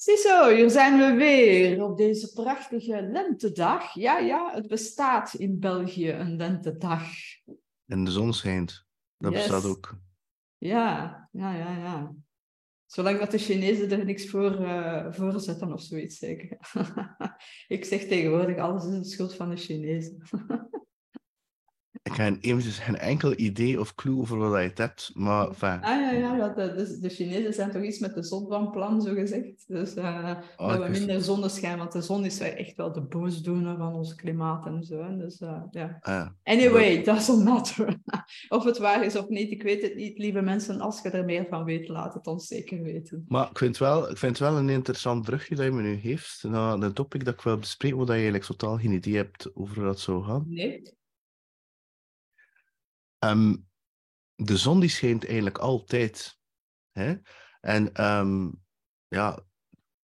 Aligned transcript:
Ziezo, 0.00 0.48
hier 0.54 0.70
zijn 0.70 0.98
we 0.98 1.16
weer 1.16 1.82
op 1.84 1.96
deze 1.96 2.32
prachtige 2.32 3.02
lentedag. 3.02 3.94
Ja, 3.94 4.18
ja, 4.18 4.54
het 4.54 4.68
bestaat 4.68 5.34
in 5.34 5.58
België 5.58 6.10
een 6.10 6.36
lentedag. 6.36 7.02
En 7.86 8.04
de 8.04 8.10
zon 8.10 8.32
schijnt. 8.32 8.86
Dat 9.16 9.32
Yes. 9.32 9.40
bestaat 9.46 9.64
ook. 9.70 9.98
Ja, 10.58 11.28
ja, 11.32 11.54
ja, 11.54 11.76
ja. 11.76 12.14
Zolang 12.86 13.18
dat 13.18 13.30
de 13.30 13.38
Chinezen 13.38 13.90
er 13.90 14.04
niks 14.04 14.28
voor, 14.28 14.64
eh, 14.64 15.12
voor 15.12 15.40
zetten 15.40 15.72
of 15.72 15.82
zoiets, 15.82 16.18
zeker. 16.18 16.58
Ik 17.76 17.84
zeg 17.84 18.00
tegenwoordig, 18.04 18.58
alles 18.58 18.84
is 18.84 18.98
de 18.98 19.04
schuld 19.04 19.34
van 19.34 19.50
de 19.50 19.56
Chinezen. 19.56 20.22
Ik 22.10 22.16
heb 22.16 22.36
eventjes 22.40 22.78
geen 22.78 22.96
enkel 22.98 23.32
idee 23.36 23.80
of 23.80 23.94
clue 23.94 24.18
over 24.18 24.38
wat 24.38 24.60
je 24.62 24.68
het 24.68 24.78
hebt, 24.78 25.10
maar. 25.14 25.46
Ah 25.46 25.82
ja, 25.82 26.10
ja, 26.12 26.36
ja 26.36 26.48
de, 26.48 26.74
de, 26.74 26.98
de 27.00 27.08
Chinezen 27.08 27.52
zijn 27.54 27.70
toch 27.70 27.82
iets 27.82 27.98
met 27.98 28.14
de 28.14 28.22
zon 28.22 28.48
van 28.48 28.70
plan, 28.70 29.02
zo 29.02 29.14
gezegd. 29.14 29.64
Dus 29.66 29.94
eh, 29.94 30.36
Oh, 30.56 30.68
dat 30.68 30.84
we 30.84 30.90
minder 30.90 31.22
zonneschijn, 31.22 31.78
want 31.78 31.92
de 31.92 32.02
zon 32.02 32.24
is 32.24 32.38
echt 32.40 32.76
wel 32.76 32.92
de 32.92 33.00
boosdoener 33.00 33.76
van 33.76 33.94
ons 33.94 34.14
klimaat 34.14 34.66
en 34.66 34.82
zo. 34.84 35.02
hè. 35.02 35.16
Dus 35.16 35.40
eh, 35.40 35.62
ja. 35.70 35.98
Ah, 36.00 36.26
Anyway, 36.44 36.92
it 36.92 37.04
doesn't 37.04 37.44
matter. 37.44 37.96
of 38.48 38.64
het 38.64 38.78
waar 38.78 39.04
is 39.04 39.16
of 39.16 39.28
niet, 39.28 39.50
ik 39.50 39.62
weet 39.62 39.82
het 39.82 39.94
niet, 39.94 40.18
lieve 40.18 40.40
mensen. 40.40 40.80
Als 40.80 41.02
je 41.02 41.10
er 41.10 41.24
meer 41.24 41.46
van 41.50 41.64
weet, 41.64 41.88
laat 41.88 42.14
het 42.14 42.26
ons 42.26 42.46
zeker 42.46 42.82
weten. 42.82 43.24
Maar 43.28 43.50
ik 43.50 43.58
vind, 43.58 43.78
wel, 43.78 44.10
ik 44.10 44.16
vind 44.16 44.38
het 44.38 44.48
wel 44.48 44.58
een 44.58 44.68
interessant 44.68 45.24
brugje 45.24 45.54
dat 45.54 45.64
je 45.64 45.70
me 45.70 45.82
nu 45.82 45.96
geeft 45.96 46.44
naar 46.48 46.72
een 46.72 46.92
topic 46.92 47.24
dat 47.24 47.34
ik 47.34 47.40
wil 47.40 47.58
bespreken, 47.58 47.96
waar 47.98 48.06
je 48.06 48.12
eigenlijk 48.12 48.44
totaal 48.44 48.78
geen 48.78 48.92
idee 48.92 49.16
hebt 49.16 49.50
over 49.54 49.74
hoe 49.76 49.84
dat 49.84 50.00
zou 50.00 50.24
gaan. 50.24 50.44
Nee? 50.48 50.96
Ehm, 53.18 53.56
de 54.34 54.56
zon 54.56 54.80
die 54.80 54.88
schijnt 54.88 55.26
eigenlijk 55.26 55.58
altijd. 55.58 56.38
Hè? 56.92 57.14
En 57.60 57.92
ehm, 57.92 58.50
ja, 59.08 59.38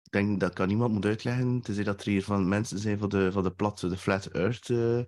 ik 0.04 0.12
denk 0.12 0.40
dat 0.40 0.52
ik 0.52 0.60
aan 0.60 0.68
niemand 0.68 0.94
moet 0.94 1.06
uitleggen, 1.06 1.62
tenzij 1.62 1.84
dat 1.84 2.02
er 2.02 2.12
hier 2.12 2.24
van 2.24 2.48
mensen 2.48 2.80
zijn 2.80 3.00
van 3.00 3.10
de, 3.10 3.32
van 3.32 3.44
de 3.44 3.54
platte, 3.54 3.88
de 3.88 3.98
Flat 3.98 4.26
Earth 4.26 4.70
eh, 4.70 5.00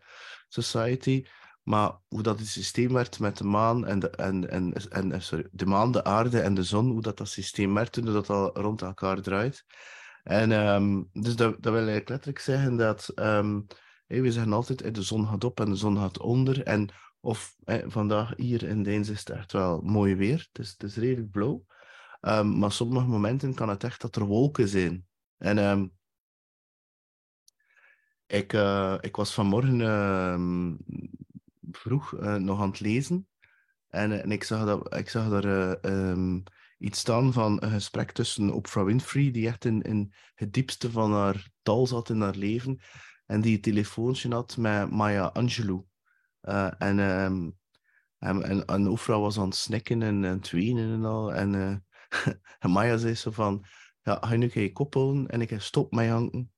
Society. 0.48 1.26
Maar 1.64 2.00
hoe 2.08 2.22
dat 2.22 2.40
het 2.40 2.48
systeem 2.48 2.94
werkt 2.94 3.20
met 3.20 3.38
de 3.38 3.44
maan 3.44 3.86
en 3.86 4.00
de, 4.00 4.10
en, 4.10 4.50
en, 4.50 4.74
en, 4.74 5.12
eh, 5.12 5.20
sorry, 5.20 5.48
de 5.52 5.66
maan, 5.66 5.92
de 5.92 6.04
aarde 6.04 6.40
en 6.40 6.54
de 6.54 6.64
zon, 6.64 6.90
hoe 6.90 7.02
dat, 7.02 7.18
dat 7.18 7.30
systeem 7.30 7.74
werkt, 7.74 7.96
hoe 7.96 8.06
dat 8.06 8.30
al 8.30 8.60
rond 8.60 8.82
elkaar 8.82 9.22
draait. 9.22 9.66
En 10.24 10.52
ehm, 10.52 11.04
dus 11.12 11.36
dat, 11.36 11.52
dat 11.64 11.74
wil 11.74 11.76
eigenlijk 11.76 12.10
letterlijk 12.10 12.40
zeggen 12.40 12.76
dat 12.76 13.12
we 14.08 14.32
zeggen 14.32 14.54
altijd 14.54 14.96
de 14.96 15.02
zon 15.02 15.28
gaat 15.28 15.44
op 15.44 15.60
en 15.60 15.70
de 15.70 15.76
zon 15.76 15.98
gaat 15.98 16.20
onder. 16.20 16.64
En 16.64 16.90
of 17.26 17.56
vandaag 17.88 18.34
hier 18.36 18.64
in 18.64 18.84
Deens 18.84 19.10
is 19.10 19.20
het 19.20 19.30
echt 19.30 19.52
wel 19.52 19.82
mooi 19.82 20.16
weer. 20.16 20.48
Het 20.52 20.60
is, 20.60 20.70
het 20.70 20.84
is 20.84 20.96
redelijk 20.96 21.32
blauw. 21.32 21.66
Ehm, 22.22 22.58
maar 22.58 22.72
sommige 22.72 23.06
momenten 23.06 23.54
kan 23.54 23.70
het 23.70 23.84
echt 23.84 24.02
dat 24.02 24.16
er 24.16 24.26
wolken 24.26 24.68
zijn. 24.68 25.06
En 25.38 25.58
ehm, 25.58 25.88
ik, 28.28 28.54
eh, 28.54 28.98
ik 29.02 29.16
was 29.16 29.34
vanmorgen 29.34 29.82
ehm, 29.82 30.76
vroeg 31.72 32.16
eh, 32.16 32.36
nog 32.36 32.62
aan 32.62 32.70
het 32.70 32.80
lezen. 32.80 33.28
En, 33.88 34.24
en 34.24 34.32
ik 34.32 34.44
zag, 34.44 34.66
dat, 34.66 34.96
ik 34.96 35.10
zag 35.10 35.30
daar 35.30 35.78
eh, 35.82 36.36
iets 36.78 37.00
staan 37.00 37.34
van 37.34 37.64
een 37.64 37.72
gesprek 37.72 38.12
tussen 38.12 38.54
Oprah 38.54 38.86
Winfrey, 38.86 39.32
die 39.32 39.48
echt 39.48 39.66
in, 39.66 39.82
in 39.82 40.14
het 40.36 40.54
diepste 40.54 40.92
van 40.92 41.14
haar 41.14 41.50
dal 41.62 41.88
zat 41.88 42.10
in 42.10 42.22
haar 42.22 42.36
leven. 42.36 42.80
En 43.26 43.42
die 43.42 43.60
telefoontje 43.60 44.34
had 44.34 44.58
met 44.58 44.92
Maya 44.92 45.26
Angelou. 45.26 45.86
Eh, 46.46 46.72
en, 46.78 47.00
ehm, 47.00 47.50
en, 48.18 48.66
en, 48.66 48.98
was 49.06 49.38
aan 49.38 49.46
het 49.46 49.56
snikken 49.56 50.02
en, 50.02 50.24
en 50.24 50.38
het 50.38 50.54
en 50.54 51.06
al. 51.06 51.34
En, 51.34 51.56
eh, 51.56 51.76
en 52.60 52.70
Maya 52.70 52.98
zei 52.98 53.16
zo 53.16 53.32
van, 53.32 53.66
ja, 54.02 54.18
ga 54.22 54.36
nu 54.36 54.50
je 54.54 54.72
kop 54.72 54.94
houden 54.94 55.28
en 55.28 55.42
ik 55.42 55.56
stop 55.58 55.92
met 55.92 56.06
janken. 56.06 56.52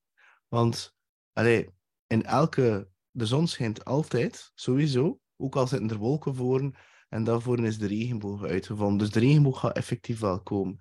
Want, 0.48 0.96
allee, 1.32 1.70
in 2.06 2.24
elke... 2.24 2.88
De 3.10 3.26
zon 3.26 3.46
schijnt 3.46 3.84
altijd, 3.84 4.52
sowieso. 4.54 5.20
Ook 5.36 5.56
al 5.56 5.66
zitten 5.66 5.90
er 5.90 5.96
wolken 5.96 6.34
voor 6.34 6.72
en 7.08 7.24
daarvoor 7.24 7.64
is 7.64 7.78
de 7.78 7.86
regenboog 7.86 8.44
uitgevonden. 8.44 8.98
Dus 8.98 9.10
de 9.10 9.20
regenboog 9.20 9.60
gaat 9.60 9.76
effectief 9.76 10.20
wel 10.20 10.42
komen. 10.42 10.78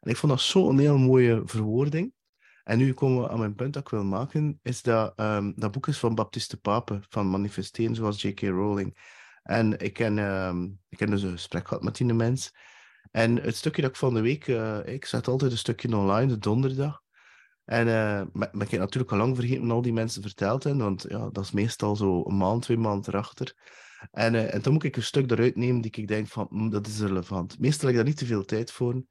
En 0.00 0.10
ik 0.10 0.16
vond 0.16 0.32
dat 0.32 0.40
zo'n 0.40 0.78
heel 0.78 0.98
mooie 0.98 1.42
verwoording. 1.44 2.12
En 2.66 2.78
nu 2.78 2.92
komen 2.92 3.22
we 3.22 3.28
aan 3.28 3.38
mijn 3.38 3.54
punt 3.54 3.72
dat 3.72 3.82
ik 3.82 3.88
wil 3.88 4.04
maken, 4.04 4.58
is 4.62 4.82
dat 4.82 5.12
ehm, 5.16 5.52
dat 5.56 5.72
boek 5.72 5.86
is 5.86 5.98
van 5.98 6.14
Baptiste 6.14 6.60
Pape, 6.60 7.00
van 7.08 7.30
Manifesteren 7.30 7.94
zoals 7.94 8.22
J.K. 8.22 8.40
Rowling. 8.40 8.98
En 9.42 9.78
ik 9.78 9.92
ken, 9.92 10.18
ehm, 10.18 10.64
ik 10.88 10.98
heb 10.98 11.08
dus 11.08 11.22
een 11.22 11.30
gesprek 11.30 11.68
gehad 11.68 11.82
met 11.82 11.96
die 11.96 12.14
mens. 12.14 12.54
En 13.10 13.36
het 13.42 13.56
stukje 13.56 13.82
dat 13.82 13.90
ik 13.90 13.96
van 13.96 14.14
de 14.14 14.20
week, 14.20 14.48
eh, 14.48 14.78
ik 14.84 15.04
zet 15.04 15.28
altijd 15.28 15.50
een 15.50 15.58
stukje 15.58 15.96
online, 15.96 16.26
de 16.26 16.38
donderdag. 16.38 17.02
En 17.64 17.88
eh, 17.88 18.22
maar, 18.32 18.50
ik 18.52 18.70
heb 18.70 18.80
natuurlijk 18.80 19.12
al 19.12 19.18
lang 19.18 19.36
vergeten 19.36 19.70
al 19.70 19.82
die 19.82 19.92
mensen 19.92 20.22
verteld 20.22 20.64
hebben, 20.64 20.84
want 20.84 21.04
ja, 21.08 21.28
dat 21.30 21.44
is 21.44 21.50
meestal 21.50 21.96
zo 21.96 22.24
een 22.24 22.36
maand, 22.36 22.62
twee 22.62 22.76
maanden 22.76 23.14
erachter. 23.14 23.54
En, 24.10 24.34
eh, 24.34 24.54
en 24.54 24.62
dan 24.62 24.72
moet 24.72 24.84
ik 24.84 24.96
een 24.96 25.02
stuk 25.02 25.30
eruit 25.30 25.56
nemen 25.56 25.80
die 25.80 25.90
ik 25.94 26.08
denk 26.08 26.28
van, 26.28 26.46
"Hm, 26.50 26.68
dat 26.68 26.86
is 26.86 27.00
relevant. 27.00 27.58
Meestal 27.58 27.80
heb 27.80 27.90
ik 27.90 27.96
daar 27.96 28.04
niet 28.04 28.18
te 28.18 28.26
veel 28.26 28.44
tijd 28.44 28.72
voor. 28.72 29.02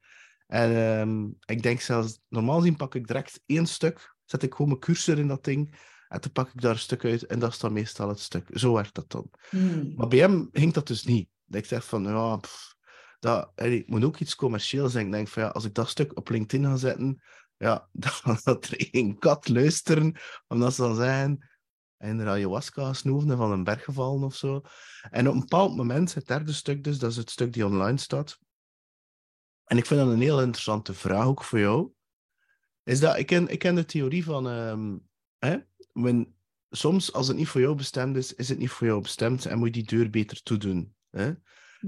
En 0.47 0.75
ehm, 0.75 1.25
ik 1.45 1.63
denk 1.63 1.79
zelfs, 1.79 2.19
normaal 2.29 2.57
gezien 2.57 2.75
pak 2.75 2.95
ik 2.95 3.07
direct 3.07 3.41
één 3.45 3.66
stuk, 3.66 4.16
zet 4.25 4.44
ik 4.44 4.51
gewoon 4.51 4.67
mijn 4.67 4.79
cursor 4.79 5.19
in 5.19 5.28
dat 5.28 5.44
ding, 5.44 5.78
en 6.07 6.19
dan 6.22 6.31
pak 6.31 6.47
ik 6.47 6.61
daar 6.61 6.72
een 6.72 6.79
stuk 6.79 7.06
uit, 7.06 7.25
en 7.25 7.39
dat 7.39 7.51
is 7.51 7.59
dan 7.59 7.73
meestal 7.73 8.09
het 8.09 8.19
stuk. 8.19 8.47
Zo 8.53 8.73
werkt 8.73 8.95
dat 8.95 9.11
dan. 9.11 9.29
Hmm. 9.50 9.94
Maar 9.95 10.07
bij 10.07 10.19
hem 10.19 10.50
ging 10.51 10.73
dat 10.73 10.88
dus 10.88 11.03
niet. 11.03 11.29
Dat 11.45 11.61
ik 11.61 11.67
zeg 11.67 11.85
van, 11.85 12.03
ja, 12.03 12.38
pff, 12.38 12.75
dat, 13.19 13.51
ik 13.55 13.89
moet 13.89 14.03
ook 14.03 14.19
iets 14.19 14.35
commercieels 14.35 14.91
zijn. 14.91 15.05
Ik 15.05 15.11
denk 15.11 15.28
van, 15.28 15.44
ja, 15.44 15.50
als 15.50 15.66
ik 15.66 15.73
dat 15.73 15.89
stuk 15.89 16.17
op 16.17 16.29
LinkedIn 16.29 16.66
ga 16.66 16.75
zetten, 16.75 17.22
ja, 17.57 17.89
dan 17.91 18.11
gaat 18.11 18.66
er 18.66 18.88
geen 18.91 19.17
kat 19.17 19.47
luisteren, 19.47 20.16
omdat 20.47 20.73
ze 20.73 20.81
dan 20.81 20.95
zeggen, 20.95 21.50
en 21.97 22.19
er 22.19 22.28
ayahuasca 22.28 22.94
snoeven 22.94 23.38
van 23.38 23.51
een 23.51 23.63
berg 23.63 23.84
gevallen 23.84 24.23
of 24.23 24.35
zo. 24.35 24.61
En 25.09 25.28
op 25.28 25.34
een 25.34 25.39
bepaald 25.39 25.75
moment, 25.75 26.13
het 26.13 26.28
derde 26.28 26.53
stuk 26.53 26.84
dus, 26.84 27.00
dat 27.00 27.11
is 27.11 27.17
het 27.17 27.29
stuk 27.29 27.53
die 27.53 27.66
online 27.66 27.97
staat. 27.97 28.39
En 29.65 29.77
ik 29.77 29.85
vind 29.85 29.99
dat 29.99 30.09
een 30.09 30.21
heel 30.21 30.41
interessante 30.41 30.93
vraag 30.93 31.25
ook 31.25 31.43
voor 31.43 31.59
jou. 31.59 31.91
Is 32.83 32.99
dat, 32.99 33.17
ik 33.17 33.25
ken, 33.25 33.47
ik 33.47 33.59
ken 33.59 33.75
de 33.75 33.85
theorie 33.85 34.23
van, 34.23 34.49
ehm, 34.49 34.97
hè, 35.37 35.57
when, 35.91 36.35
soms 36.69 37.13
als 37.13 37.27
het 37.27 37.37
niet 37.37 37.47
voor 37.47 37.61
jou 37.61 37.75
bestemd 37.75 38.15
is, 38.17 38.33
is 38.33 38.49
het 38.49 38.57
niet 38.57 38.69
voor 38.69 38.87
jou 38.87 39.01
bestemd 39.01 39.45
en 39.45 39.57
moet 39.57 39.75
je 39.75 39.83
die 39.83 39.97
deur 39.97 40.09
beter 40.09 40.43
toedoen. 40.43 40.95
Hè? 41.09 41.33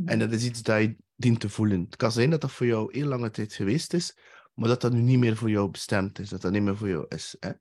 En 0.06 0.20
dat 0.20 0.32
is 0.32 0.46
iets 0.46 0.62
dat 0.62 0.82
je 0.82 0.96
dient 1.16 1.40
te 1.40 1.50
voelen. 1.50 1.82
Het 1.82 1.96
kan 1.96 2.12
zijn 2.12 2.30
dat 2.30 2.42
dat 2.42 2.52
voor 2.52 2.66
jou 2.66 2.98
heel 2.98 3.08
lange 3.08 3.30
tijd 3.30 3.54
geweest 3.54 3.94
is, 3.94 4.18
maar 4.54 4.70
dat 4.70 4.82
dat 4.82 4.94
nu 4.94 5.02
niet 5.02 5.20
meer 5.20 5.38
voor 5.38 5.50
jou 5.50 5.70
bestemd 5.70 6.20
is, 6.20 6.30
dat 6.30 6.42
dat 6.42 6.52
niet 6.52 6.62
meer 6.62 6.78
voor 6.78 6.90
jou 6.90 7.06
is. 7.08 7.36
Hè? 7.40 7.52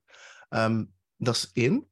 Ehm, 0.49 0.85
dat 1.17 1.35
is 1.35 1.49
één. 1.53 1.87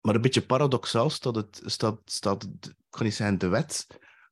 Maar 0.00 0.14
een 0.14 0.20
beetje 0.20 0.46
paradoxaal 0.46 1.10
staat, 1.10 1.34
het, 1.34 1.62
staat, 1.64 2.00
staat 2.04 2.44
ik 2.44 2.74
kan 2.90 3.04
niet 3.04 3.14
zeggen 3.14 3.38
de 3.38 3.48
wet 3.48 3.86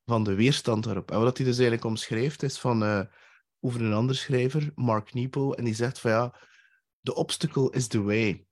van 0.09 0.23
de 0.23 0.35
weerstand 0.35 0.83
daarop. 0.83 1.11
En 1.11 1.19
wat 1.19 1.37
hij 1.37 1.45
dus 1.45 1.57
eigenlijk 1.57 1.85
omschrijft 1.85 2.43
is 2.43 2.59
van, 2.59 2.83
eh, 2.83 3.01
over 3.59 3.81
een 3.81 3.93
ander 3.93 4.15
schrijver, 4.15 4.71
Mark 4.75 5.13
Nepo, 5.13 5.53
en 5.53 5.63
die 5.63 5.73
zegt 5.73 5.99
van 5.99 6.11
ja, 6.11 6.39
the 7.01 7.15
obstacle 7.15 7.71
is 7.71 7.87
the 7.87 8.01
way. 8.01 8.47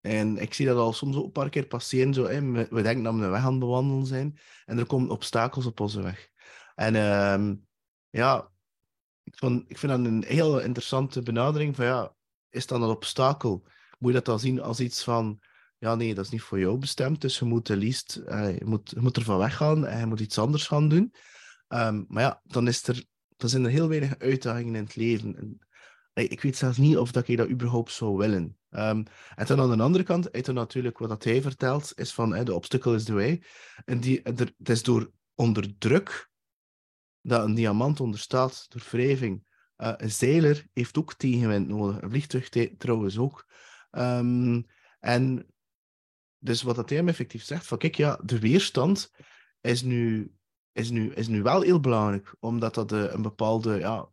En 0.00 0.38
ik 0.38 0.54
zie 0.54 0.66
dat 0.66 0.76
al 0.76 0.92
soms 0.92 1.16
ook 1.16 1.24
een 1.24 1.32
paar 1.32 1.48
keer 1.48 1.66
passeren. 1.66 2.14
Zo, 2.14 2.26
hè. 2.26 2.50
We, 2.50 2.82
denken 2.82 3.02
dat 3.02 3.14
we 3.14 3.22
een 3.22 3.30
weg 3.30 3.44
aan 3.44 3.50
het 3.50 3.58
bewandelen 3.58 4.06
zijn. 4.06 4.38
En 4.64 4.78
er 4.78 4.86
komen 4.86 5.10
obstakels 5.10 5.66
op 5.66 5.80
onze 5.80 6.02
weg. 6.02 6.28
En 6.74 6.94
ehm, 6.94 7.54
ja, 8.10 8.50
ik, 9.22 9.40
ik 9.66 9.78
vind 9.78 9.92
dat 9.92 10.04
een 10.04 10.24
heel 10.26 10.60
interessante 10.60 11.22
benadering. 11.22 11.76
Van 11.76 11.84
ja, 11.84 12.14
is 12.50 12.66
dat 12.66 12.80
een 12.80 12.88
obstakel? 12.88 13.66
Moet 13.98 14.08
je 14.08 14.16
dat 14.16 14.24
dan 14.24 14.40
zien 14.40 14.62
als 14.62 14.80
iets 14.80 15.04
van... 15.04 15.40
Ja, 15.86 15.94
nee, 15.94 16.14
dat 16.14 16.24
is 16.24 16.30
niet 16.30 16.42
voor 16.42 16.58
jou 16.58 16.78
bestemd. 16.78 17.20
Dus 17.20 17.38
je 17.38 17.44
moet 17.44 17.68
het 17.68 17.78
liefst... 17.78 18.20
je, 18.24 18.62
moet, 18.64 18.90
je 18.90 19.00
moet 19.00 19.16
ervan 19.16 19.38
weggaan 19.38 19.86
en 19.86 19.98
je 19.98 20.06
moet 20.06 20.20
iets 20.20 20.38
anders 20.38 20.66
gaan 20.66 20.88
doen. 20.88 21.14
Ehm, 21.68 22.04
maar 22.08 22.22
ja, 22.22 22.40
dan, 22.44 22.68
is 22.68 22.88
er, 22.88 23.04
dan 23.36 23.48
zijn 23.48 23.64
er 23.64 23.70
heel 23.70 23.88
weinig 23.88 24.18
uitdagingen 24.18 24.74
in 24.74 24.84
het 24.84 24.96
leven. 24.96 25.36
En, 25.36 25.58
ik 26.12 26.40
weet 26.40 26.56
zelfs 26.56 26.78
niet 26.78 26.96
of 26.96 27.12
dat 27.12 27.28
ik 27.28 27.36
dat 27.36 27.48
überhaupt 27.48 27.92
zou 27.92 28.16
willen. 28.16 28.58
Ehm, 28.70 29.04
en 29.34 29.46
dan 29.46 29.60
aan 29.60 29.76
de 29.76 29.82
andere 29.82 30.04
kant, 30.04 30.32
uit 30.32 30.46
natuurlijk 30.46 30.98
wat 30.98 31.08
dat 31.08 31.24
hij 31.24 31.42
vertelt, 31.42 31.92
is 31.94 32.12
van 32.12 32.44
de 32.44 32.54
obstacle 32.54 32.94
is 32.94 33.04
the 33.04 33.14
way. 33.14 33.42
En 33.84 34.00
die, 34.00 34.22
er, 34.22 34.52
het 34.58 34.68
is 34.68 34.82
door 34.82 35.12
onder 35.34 35.78
druk 35.78 36.30
dat 37.20 37.44
een 37.44 37.54
diamant 37.54 38.00
onderstaat, 38.00 38.66
door 38.68 38.86
wrijving. 38.90 39.44
Eh, 39.76 39.92
een 39.96 40.10
zeiler 40.10 40.66
heeft 40.72 40.98
ook 40.98 41.14
tegenwind 41.14 41.68
nodig. 41.68 42.02
Een 42.02 42.10
vliegtuig 42.10 42.48
trouwens 42.76 43.18
ook. 43.18 43.46
Ehm, 43.90 44.62
en 44.98 45.46
dus 46.38 46.62
wat 46.62 46.76
dat 46.76 46.88
hij 46.88 46.98
hem 46.98 47.08
effectief 47.08 47.44
zegt, 47.44 47.66
van 47.66 47.78
kijk, 47.78 47.94
ja, 47.94 48.20
de 48.24 48.38
weerstand 48.38 49.10
is 49.60 49.82
nu, 49.82 50.32
is 50.72 50.90
nu, 50.90 51.12
is 51.12 51.28
nu 51.28 51.42
wel 51.42 51.60
heel 51.60 51.80
belangrijk, 51.80 52.34
omdat 52.40 52.74
dat 52.74 52.92
eh, 52.92 53.12
een 53.12 53.22
bepaalde 53.22 53.78
ja, 53.78 54.08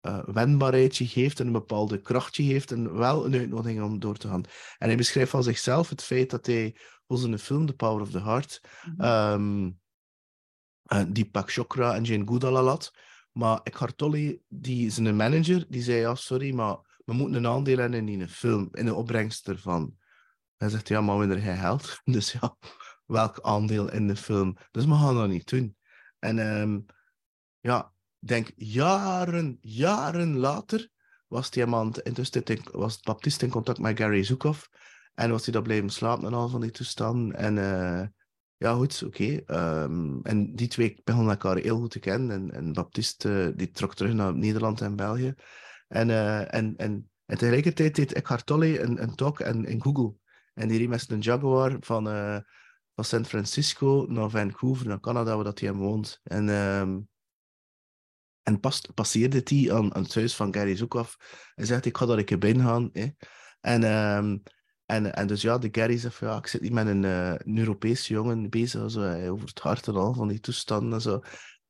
eh, 0.00 0.24
wendbaarheidje 0.24 1.06
geeft 1.06 1.40
en 1.40 1.46
een 1.46 1.52
bepaalde 1.52 2.00
krachtje 2.00 2.42
heeft 2.42 2.70
en 2.72 2.96
wel 2.96 3.24
een 3.26 3.34
uitnodiging 3.34 3.82
om 3.82 3.98
door 3.98 4.16
te 4.16 4.28
gaan. 4.28 4.44
En 4.78 4.86
hij 4.88 4.96
beschrijft 4.96 5.30
van 5.30 5.42
zichzelf 5.42 5.88
het 5.88 6.02
feit 6.02 6.30
dat 6.30 6.46
hij, 6.46 6.76
zoals 7.06 7.24
in 7.24 7.30
de 7.30 7.38
film 7.38 7.66
The 7.66 7.74
Power 7.74 8.02
of 8.02 8.10
the 8.10 8.22
Heart, 8.22 8.60
Mhm. 8.84 9.00
ehm, 9.00 9.70
eh, 10.82 11.04
Deepak 11.08 11.52
Chopra 11.52 11.94
en 11.94 12.04
Jane 12.04 12.26
Goodall 12.26 12.56
al 12.56 12.68
had, 12.68 12.92
Maar 13.32 13.60
Eckhart 13.62 13.96
Tolle, 13.96 14.40
die 14.48 14.86
is 14.86 14.96
een 14.96 15.16
manager, 15.16 15.64
die 15.68 15.82
zei, 15.82 15.98
ja, 15.98 16.14
sorry, 16.14 16.54
maar 16.54 16.76
we 17.04 17.12
moeten 17.12 17.36
een 17.36 17.46
aandeel 17.46 17.78
hebben 17.78 18.08
in 18.08 18.20
een 18.20 18.28
film, 18.28 18.68
in 18.72 18.84
de 18.84 18.94
opbrengst 18.94 19.48
ervan. 19.48 19.94
Hij 20.62 20.70
zegt, 20.70 20.88
ja, 20.88 21.00
maar 21.00 21.40
geld. 21.40 22.00
Dus 22.04 22.32
ja, 22.32 22.56
welk 23.06 23.40
aandeel 23.40 23.92
in 23.92 24.06
de 24.06 24.16
film? 24.16 24.56
Dus 24.70 24.84
we 24.84 24.94
gaan 24.94 25.14
dat 25.14 25.28
niet 25.28 25.48
doen. 25.48 25.76
En 26.18 26.38
um, 26.38 26.86
ja, 27.60 27.92
denk 28.18 28.50
jaren, 28.56 29.58
jaren 29.60 30.36
later 30.36 30.88
was 31.26 31.50
die 31.50 31.66
man 31.66 31.94
intussen 32.02 32.60
was 32.70 33.00
Baptiste 33.00 33.44
in 33.44 33.50
contact 33.50 33.78
met 33.78 33.98
Gary 33.98 34.22
Zukov. 34.22 34.64
En 35.14 35.30
was 35.30 35.44
hij 35.44 35.52
daar 35.52 35.62
blijven 35.62 35.90
slapen 35.90 36.26
en 36.26 36.34
al 36.34 36.48
van 36.48 36.60
die 36.60 36.70
toestanden. 36.70 37.36
En 37.36 37.56
uh, 37.56 38.06
ja, 38.56 38.74
goed, 38.74 39.02
oké. 39.06 39.42
Ehm, 39.46 40.20
en 40.22 40.54
die 40.54 40.68
twee 40.68 41.00
begonnen 41.04 41.30
elkaar 41.30 41.56
heel 41.56 41.78
goed 41.78 41.90
te 41.90 41.98
kennen. 41.98 42.30
En, 42.30 42.50
en 42.50 42.72
Baptiste 42.72 43.28
uh, 43.28 43.56
die 43.56 43.70
trok 43.70 43.94
terug 43.94 44.12
naar 44.12 44.34
Nederland 44.34 44.80
en 44.80 44.96
België. 44.96 45.34
En, 45.88 46.08
uh, 46.08 46.54
en, 46.54 46.76
en, 46.76 47.10
en 47.24 47.38
tegelijkertijd 47.38 47.94
deed 47.94 48.12
Eckhart 48.12 48.46
Tolle 48.46 48.80
een, 48.80 49.02
een 49.02 49.14
talk 49.14 49.40
in, 49.40 49.64
in 49.64 49.82
Google. 49.82 50.20
En 50.54 50.68
die 50.68 50.78
reed 50.78 50.88
met 50.88 51.10
een 51.10 51.20
Jaguar 51.20 51.76
van, 51.80 52.08
uh, 52.08 52.38
van 52.94 53.04
San 53.04 53.24
Francisco 53.24 54.06
naar 54.08 54.30
Vancouver, 54.30 54.86
naar 54.86 55.00
Canada, 55.00 55.34
waar 55.34 55.44
dat 55.44 55.60
hij 55.60 55.72
woont. 55.72 56.20
En, 56.22 56.48
um, 56.48 57.08
en 58.42 58.60
pas, 58.60 58.80
passeerde 58.94 59.40
hij 59.44 59.74
aan, 59.74 59.94
aan 59.94 60.02
het 60.02 60.14
huis 60.14 60.36
van 60.36 60.54
Gary 60.54 60.76
Zukov. 60.76 61.14
En 61.54 61.66
zegt, 61.66 61.84
ik 61.84 61.96
ga 61.96 62.06
daar 62.06 62.18
een 62.18 62.24
keer 62.24 62.38
binnen 62.38 62.66
gaan. 62.66 62.90
En, 63.60 63.84
um, 63.84 64.42
en, 64.86 65.14
en 65.14 65.26
dus 65.26 65.42
ja, 65.42 65.58
de 65.58 65.68
Gary 65.72 65.98
zegt 65.98 66.18
ja, 66.18 66.36
ik 66.36 66.46
zit 66.46 66.60
niet 66.60 66.72
met 66.72 66.86
een, 66.86 67.02
uh, 67.02 67.38
Europese 67.38 68.12
jongen 68.12 68.50
bezig, 68.50 68.90
zo, 68.90 69.28
over 69.28 69.48
het 69.48 69.58
hart 69.58 69.88
en 69.88 69.94
al, 69.94 70.14
van 70.14 70.28
die 70.28 70.40
toestanden 70.40 70.92
en 70.92 71.00
zo. 71.00 71.20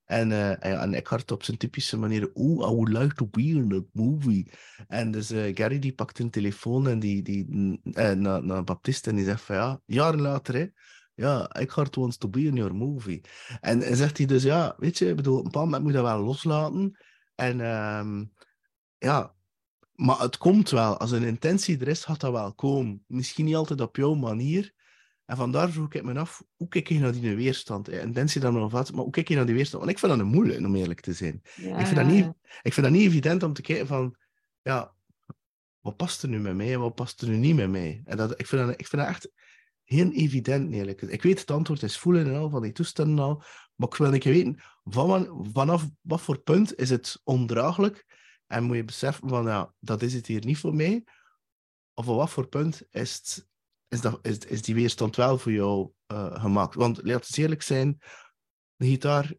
En, 0.04 0.30
uh, 0.30 0.64
en 0.64 0.94
Eckhart 0.94 1.30
op 1.30 1.42
zijn 1.42 1.56
typische 1.56 1.98
manier, 1.98 2.30
oh, 2.32 2.70
I 2.70 2.74
would 2.74 2.88
like 2.88 3.14
to 3.14 3.26
be 3.26 3.42
in 3.42 3.68
that 3.68 3.84
movie. 3.92 4.50
En 4.88 5.10
dus 5.10 5.30
uh, 5.30 5.56
Gary 5.56 5.78
die 5.78 5.94
pakt 5.94 6.18
een 6.18 6.30
telefoon 6.30 6.88
en 6.88 6.98
die, 6.98 7.22
die, 7.22 7.46
naar, 8.16 8.44
naar 8.44 8.64
Baptiste 8.64 9.10
en 9.10 9.16
die 9.16 9.24
zegt 9.24 9.42
van, 9.42 9.56
ja, 9.56 9.80
jaren 9.86 10.20
later, 10.20 10.54
hè, 10.54 10.66
ja, 11.14 11.48
Eckhart 11.48 11.96
wants 11.96 12.16
to 12.16 12.28
be 12.28 12.42
in 12.42 12.56
your 12.56 12.74
movie. 12.74 13.20
En, 13.60 13.82
en 13.82 13.96
zegt 13.96 14.16
hij 14.18 14.26
dus, 14.26 14.42
ja, 14.42 14.74
weet 14.78 14.98
je, 14.98 15.08
ik 15.08 15.16
bedoel, 15.16 15.36
een 15.36 15.42
bepaald 15.42 15.64
moment 15.64 15.84
moet 15.84 15.92
dat 15.92 16.02
wel 16.02 16.22
loslaten. 16.22 16.98
En 17.34 17.60
um, 17.60 18.32
ja, 18.98 19.34
maar 19.94 20.18
het 20.18 20.36
komt 20.36 20.70
wel. 20.70 20.98
Als 20.98 21.10
een 21.10 21.22
intentie 21.22 21.78
er 21.78 21.88
is, 21.88 22.04
gaat 22.04 22.20
dat 22.20 22.32
wel 22.32 22.54
komen. 22.54 23.04
Misschien 23.06 23.44
niet 23.44 23.54
altijd 23.54 23.80
op 23.80 23.96
jouw 23.96 24.14
manier. 24.14 24.72
En 25.32 25.38
vandaar 25.38 25.70
vroeg 25.70 25.92
ik 25.92 26.02
me 26.02 26.18
af, 26.18 26.42
hoe 26.56 26.68
kijk 26.68 26.88
je 26.88 26.98
naar 26.98 27.12
die 27.12 27.36
weerstand? 27.36 27.88
Intentie 27.88 28.40
dan 28.40 28.54
nog 28.54 28.72
wat, 28.72 28.92
maar 28.92 29.02
hoe 29.02 29.10
kijk 29.10 29.28
je 29.28 29.34
naar 29.34 29.46
die 29.46 29.54
weerstand? 29.54 29.82
Want 29.82 29.94
ik 29.94 29.98
vind 29.98 30.12
dat 30.12 30.20
een 30.20 30.32
moeilijk, 30.32 30.66
om 30.66 30.74
eerlijk 30.74 31.00
te 31.00 31.12
zijn. 31.12 31.42
Ja, 31.56 31.78
ik, 31.78 31.86
vind 31.86 31.96
dat 31.96 32.06
niet, 32.06 32.26
ik 32.62 32.72
vind 32.72 32.86
dat 32.86 32.94
niet 32.94 33.06
evident 33.06 33.42
om 33.42 33.52
te 33.52 33.62
kijken 33.62 33.86
van, 33.86 34.16
ja, 34.62 34.94
wat 35.80 35.96
past 35.96 36.22
er 36.22 36.28
nu 36.28 36.38
met 36.38 36.54
mij 36.54 36.72
en 36.72 36.80
wat 36.80 36.94
past 36.94 37.22
er 37.22 37.28
nu 37.28 37.36
niet 37.36 37.56
met 37.56 37.70
mij? 37.70 38.02
En 38.04 38.16
dat, 38.16 38.40
ik, 38.40 38.46
vind 38.46 38.66
dat, 38.66 38.80
ik 38.80 38.86
vind 38.86 39.02
dat 39.02 39.10
echt 39.10 39.30
heel 39.82 40.10
evident, 40.10 40.72
eerlijk. 40.72 41.02
Ik 41.02 41.22
weet 41.22 41.40
het 41.40 41.50
antwoord 41.50 41.82
is 41.82 41.98
voelen 41.98 42.26
en 42.26 42.36
al, 42.36 42.50
van 42.50 42.62
die 42.62 42.72
toestanden 42.72 43.24
al, 43.24 43.42
maar 43.74 43.88
ik 43.88 43.94
wil 43.94 44.12
een 44.12 44.18
keer 44.18 44.32
weten, 44.32 44.60
van, 44.84 45.48
vanaf 45.52 45.88
wat 46.00 46.20
voor 46.20 46.38
punt 46.38 46.78
is 46.78 46.90
het 46.90 47.20
ondraaglijk 47.24 48.06
en 48.46 48.64
moet 48.64 48.76
je 48.76 48.84
beseffen 48.84 49.28
van, 49.28 49.44
ja, 49.44 49.74
dat 49.78 50.02
is 50.02 50.14
het 50.14 50.26
hier 50.26 50.44
niet 50.44 50.58
voor 50.58 50.74
mij. 50.74 51.04
Of 51.94 52.08
op 52.08 52.16
wat 52.16 52.30
voor 52.30 52.48
punt 52.48 52.82
is, 52.90 53.14
het, 53.14 53.50
is, 53.92 54.00
dat, 54.00 54.18
is, 54.22 54.38
is 54.38 54.62
die 54.62 54.74
weerstand 54.74 55.16
wel 55.16 55.38
voor 55.38 55.52
jou 55.52 55.90
uh, 56.12 56.40
gemaakt? 56.40 56.74
Want 56.74 57.00
laat 57.02 57.26
het 57.26 57.38
eerlijk 57.38 57.62
zijn, 57.62 57.98
de 58.76 58.86
gitaar, 58.86 59.32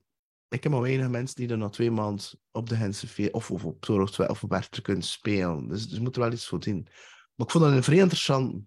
ik 0.48 0.64
heb 0.64 0.72
maar 0.72 0.82
weinig 0.82 1.10
mensen 1.10 1.36
die 1.36 1.50
er 1.50 1.58
na 1.58 1.70
twee 1.70 1.92
maanden 1.92 2.26
op 2.52 2.70
de 2.70 2.76
Hense 2.76 3.32
of, 3.32 3.52
of 3.52 3.66
op 3.66 3.82
2 3.82 4.30
of 4.30 4.44
op 4.44 4.50
Berter 4.50 4.82
kunnen 4.82 5.04
spelen. 5.04 5.68
Dus, 5.68 5.88
dus 5.88 6.00
moet 6.00 6.16
er 6.16 6.22
wel 6.22 6.32
iets 6.32 6.48
voor 6.48 6.64
zien. 6.64 6.88
Maar 7.36 7.46
ik 7.46 7.52
vond 7.52 7.64
dat 7.64 7.74
een 7.74 7.84
vrij 7.84 7.98
interessant 7.98 8.66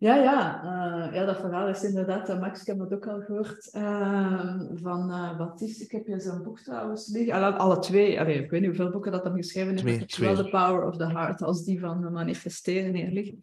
ja, 0.00 0.14
ja. 0.14 0.62
Uh, 0.64 1.14
ja, 1.14 1.24
dat 1.24 1.40
verhaal 1.40 1.68
is 1.68 1.82
inderdaad, 1.82 2.30
uh, 2.30 2.40
Max, 2.40 2.60
ik 2.60 2.66
heb 2.66 2.78
het 2.78 2.92
ook 2.92 3.06
al 3.06 3.20
gehoord, 3.20 3.70
uh, 3.72 4.60
van 4.74 5.08
Baptiste. 5.38 5.84
Ik 5.84 5.90
heb 5.90 6.06
je 6.06 6.20
zijn 6.20 6.42
boek 6.42 6.60
trouwens 6.60 7.08
liggen. 7.08 7.34
Alle, 7.34 7.52
alle 7.52 7.78
twee, 7.78 8.20
allee, 8.20 8.42
ik 8.42 8.50
weet 8.50 8.60
niet 8.60 8.68
hoeveel 8.68 8.90
boeken 8.90 9.12
dat 9.12 9.24
hem 9.24 9.36
geschreven 9.36 9.86
heeft. 9.86 10.08
Twee, 10.08 10.34
Wel 10.34 10.44
The 10.44 10.50
Power 10.50 10.86
of 10.86 10.96
the 10.96 11.06
Heart, 11.06 11.42
als 11.42 11.64
die 11.64 11.80
van 11.80 12.12
manifesteren 12.12 12.94
hier 12.94 13.10
liggen. 13.10 13.40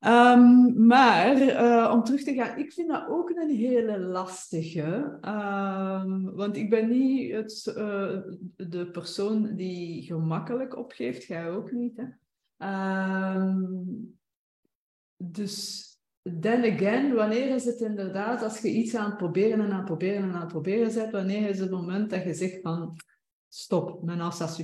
Um, 0.00 0.86
maar 0.86 1.92
om 1.92 2.04
terug 2.04 2.22
te 2.22 2.34
gaan, 2.34 2.58
ik 2.58 2.72
vind 2.72 2.88
dat 2.88 3.08
ook 3.08 3.30
een 3.30 3.56
hele 3.56 3.98
lastige. 3.98 5.18
Um, 5.22 6.34
want 6.34 6.56
ik 6.56 6.70
ben 6.70 6.88
niet 6.88 7.32
het, 7.32 7.62
de 8.56 8.88
persoon 8.92 9.54
die 9.54 10.02
gemakkelijk 10.02 10.76
opgeeft, 10.76 11.24
jij 11.24 11.50
ook 11.50 11.72
niet. 11.72 11.96
Hè? 11.96 12.04
Um, 13.36 14.18
dus 15.16 15.84
then 16.40 16.74
again, 16.74 17.14
wanneer 17.14 17.54
is 17.54 17.64
het 17.64 17.80
inderdaad, 17.80 18.42
als 18.42 18.60
je 18.60 18.70
iets 18.70 18.94
aan 18.94 19.08
het 19.08 19.16
proberen 19.16 19.60
en 19.60 19.70
aan 19.70 19.76
het 19.76 19.84
proberen 19.84 20.22
en 20.22 20.32
aan 20.32 20.40
het 20.40 20.48
proberen 20.48 20.94
bent, 20.94 21.10
wanneer 21.10 21.48
is 21.48 21.58
het 21.58 21.70
moment 21.70 22.10
dat 22.10 22.22
je 22.22 22.34
zegt 22.34 22.60
van 22.60 22.96
stop, 23.48 24.02
mijn 24.02 24.32
ça 24.32 24.62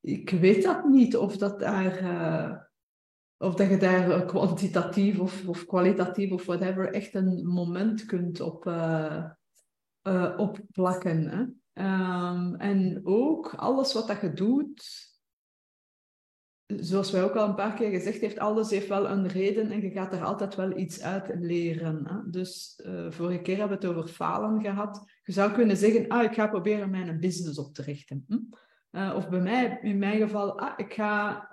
ik 0.00 0.30
weet 0.30 0.62
dat 0.62 0.84
niet 0.84 1.16
of 1.16 1.36
dat 1.36 1.60
daar... 1.60 2.02
Uh, 2.02 2.62
of 3.38 3.54
dat 3.54 3.68
je 3.68 3.76
daar 3.76 4.24
kwantitatief 4.24 5.18
of, 5.18 5.48
of 5.48 5.66
kwalitatief 5.66 6.32
of 6.32 6.44
whatever 6.44 6.92
echt 6.92 7.14
een 7.14 7.46
moment 7.46 8.04
kunt 8.04 8.40
op, 8.40 8.66
uh, 8.66 9.24
uh, 10.02 10.34
opplakken. 10.36 11.28
Hè? 11.28 11.40
Um, 11.84 12.54
en 12.54 13.00
ook 13.04 13.54
alles 13.54 13.92
wat 13.92 14.06
dat 14.06 14.20
je 14.20 14.32
doet, 14.32 15.12
zoals 16.66 17.10
wij 17.10 17.24
ook 17.24 17.34
al 17.34 17.48
een 17.48 17.54
paar 17.54 17.74
keer 17.74 17.90
gezegd 17.90 18.20
heeft, 18.20 18.38
alles 18.38 18.70
heeft 18.70 18.88
wel 18.88 19.08
een 19.08 19.26
reden 19.26 19.70
en 19.70 19.80
je 19.80 19.90
gaat 19.90 20.12
er 20.12 20.24
altijd 20.24 20.54
wel 20.54 20.78
iets 20.78 21.02
uit 21.02 21.34
leren. 21.40 22.06
Hè? 22.08 22.30
Dus 22.30 22.80
vorige 23.08 23.42
keer 23.42 23.58
hebben 23.58 23.78
we 23.78 23.86
het 23.86 23.96
over 23.96 24.10
falen 24.10 24.60
gehad. 24.60 25.04
Je 25.22 25.32
zou 25.32 25.52
kunnen 25.52 25.76
zeggen, 25.76 26.08
ah, 26.08 26.22
ik 26.22 26.34
ga 26.34 26.46
proberen 26.46 26.90
mijn 26.90 27.20
business 27.20 27.58
op 27.58 27.74
te 27.74 27.82
richten. 27.82 28.24
Hm? 28.28 28.38
Uh, 28.94 29.12
of 29.16 29.28
bij 29.28 29.40
mij, 29.40 29.78
in 29.82 29.98
mijn 29.98 30.18
geval, 30.18 30.58
ah, 30.58 30.72
ik 30.76 30.92
ga 30.92 31.48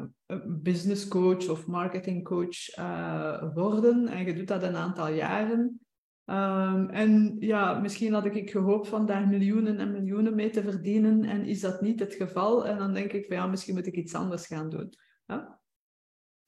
business 0.48 1.08
coach 1.08 1.50
of 1.50 1.68
marketing 1.68 2.24
coach 2.24 2.78
uh, 2.80 3.54
worden. 3.54 4.08
En 4.08 4.26
je 4.26 4.34
doet 4.34 4.48
dat 4.48 4.64
een 4.64 4.76
aantal 4.76 5.08
jaren. 5.08 5.80
Um, 6.26 6.90
en 6.90 7.36
ja, 7.40 7.80
misschien 7.80 8.14
had 8.14 8.26
ik 8.26 8.52
gehoopt 8.52 8.88
van 8.88 9.06
daar 9.06 9.28
miljoenen 9.28 9.78
en 9.78 9.92
miljoenen 9.92 10.36
mee 10.36 10.50
te 10.50 10.62
verdienen 10.64 11.24
en 11.24 11.46
is 11.46 11.60
dat 11.60 11.82
niet 11.82 12.00
het 12.00 12.14
geval. 12.14 12.68
En 12.68 12.78
dan 12.78 12.94
denk 12.94 13.12
ik 13.12 13.26
van 13.26 13.36
ja, 13.36 13.48
misschien 13.48 13.76
moet 13.76 13.88
ik 13.88 13.96
iets 13.96 14.14
anders 14.14 14.48
gaan 14.48 14.70
doen. 14.70 14.94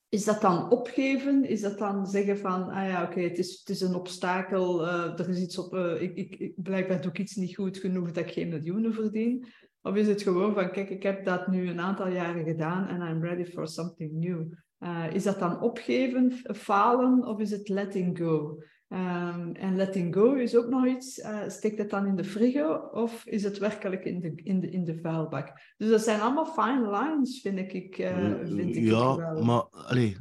Is 0.10 0.26
dat 0.26 0.42
dan 0.42 0.72
opgeven? 0.72 1.46
Is 1.46 1.62
dat 1.62 1.78
dan 1.78 2.08
zeggen 2.08 2.38
van, 2.38 2.70
ah 2.70 2.88
ja, 2.88 3.04
oké, 3.04 3.20
het, 3.20 3.38
is, 3.38 3.60
het 3.60 3.70
is 3.70 3.82
een 3.82 3.96
obstakel, 3.96 4.86
uh, 4.88 5.20
er 5.20 5.30
is 5.30 5.40
iets 5.40 5.58
op, 5.58 5.76
ik, 5.76 6.16
ik, 6.16 6.36
ik, 6.36 6.54
blijkbaar 6.56 7.02
doe 7.02 7.12
ik 7.12 7.20
iets 7.20 7.36
niet 7.36 7.56
goed 7.56 7.78
genoeg 7.78 8.12
dat 8.12 8.26
ik 8.26 8.32
geen 8.32 8.50
miljoenen 8.50 8.94
verdien? 8.94 9.46
Of 9.84 9.96
is 9.96 10.08
het 10.08 10.22
gewoon 10.22 10.54
van, 10.54 10.72
kijk, 10.72 10.90
ik 10.90 11.04
heb 11.04 11.26
dat 11.26 11.48
nu 11.48 11.70
een 11.70 11.80
aantal 11.80 12.08
jaren 12.08 12.44
gedaan 12.44 12.88
en 12.88 13.02
I'm 13.02 13.24
ready 13.24 13.46
for 13.46 13.68
something 13.68 14.12
new? 14.12 14.52
Uh, 14.80 15.14
is 15.14 15.24
dat 15.24 15.40
dan 15.40 15.62
opgeven, 15.62 16.32
falen 16.56 17.26
of 17.26 17.40
is 17.40 17.52
het 17.52 17.70
letting 17.70 18.18
go? 18.18 18.64
Um, 18.88 19.56
en 19.56 19.76
letting 19.76 20.14
go 20.16 20.34
is 20.34 20.56
ook 20.56 20.68
nog 20.68 20.86
iets. 20.86 21.20
Uh, 21.20 21.50
steekt 21.50 21.78
het 21.78 21.90
dan 21.90 22.06
in 22.06 22.16
de 22.16 22.24
frigo 22.24 22.76
of 22.92 23.26
is 23.26 23.44
het 23.44 23.58
werkelijk 23.58 24.06
in 24.06 24.20
de, 24.20 24.34
in 24.36 24.60
de, 24.60 24.70
in 24.70 24.84
de 24.84 25.00
vuilbak? 25.00 25.74
Dus 25.78 25.90
dat 25.90 26.02
zijn 26.02 26.22
allemaal 26.22 26.46
fine 26.46 26.90
lines, 26.90 27.42
vind 27.42 27.74
ik. 27.74 27.98
Uh, 27.98 28.36
vind 28.44 28.76
ik 28.76 28.84
ja, 28.84 29.16
wel. 29.16 29.44
maar 29.44 29.62
allee, 29.62 30.18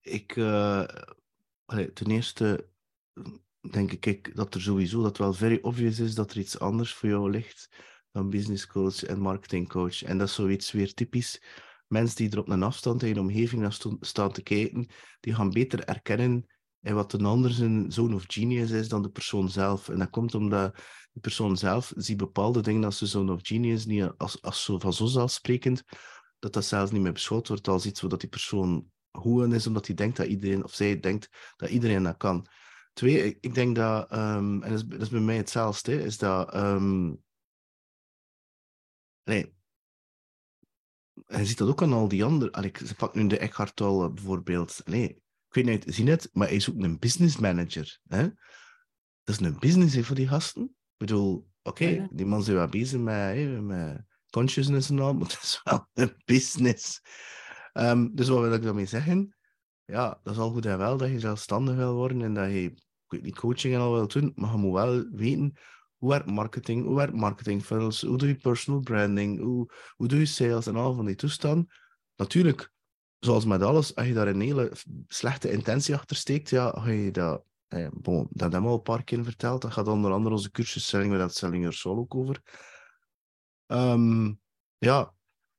ik, 0.00 0.38
allee, 1.64 1.92
ten 1.92 2.10
eerste 2.10 2.68
denk 3.70 3.92
ik 3.92 4.36
dat 4.36 4.54
er 4.54 4.62
sowieso 4.62 5.02
dat 5.02 5.18
wel 5.18 5.32
very 5.32 5.58
obvious 5.62 5.98
is 5.98 6.14
dat 6.14 6.30
er 6.30 6.38
iets 6.38 6.58
anders 6.58 6.94
voor 6.94 7.08
jou 7.08 7.30
ligt 7.30 7.68
dan 8.12 8.30
business 8.30 8.66
coach 8.66 9.02
en 9.04 9.20
marketing 9.20 9.68
coach. 9.68 10.02
En 10.02 10.18
dat 10.18 10.28
is 10.28 10.34
zoiets 10.34 10.72
weer 10.72 10.94
typisch 10.94 11.42
mensen 11.86 12.16
die 12.16 12.30
er 12.30 12.38
op 12.38 12.48
een 12.48 12.62
afstand 12.62 13.02
in 13.02 13.14
de 13.14 13.20
omgeving 13.20 13.62
naar 13.62 13.78
staan 14.00 14.32
te 14.32 14.42
kijken, 14.42 14.88
die 15.20 15.34
gaan 15.34 15.50
beter 15.50 15.84
erkennen 15.84 16.46
in 16.80 16.94
wat 16.94 17.12
een 17.12 17.24
ander 17.24 17.50
zijn 17.50 17.92
zoon 17.92 18.14
of 18.14 18.24
genius 18.26 18.70
is 18.70 18.88
dan 18.88 19.02
de 19.02 19.10
persoon 19.10 19.48
zelf. 19.48 19.88
En 19.88 19.98
dat 19.98 20.10
komt 20.10 20.34
omdat 20.34 20.76
de 21.12 21.20
persoon 21.20 21.56
zelf 21.56 21.92
ziet 21.96 22.16
bepaalde 22.16 22.60
dingen 22.60 22.84
als 22.84 22.98
zijn 22.98 23.10
zoon 23.10 23.30
of 23.30 23.40
genius 23.42 23.86
niet 23.86 24.12
als, 24.16 24.42
als 24.42 24.64
zo, 24.64 24.78
van 24.78 24.92
zo 24.92 25.06
zelfsprekend, 25.06 25.82
dat 26.38 26.52
dat 26.52 26.64
zelfs 26.64 26.90
niet 26.90 27.02
meer 27.02 27.12
beschouwd 27.12 27.48
wordt 27.48 27.68
als 27.68 27.86
iets 27.86 28.00
wat 28.00 28.20
die 28.20 28.28
persoon 28.28 28.90
goed 29.10 29.52
is, 29.52 29.66
omdat 29.66 29.86
hij 29.86 29.96
denkt 29.96 30.16
dat 30.16 30.26
iedereen, 30.26 30.64
of 30.64 30.74
zij 30.74 31.00
denkt 31.00 31.28
dat 31.56 31.70
iedereen 31.70 32.02
dat 32.02 32.16
kan. 32.16 32.46
Twee, 32.92 33.38
ik 33.40 33.54
denk 33.54 33.76
dat, 33.76 34.12
um, 34.12 34.62
en 34.62 34.70
dat 34.70 34.78
is, 34.78 34.86
dat 34.86 35.00
is, 35.00 35.08
bij 35.08 35.20
mij 35.20 35.36
hetzelfde, 35.36 36.02
is 36.02 36.18
dat 36.18 36.54
um, 36.54 37.22
nee, 39.24 39.54
en 41.26 41.38
je 41.38 41.46
ziet 41.46 41.58
dat 41.58 41.68
ook 41.68 41.82
aan 41.82 41.92
al 41.92 42.08
die 42.08 42.24
andere. 42.24 42.52
Allee, 42.52 42.72
ze 42.84 42.94
pakt 42.94 43.14
nu 43.14 43.26
de 43.26 43.38
Eckhart 43.38 43.76
Tolle 43.76 44.12
bijvoorbeeld. 44.12 44.80
Nee, 44.84 45.08
ik 45.48 45.54
weet 45.54 45.64
niet, 45.64 45.94
zie 45.94 46.10
het, 46.10 46.30
maar 46.32 46.46
hij 46.46 46.56
is 46.56 46.70
ook 46.70 46.82
een 46.82 46.98
business 46.98 47.36
manager. 47.36 48.00
Hè? 48.08 48.28
dat 49.24 49.40
is 49.40 49.46
een 49.46 49.58
business 49.58 49.94
hè, 49.94 50.02
voor 50.02 50.16
die 50.16 50.28
gasten. 50.28 50.62
Ik 50.62 50.96
bedoel, 50.96 51.48
oké, 51.62 51.84
Ja. 51.84 52.08
die 52.12 52.26
man 52.26 52.42
zijn 52.42 52.56
wel 52.56 52.68
bezig 52.68 53.00
met, 53.00 53.14
hè, 53.14 53.60
met 53.60 54.04
consciousness 54.30 54.90
en 54.90 54.98
al, 54.98 55.14
maar 55.18 55.28
het 55.28 55.42
is 55.42 55.60
wel 55.62 55.88
een 55.92 56.14
business. 56.24 57.00
Ehm, 57.72 58.08
dus 58.12 58.28
wat 58.28 58.40
wil 58.40 58.52
ik 58.52 58.62
daarmee 58.62 58.86
zeggen? 58.86 59.36
Ja, 59.84 60.20
dat 60.22 60.32
is 60.32 60.38
al 60.38 60.50
goed 60.50 60.66
en 60.66 60.78
wel 60.78 60.96
dat 60.96 61.08
je 61.08 61.20
zelfstandig 61.20 61.74
wil 61.74 61.94
worden 61.94 62.22
en 62.22 62.34
dat 62.34 62.50
je, 62.50 62.74
niet, 63.08 63.38
coaching 63.38 63.74
en 63.74 63.80
al 63.80 63.92
wil 63.92 64.08
doen, 64.08 64.32
maar 64.34 64.50
je 64.50 64.56
moet 64.56 64.72
wel 64.72 65.08
weten 65.10 65.52
hoe 65.96 66.10
werkt 66.10 66.30
marketing, 66.30 66.84
hoe 66.84 66.96
werkt 66.96 67.14
marketing 67.14 67.62
funnels, 67.64 68.02
hoe 68.02 68.18
doe 68.18 68.28
je 68.28 68.34
personal 68.34 68.80
branding, 68.80 69.40
hoe, 69.40 69.72
hoe 69.96 70.08
doe 70.08 70.18
je 70.18 70.26
sales 70.26 70.66
en 70.66 70.76
al 70.76 70.94
van 70.94 71.06
die 71.06 71.14
toestanden. 71.14 71.68
Natuurlijk, 72.16 72.72
zoals 73.18 73.44
met 73.44 73.62
alles, 73.62 73.94
als 73.94 74.06
je 74.06 74.12
daar 74.12 74.28
een 74.28 74.40
hele 74.40 74.72
slechte 75.08 75.50
intentie 75.50 75.94
achter 75.94 76.16
steekt, 76.16 76.50
ja, 76.50 76.70
ga 76.70 76.90
je 76.90 77.10
dat 77.10 77.44
eh, 77.72 77.88
dat 78.30 78.52
hebben 78.52 78.62
we 78.62 78.68
al 78.68 78.74
een 78.74 78.82
paar 78.82 79.04
keer 79.04 79.24
verteld. 79.24 79.62
Dat 79.62 79.72
gaat 79.72 79.88
onder 79.88 80.12
andere 80.12 80.34
onze 80.34 80.50
cursus 80.50 80.86
Selling 80.86 81.10
Without 81.10 81.34
Selling 81.34 81.62
Your 81.62 81.76
Soul 81.76 81.98
ook 81.98 82.14
over. 82.14 82.42
Ehm, 83.66 84.32
ja, 84.78 85.14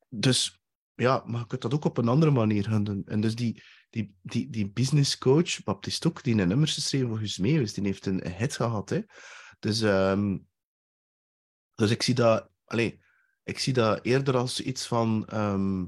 dus 0.10 0.62
ja, 0.94 1.24
maar 1.26 1.40
je 1.40 1.48
kunt 1.48 1.62
dat 1.62 1.74
ook 1.74 1.86
op 1.86 1.98
een 1.98 2.08
andere 2.08 2.32
manier 2.32 2.84
doen. 2.84 3.04
En 3.06 3.22
dus 3.22 3.36
die, 3.36 3.64
die, 3.94 4.16
die, 4.22 4.50
die 4.50 4.70
business 4.70 5.18
coach, 5.18 5.64
Baptiste 5.64 6.08
ook, 6.08 6.24
die 6.24 6.36
een 6.36 6.48
nummer 6.48 6.68
geschreven 6.68 7.08
voor 7.08 7.18
Guus 7.18 7.36
die 7.36 7.84
heeft 7.84 8.06
een, 8.06 8.28
hit 8.28 8.56
gehad. 8.56 8.90
Hè. 8.90 9.02
Dus, 9.60 9.82
ehm, 9.82 10.38
dus 11.76 11.92
ik 11.92 12.02
zie 12.02 12.14
dat, 12.14 12.50
allez, 12.66 12.94
ik 13.44 13.60
zie 13.60 13.74
dat 13.74 14.00
eerder 14.06 14.38
als 14.38 14.62
iets 14.62 14.88
van 14.88 15.26
ehm, 15.28 15.86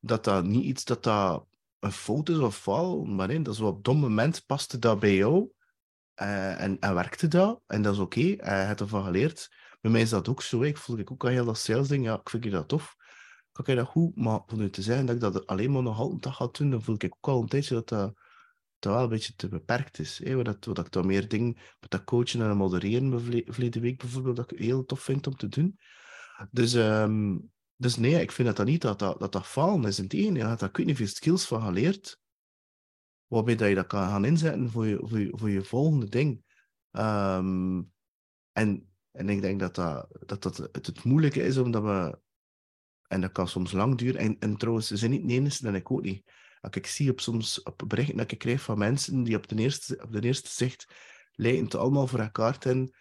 dat 0.00 0.24
dat 0.24 0.44
niet 0.44 0.64
iets 0.64 0.84
dat 0.84 1.02
dat 1.02 1.46
een 1.78 1.92
fout 1.92 2.28
is 2.28 2.38
of 2.38 2.56
fout, 2.56 3.06
maar 3.06 3.26
nee, 3.26 3.42
dat 3.42 3.54
is 3.54 3.60
op 3.60 3.84
dat 3.84 3.94
moment 3.94 4.46
paste 4.46 4.78
dat 4.78 5.00
bij 5.00 5.14
jou 5.14 5.50
eh, 6.14 6.60
en, 6.60 6.78
en 6.80 6.94
werkte 6.94 7.28
dat 7.28 7.62
en 7.66 7.82
dat 7.82 7.94
is 7.94 7.98
oké, 7.98 8.18
okay. 8.18 8.60
je 8.60 8.66
hebt 8.66 8.80
ervan 8.80 9.04
geleerd. 9.04 9.48
Bij 9.80 9.90
mij 9.90 10.00
is 10.00 10.10
dat 10.10 10.28
ook 10.28 10.42
zo, 10.42 10.62
ik 10.62 10.76
voel 10.76 10.98
ik 10.98 11.10
ook 11.10 11.24
al 11.24 11.30
heel 11.30 11.44
dat 11.44 11.58
sales 11.58 11.88
ding, 11.88 12.04
ja, 12.04 12.14
ik 12.14 12.30
vind 12.30 12.50
dat 12.50 12.68
tof, 12.68 12.96
ik 13.60 13.66
vind 13.66 13.78
dat 13.78 13.88
goed, 13.88 14.16
maar 14.16 14.40
voor 14.46 14.58
nu 14.58 14.70
te 14.70 14.82
zeggen 14.82 15.06
dat 15.06 15.14
ik 15.14 15.20
dat 15.20 15.46
alleen 15.46 15.72
maar 15.72 15.82
nog 15.82 15.98
altijd 15.98 16.34
ga 16.34 16.48
doen, 16.52 16.70
dan 16.70 16.82
voel 16.82 16.94
ik 16.94 17.04
ook 17.04 17.28
al 17.28 17.42
een 17.42 17.48
tijdje 17.48 17.74
dat 17.74 17.88
dat, 17.88 18.14
dat 18.78 18.92
wel 18.92 19.02
een 19.02 19.08
beetje 19.08 19.34
te 19.34 19.48
beperkt 19.48 19.98
is. 19.98 20.20
Hè. 20.24 20.42
Dat, 20.42 20.64
wat 20.64 20.78
ik 20.78 20.92
dan 20.92 21.06
meer 21.06 21.28
dingen 21.28 21.56
met 21.80 21.90
dat 21.90 22.04
coachen 22.04 22.40
en 22.40 22.56
modereren 22.56 23.20
verleden 23.46 23.82
week 23.82 23.98
bijvoorbeeld, 23.98 24.36
dat 24.36 24.52
ik 24.52 24.58
heel 24.58 24.84
tof 24.84 25.00
vind 25.00 25.26
om 25.26 25.36
te 25.36 25.48
doen. 25.48 25.78
Dus, 26.50 26.74
um, 26.74 27.50
dus 27.76 27.96
nee, 27.96 28.20
ik 28.20 28.32
vind 28.32 28.48
dat, 28.48 28.56
dat 28.56 28.66
niet 28.66 28.82
dat 28.82 28.98
dat, 28.98 29.20
dat, 29.20 29.32
dat 29.32 29.46
falen 29.46 29.84
is. 29.84 29.98
In 29.98 30.34
je 30.34 30.44
hebt 30.44 30.60
daar 30.60 30.70
weet 30.72 30.86
niet 30.86 30.96
veel 30.96 31.06
skills 31.06 31.46
van 31.46 31.62
geleerd, 31.62 32.20
waarbij 33.26 33.56
dat 33.56 33.68
je 33.68 33.74
dat 33.74 33.86
kan 33.86 34.08
gaan 34.08 34.24
inzetten 34.24 34.70
voor 34.70 34.86
je, 34.86 34.98
voor 35.02 35.18
je, 35.20 35.30
voor 35.34 35.50
je 35.50 35.64
volgende 35.64 36.08
ding. 36.08 36.44
Um, 36.90 37.92
en, 38.52 38.92
en 39.10 39.28
ik 39.28 39.40
denk 39.40 39.60
dat, 39.60 39.74
dat, 39.74 40.08
dat, 40.26 40.42
dat 40.42 40.56
het, 40.56 40.86
het 40.86 41.04
moeilijke 41.04 41.42
is, 41.42 41.58
omdat 41.58 41.82
we... 41.82 42.18
En 43.10 43.20
dat 43.20 43.32
kan 43.32 43.48
soms 43.48 43.72
lang 43.72 43.98
duren. 43.98 44.20
En, 44.20 44.36
en 44.38 44.56
trouwens, 44.56 44.86
ze 44.86 44.96
zijn 44.96 45.10
niet 45.10 45.28
de 45.28 45.34
enige 45.34 45.66
en 45.66 45.74
ik 45.74 45.90
ook 45.90 46.02
niet. 46.02 46.30
Als 46.60 46.74
ik 46.74 46.86
zie 46.86 47.10
op 47.10 47.20
soms 47.20 47.62
op 47.62 47.82
berichten 47.86 48.16
dat 48.16 48.32
ik 48.32 48.38
krijg 48.38 48.62
van 48.62 48.78
mensen 48.78 49.22
die 49.22 49.36
op 49.36 49.48
de 49.48 49.56
eerste, 49.56 50.00
op 50.02 50.12
de 50.12 50.20
eerste 50.20 50.50
zicht 50.50 50.86
lijken 51.32 51.64
het 51.64 51.74
allemaal 51.74 52.06
voor 52.06 52.18
elkaar 52.18 52.56
hebben, 52.58 52.92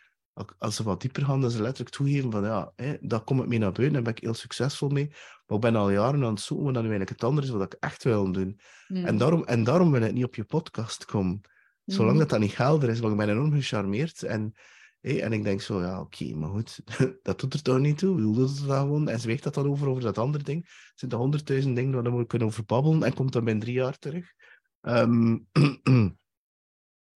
als 0.57 0.75
ze 0.75 0.83
wat 0.83 1.01
dieper 1.01 1.25
gaan, 1.25 1.41
dan 1.41 1.51
ze 1.51 1.61
letterlijk 1.61 1.95
toegeven 1.95 2.31
van 2.31 2.43
ja, 2.43 2.71
hè, 2.75 2.97
daar 2.99 3.21
kom 3.21 3.41
ik 3.41 3.47
mee 3.47 3.59
naar 3.59 3.71
buiten 3.71 3.97
en 3.97 4.03
ben 4.03 4.13
ik 4.13 4.21
heel 4.21 4.33
succesvol 4.33 4.89
mee. 4.89 5.07
Maar 5.45 5.57
ik 5.57 5.63
ben 5.63 5.75
al 5.75 5.91
jaren 5.91 6.23
aan 6.23 6.33
het 6.33 6.41
zoeken 6.41 6.65
wat 6.65 6.73
dan 6.73 6.83
nu 6.83 6.89
eigenlijk 6.89 7.21
het 7.21 7.29
andere 7.29 7.47
is 7.47 7.53
wat 7.53 7.73
ik 7.73 7.79
echt 7.79 8.03
wil 8.03 8.31
doen. 8.31 8.59
Mm. 8.87 9.05
En, 9.05 9.17
daarom, 9.17 9.43
en 9.43 9.63
daarom 9.63 9.91
wil 9.91 10.01
ik 10.01 10.13
niet 10.13 10.25
op 10.25 10.35
je 10.35 10.43
podcast 10.43 11.05
komen. 11.05 11.41
Zolang 11.85 12.13
mm. 12.13 12.19
dat 12.19 12.29
dat 12.29 12.39
niet 12.39 12.57
helder 12.57 12.89
is, 12.89 12.99
want 12.99 13.11
ik 13.11 13.19
ben 13.19 13.29
enorm 13.29 13.51
gecharmeerd. 13.51 14.23
En, 14.23 14.53
en 15.01 15.33
ik 15.33 15.43
denk 15.43 15.61
zo, 15.61 15.81
ja, 15.81 16.01
oké, 16.01 16.35
maar 16.35 16.49
goed, 16.49 16.79
dat 17.23 17.39
doet 17.39 17.53
er 17.53 17.61
toch 17.61 17.79
niet 17.79 17.97
toe. 17.97 18.15
Wil 18.15 18.33
dat 18.33 18.63
dan 18.67 18.81
gewoon? 18.81 19.09
En 19.09 19.19
zweegt 19.19 19.43
dat 19.43 19.53
dan 19.53 19.67
over, 19.67 19.87
over 19.87 20.03
dat 20.03 20.17
andere 20.17 20.43
ding. 20.43 20.65
Er 20.65 20.91
zijn 20.95 21.11
er 21.11 21.17
honderdduizend 21.17 21.75
dingen 21.75 22.03
waar 22.03 22.17
we 22.17 22.25
kunnen 22.25 22.47
over 22.47 22.65
babbelen 22.65 23.03
en 23.03 23.13
komt 23.13 23.33
dan 23.33 23.43
binnen 23.43 23.63
drie 23.63 23.75
jaar 23.75 23.99
terug. 23.99 24.33
Um, 24.81 25.47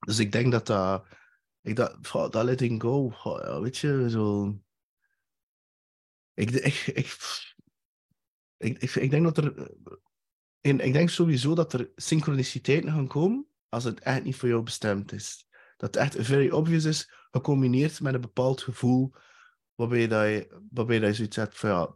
dus 0.07 0.19
ik 0.19 0.31
denk 0.31 0.51
dat 0.51 0.67
dat 0.67 1.05
ik 1.61 1.79
oh, 1.79 2.29
dat 2.29 2.43
letting 2.43 2.81
go, 2.81 3.13
weet 3.61 3.77
je, 3.77 4.09
zo... 4.09 4.55
Ik, 6.33 6.49
ik, 6.51 6.75
ik, 6.87 7.17
ik, 8.57 8.95
ik, 8.95 9.09
denk 9.09 9.23
dat 9.23 9.37
er... 9.37 9.71
Ik 10.61 10.93
denk 10.93 11.09
sowieso 11.09 11.55
dat 11.55 11.73
er 11.73 11.91
synchroniciteiten 11.95 12.91
gaan 12.91 13.07
komen 13.07 13.47
als 13.69 13.83
het 13.83 13.99
echt 13.99 14.23
niet 14.23 14.35
voor 14.35 14.49
jou 14.49 14.63
bestemd 14.63 15.11
is. 15.11 15.47
Dat 15.77 15.95
het 15.95 16.03
echt 16.03 16.25
very 16.25 16.49
obvious 16.49 16.83
is, 16.85 17.11
gecombineerd 17.31 18.01
met 18.01 18.13
een 18.13 18.21
bepaald 18.21 18.61
gevoel, 18.61 19.13
waarbij, 19.75 20.07
dat 20.07 20.25
je, 20.25 20.61
waarbij 20.71 20.99
dat 20.99 21.09
je 21.09 21.15
zoiets 21.15 21.35
hebt 21.35 21.57
van 21.57 21.69
ja... 21.69 21.95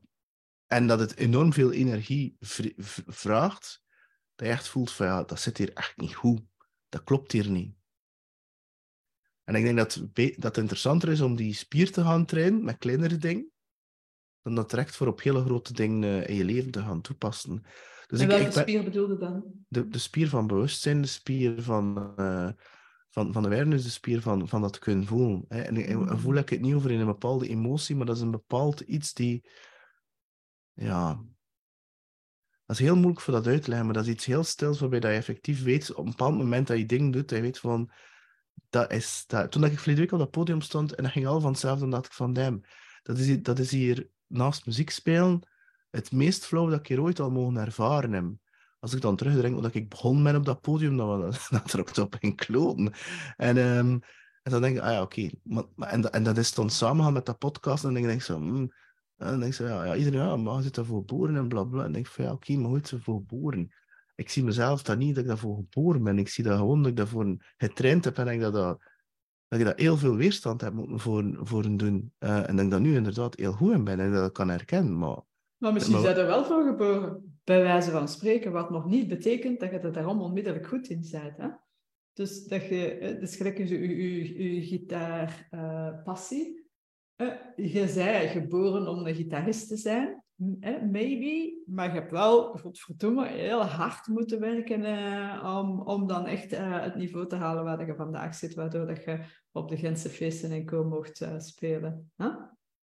En 0.65 0.88
dat 0.88 1.00
het 1.00 1.15
enorm 1.15 1.54
veel 1.54 1.72
energie 1.72 2.38
vraagt, 3.08 3.84
dat 4.36 4.48
je 4.48 4.54
echt 4.54 4.68
voelt 4.68 4.92
van 4.92 5.06
ja, 5.06 5.24
dat 5.24 5.39
zit 5.39 5.58
hier 5.58 5.74
echt 5.74 5.98
niet 5.98 6.15
goed. 6.15 6.42
Dat 6.89 7.04
klopt 7.04 7.32
hier 7.32 7.50
niet. 7.50 7.75
En 9.44 9.56
ik 9.56 9.63
denk 9.63 9.77
dat, 9.77 10.01
dat 10.13 10.44
het 10.44 10.58
interessanter 10.58 11.10
is 11.10 11.22
om 11.22 11.36
die 11.36 11.54
spier 11.54 11.92
te 11.92 12.01
gaan 12.01 12.25
trainen 12.25 12.63
met 12.63 12.77
kleinere 12.77 13.18
dingen, 13.18 13.51
dan 14.42 14.56
dat 14.56 14.70
direct 14.70 14.96
voor 14.96 15.08
op 15.08 15.22
hele 15.22 15.44
grote 15.44 15.74
dingen 15.74 16.27
in 16.27 16.36
je 16.36 16.46
leven 16.46 16.72
te 16.72 16.82
gaan 16.82 17.01
toepassen. 17.01 17.63
Dus 18.08 18.20
en 18.20 18.25
ik, 18.25 18.32
welke 18.32 18.46
ik 18.46 18.54
ben, 18.54 18.62
spier 18.62 18.84
bedoelde 18.84 19.18
dan? 19.18 19.44
De, 19.68 19.88
de 19.88 19.98
spier 19.98 20.30
van 20.30 20.48
bewustzijn, 20.48 21.01
de 21.01 21.08
spier 21.08 21.62
van, 21.62 22.13
uh, 22.20 22.50
van, 23.16 23.34
van 23.34 23.46
awareness, 23.46 23.84
de 23.84 23.90
spier 23.90 24.22
van, 24.22 24.48
van 24.48 24.62
dat 24.62 24.80
kunnen 24.80 25.06
voelen. 25.06 25.46
Hè. 25.48 25.62
En, 25.62 25.76
en, 25.76 26.08
en 26.08 26.20
voel 26.20 26.36
ik 26.36 26.50
het 26.50 26.62
niet 26.62 26.74
over 26.74 26.92
in 26.92 27.00
een 27.00 27.06
bepaalde 27.06 27.48
emotie, 27.48 27.96
maar 27.96 28.06
dat 28.06 28.16
is 28.16 28.22
een 28.22 28.32
bepaald 28.32 28.80
iets 28.80 29.14
die... 29.14 29.50
Ja... 30.74 31.24
Dat 32.66 32.80
is 32.80 32.84
heel 32.86 32.96
moeilijk 32.96 33.22
voor 33.22 33.34
dat 33.34 33.48
uit 33.48 33.62
te 33.62 33.70
leggen, 33.70 33.86
maar 33.86 33.96
dat 33.96 34.06
is 34.06 34.12
iets 34.12 34.26
heel 34.26 34.44
stils 34.44 34.80
waarbij 34.80 35.00
dat 35.00 35.12
je 35.12 35.18
effectief 35.18 35.64
weet, 35.64 35.94
op 35.94 36.06
een 36.06 36.10
bepaald 36.10 36.38
moment 36.38 36.68
dat 36.68 36.78
je 36.78 36.86
dingen 36.86 37.12
doet, 37.12 37.30
dat 37.30 37.38
je 37.38 37.44
weet 37.44 37.60
van 37.60 37.92
dat 38.70 38.92
is 38.92 39.24
dat. 39.28 39.52
Toen 39.52 39.64
ik 39.64 39.80
verleden 39.80 40.04
week 40.04 40.12
op 40.12 40.20
dat 40.20 40.32
podium 40.32 40.62
stond 40.62 40.96
en 40.96 41.04
dat 41.04 41.12
ging 41.12 41.28
al 41.28 41.40
van 41.40 41.52
hetzelfde, 41.52 41.80
dan 41.82 41.90
dacht 41.90 42.06
ik 42.06 42.12
van, 42.12 42.34
damn, 42.34 42.62
dat 43.04 43.18
is, 43.18 43.42
dat 43.42 43.60
is 43.60 43.72
hier 43.72 44.10
naast 44.28 44.66
muziek 44.66 44.90
spelen 44.90 45.48
het 45.90 46.12
meest 46.12 46.46
flow 46.46 46.70
dat 46.70 46.80
ik 46.80 46.88
hier 46.88 47.02
ooit 47.02 47.20
al 47.20 47.32
mogen 47.32 47.58
ervaren 47.58 48.12
heb. 48.12 48.26
Als 48.86 48.94
ik 48.94 49.01
dan 49.01 49.15
terugdenk 49.15 49.62
dat 49.62 49.75
ik 49.75 49.89
begon 49.89 50.24
ben 50.24 50.36
op 50.36 50.46
dat 50.46 50.62
podium, 50.62 50.98
dan 50.98 51.34
er 51.72 51.80
ook 51.80 51.98
op 51.98 52.15
in 52.20 52.36
kloten. 52.36 52.94
En, 53.36 53.58
um, 53.58 54.00
en 54.44 54.51
dan 54.51 54.62
denk 54.62 54.75
ik, 54.75 54.82
ah 54.82 54.92
ja, 54.92 55.01
oké. 55.01 55.30
Okay. 55.48 55.89
En, 55.89 56.12
en 56.12 56.24
dat 56.24 56.38
is 56.38 56.54
dan 56.54 56.70
samengaan 56.70 57.13
met 57.13 57.25
dat 57.25 57.38
podcast. 57.38 57.84
En 57.84 57.94
dan 57.94 58.01
denk 58.01 58.13
ik 58.13 58.22
zo, 58.22 58.39
mm, 58.39 58.72
en 59.18 59.27
dan 59.27 59.39
denk 59.39 59.51
ik 59.51 59.58
zo, 59.58 59.65
ja, 59.65 59.86
ja 59.86 59.96
iedereen, 59.96 60.20
ja, 60.20 60.36
maar 60.36 60.62
zit 60.62 60.75
daar 60.75 60.86
voor 60.86 61.06
boeren 61.06 61.36
en 61.36 61.48
bla 61.48 61.63
bla. 61.63 61.77
En 61.77 61.84
dan 61.84 61.92
denk 61.92 62.06
ik 62.06 62.12
van, 62.12 62.25
ja, 62.25 62.32
oké, 62.32 62.51
okay, 62.51 62.62
maar 62.62 62.72
goed, 62.72 62.88
ze 62.88 63.01
voor 63.01 63.24
boeren 63.24 63.72
ik 64.15 64.30
zie 64.30 64.44
mezelf 64.44 64.84
dat 64.84 64.98
niet 64.98 65.15
dat 65.15 65.24
ik 65.24 65.30
daarvoor 65.30 65.56
geboren 65.56 66.04
ben. 66.04 66.20
Ik 66.20 66.30
zie 66.30 66.44
dat 66.44 66.58
gewoon 66.58 66.82
dat 66.82 66.92
ik 66.92 66.98
daarvoor 66.98 67.36
getraind 67.58 68.06
heb 68.06 68.18
en 68.18 68.27
ik 68.27 68.39
dat, 68.39 68.54
dat, 68.54 68.80
dat 69.48 69.60
ik 69.60 69.65
dat 69.65 69.80
heel 69.80 69.98
veel 69.98 70.15
weerstand 70.15 70.62
heb 70.62 70.74
moeten 70.74 71.00
voor, 71.00 71.38
voor 71.42 71.77
doen. 71.77 72.13
Uh, 72.20 72.50
en 72.50 72.56
dat 72.56 72.65
ik 72.65 72.72
dat 72.72 72.80
nu 72.80 72.96
inderdaad 72.96 73.36
heel 73.36 73.51
goed 73.51 73.74
in 73.74 73.84
ben 73.84 74.00
en 74.00 74.12
dat 74.12 74.27
ik 74.27 74.34
kan 74.34 74.50
herkennen. 74.50 74.98
Maar, 74.98 75.22
maar 75.58 75.74
misschien 75.74 76.01
zijn 76.01 76.18
er 76.18 76.25
wel 76.25 76.46
voor 76.46 76.63
geboren, 76.63 77.35
bij 77.46 77.62
wijze 77.62 77.92
van 77.92 78.08
spreken, 78.08 78.52
wat 78.52 78.70
nog 78.70 78.86
niet 78.86 79.08
betekent 79.08 79.60
dat 79.60 79.72
je 79.72 79.80
er 79.80 79.94
daarom 79.94 80.22
onmiddellijk 80.22 80.68
goed 80.68 80.88
in 80.88 81.08
bent. 81.12 81.38
Hè? 81.38 81.48
Dus 82.14 82.48
dat 82.48 82.68
je, 82.68 83.18
dus 83.20 83.36
gelijk 83.36 83.58
je, 83.58 84.54
je, 84.54 84.62
gitaarpassie. 84.62 86.64
Uh, 87.18 87.34
je 87.56 87.88
zei 87.88 88.28
geboren 88.28 88.88
om 88.88 89.06
een 89.06 89.16
gitarist 89.16 89.68
te 89.68 89.78
zijn 89.78 90.24
maybe, 90.92 91.64
maar 91.66 91.88
je 91.88 92.00
hebt 92.00 92.12
wel, 92.12 92.58
godverdomme, 92.58 93.28
heel 93.28 93.64
hard 93.64 94.08
moeten 94.08 94.40
werken 94.40 94.82
uh, 94.82 95.56
om, 95.58 95.82
om 95.82 96.08
dan 96.08 96.25
echt 96.25 96.54
uh, 96.54 96.82
het 96.82 96.96
niveau 96.96 97.28
te 97.28 97.36
halen 97.36 97.64
waar 97.64 97.86
je 97.86 97.96
vandaag 97.96 98.36
zit, 98.36 98.54
waardoor 98.54 98.86
dat 98.86 99.04
je 99.04 99.20
op 99.52 99.70
de 99.70 99.78
Gentse 99.78 100.10
feesten 100.10 100.52
en 100.52 100.66
co 100.66 100.84
mocht 100.84 101.28
spelen. 101.38 102.12
Huh? 102.18 102.36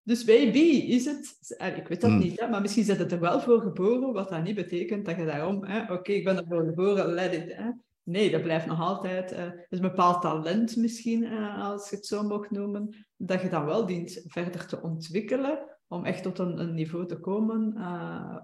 Dus 0.04 0.24
maybe 0.24 0.58
is 0.86 1.04
het, 1.04 1.54
ik 1.76 1.88
weet 1.88 2.00
dat 2.00 2.10
mm. 2.10 2.18
niet, 2.18 2.40
hè, 2.40 2.48
maar 2.48 2.60
misschien 2.60 2.84
zit 2.84 2.98
het 2.98 3.12
er 3.12 3.20
wel 3.20 3.40
voor 3.40 3.60
geboren, 3.60 4.12
wat 4.12 4.28
dat 4.28 4.42
niet 4.42 4.54
betekent 4.54 5.04
dat 5.04 5.16
je 5.16 5.24
daarom, 5.24 5.56
oké, 5.56 5.92
okay, 5.92 6.14
ik 6.14 6.24
ben 6.24 6.36
ervoor 6.36 6.64
geboren, 6.64 7.06
let 7.06 7.34
it. 7.34 7.56
Hè. 7.56 7.70
Nee, 8.02 8.30
dat 8.30 8.42
blijft 8.42 8.66
nog 8.66 8.80
altijd, 8.80 9.32
uh, 9.32 9.44
is 9.44 9.78
een 9.78 9.80
bepaald 9.80 10.22
talent 10.22 10.76
misschien, 10.76 11.26
als 11.58 11.90
je 11.90 11.96
het 11.96 12.06
zo 12.06 12.22
mag 12.22 12.50
noemen, 12.50 13.06
dat 13.16 13.42
je 13.42 13.48
dan 13.48 13.64
wel 13.64 13.86
dient 13.86 14.22
verder 14.26 14.66
te 14.66 14.82
ontwikkelen 14.82 15.58
om 15.88 16.04
echt 16.04 16.22
tot 16.22 16.38
een, 16.38 16.60
een 16.60 16.74
niveau 16.74 17.06
te 17.06 17.16
komen 17.16 17.74
uh, 17.76 18.36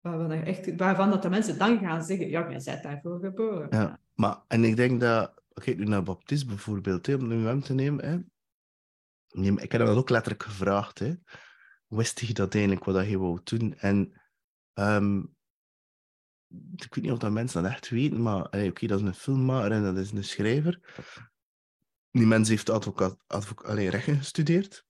waarvan, 0.00 0.30
echt, 0.30 0.76
waarvan 0.76 1.10
dat 1.10 1.22
de 1.22 1.28
mensen 1.28 1.58
dan 1.58 1.78
gaan 1.78 2.02
zeggen, 2.02 2.28
ja, 2.28 2.50
jij 2.50 2.60
bent 2.64 2.82
daarvoor 2.82 3.18
geboren. 3.18 3.66
Ja, 3.70 3.98
maar 4.14 4.38
en 4.48 4.64
ik 4.64 4.76
denk 4.76 5.00
dat, 5.00 5.32
kijk 5.54 5.78
nu 5.78 5.84
naar 5.84 6.02
Baptiste 6.02 6.46
bijvoorbeeld, 6.46 7.06
hè, 7.06 7.14
om 7.14 7.28
nu 7.28 7.46
hem 7.46 7.60
te 7.60 7.74
nemen, 7.74 8.04
hè. 8.04 8.16
Ik 9.44 9.72
heb 9.72 9.80
hem 9.80 9.86
dat 9.86 9.96
ook 9.96 10.10
letterlijk 10.10 10.42
gevraagd, 10.42 10.98
hè. 10.98 11.14
wist 11.86 12.20
hij 12.20 12.32
dat 12.32 12.54
eigenlijk, 12.54 12.84
wat 12.84 12.94
hij 12.94 13.18
wou 13.18 13.40
doen? 13.44 13.74
En 13.78 14.20
um, 14.74 15.36
ik 16.74 16.94
weet 16.94 17.04
niet 17.04 17.12
of 17.12 17.18
dat 17.18 17.32
mensen 17.32 17.62
dat 17.62 17.72
echt 17.72 17.88
weten, 17.88 18.22
maar 18.22 18.44
oké, 18.44 18.86
dat 18.86 19.00
is 19.00 19.06
een 19.06 19.14
filmmaker 19.14 19.72
en 19.72 19.82
dat 19.82 19.96
is 19.96 20.10
een 20.10 20.24
schrijver. 20.24 20.80
die 22.10 22.26
mens 22.26 22.48
heeft 22.48 22.70
advocaat, 22.70 23.16
advocaat, 23.26 23.78
rechten 23.78 24.16
gestudeerd. 24.16 24.84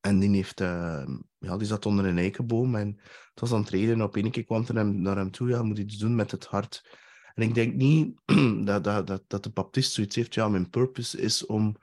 En 0.00 0.18
die, 0.18 0.30
heeft, 0.30 0.60
uh, 0.60 1.06
ja, 1.38 1.56
die 1.56 1.66
zat 1.66 1.86
onder 1.86 2.04
een 2.04 2.18
eikenboom 2.18 2.74
en 2.74 3.00
het 3.30 3.40
was 3.40 3.52
aan 3.52 3.60
het 3.60 3.68
reden. 3.68 4.02
Op 4.02 4.16
een 4.16 4.30
keer 4.30 4.44
kwam 4.44 4.66
er 4.66 4.86
naar 4.86 5.16
hem 5.16 5.30
toe, 5.30 5.48
ja, 5.48 5.62
moet 5.62 5.78
iets 5.78 5.96
doen 5.96 6.14
met 6.14 6.30
het 6.30 6.46
hart. 6.46 6.98
En 7.34 7.42
ik 7.42 7.54
denk 7.54 7.74
niet 7.74 8.20
dat, 8.66 8.84
dat, 8.84 9.06
dat, 9.06 9.22
dat 9.26 9.42
de 9.42 9.50
baptist 9.50 9.92
zoiets 9.92 10.16
heeft, 10.16 10.34
ja, 10.34 10.48
mijn 10.48 10.70
purpose 10.70 11.20
is 11.20 11.46
om 11.46 11.76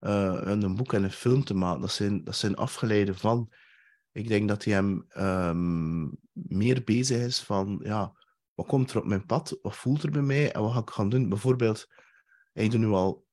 uh, 0.00 0.40
een 0.42 0.74
boek 0.74 0.92
en 0.92 1.02
een 1.04 1.10
film 1.10 1.44
te 1.44 1.54
maken. 1.54 1.80
Dat 1.80 1.92
zijn, 1.92 2.24
dat 2.24 2.36
zijn 2.36 2.56
afgeleiden 2.56 3.16
van. 3.16 3.52
Ik 4.12 4.28
denk 4.28 4.48
dat 4.48 4.64
hij 4.64 4.74
hem 4.74 5.06
um, 5.16 6.18
meer 6.32 6.84
bezig 6.84 7.18
is 7.26 7.40
van, 7.40 7.80
ja, 7.82 8.16
wat 8.54 8.66
komt 8.66 8.90
er 8.90 8.98
op 8.98 9.04
mijn 9.04 9.26
pad? 9.26 9.58
Wat 9.62 9.76
voelt 9.76 10.02
er 10.02 10.10
bij 10.10 10.22
mij? 10.22 10.52
En 10.52 10.60
wat 10.60 10.72
ga 10.72 10.80
ik 10.80 10.90
gaan 10.90 11.08
doen? 11.08 11.28
Bijvoorbeeld, 11.28 11.86
hij 12.52 12.68
doet 12.68 12.80
nu 12.80 12.86
al 12.86 13.26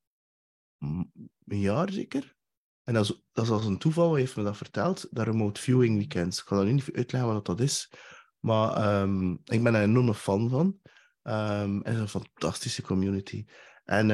een 1.46 1.60
jaar 1.60 1.92
zeker. 1.92 2.36
En 2.84 2.94
dat 2.94 3.04
is, 3.04 3.22
dat 3.32 3.46
is 3.46 3.52
als 3.52 3.66
een 3.66 3.78
toeval, 3.78 4.12
hij 4.12 4.20
heeft 4.20 4.36
me 4.36 4.44
dat 4.44 4.58
verteld, 4.58 5.08
dat 5.12 5.26
remote 5.26 5.62
viewing 5.62 5.98
weekends. 5.98 6.40
Ik 6.42 6.48
ga 6.48 6.56
dat 6.56 6.66
niet 6.66 6.92
uitleggen 6.94 7.34
wat 7.34 7.46
dat 7.46 7.60
is. 7.60 7.92
Maar 8.40 9.02
um, 9.02 9.32
ik 9.44 9.64
ben 9.64 9.76
er 9.76 9.84
een 9.84 9.90
enorme 9.90 10.14
fan 10.14 10.50
van. 10.50 10.80
Um, 11.24 11.78
het 11.84 11.94
is 11.94 12.00
een 12.00 12.08
fantastische 12.08 12.82
community. 12.82 13.46
En, 13.84 14.10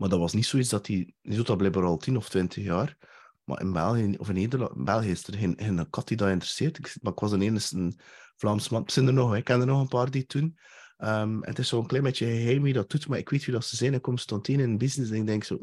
maar 0.00 0.08
dat 0.08 0.18
was 0.18 0.32
niet 0.32 0.46
zoiets 0.46 0.68
dat 0.68 0.86
hij... 0.86 1.14
Die 1.22 1.36
doet 1.36 1.46
dat 1.46 1.56
blijkbaar 1.56 1.84
al 1.84 1.96
10 1.96 2.16
of 2.16 2.28
20 2.28 2.64
jaar. 2.64 2.96
Maar 3.44 3.60
in 3.60 3.72
België, 3.72 4.14
of 4.18 4.28
in 4.28 4.34
Nederland, 4.34 4.84
België 4.84 5.10
is 5.10 5.26
er 5.26 5.34
geen, 5.34 5.90
kat 5.90 6.08
die 6.08 6.16
dat 6.16 6.28
interesseert. 6.28 6.78
Ik, 6.78 6.96
maar 7.00 7.12
ik 7.12 7.18
was 7.18 7.32
een 7.32 7.42
enige 7.42 7.92
Vlaams 8.36 8.68
man. 8.68 8.84
Er 8.84 8.92
zijn 8.92 9.06
er 9.06 9.12
nog, 9.12 9.36
ik 9.36 9.44
ken 9.44 9.60
er 9.60 9.66
nog 9.66 9.80
een 9.80 9.88
paar 9.88 10.10
die 10.10 10.24
doen. 10.26 10.58
Um, 10.98 11.44
het 11.44 11.58
is 11.58 11.68
zo'n 11.68 11.86
klein 11.86 12.02
beetje 12.02 12.26
geheim 12.26 12.62
wie 12.62 12.72
dat 12.72 12.90
doet, 12.90 13.08
maar 13.08 13.18
ik 13.18 13.28
weet 13.28 13.44
wie 13.44 13.54
dat 13.54 13.64
ze 13.64 13.76
zijn. 13.76 13.94
Ik 13.94 14.02
kom 14.02 14.14
Constantine 14.14 14.62
in 14.62 14.78
business 14.78 15.10
en 15.10 15.16
ik 15.16 15.26
denk 15.26 15.44
zo. 15.44 15.58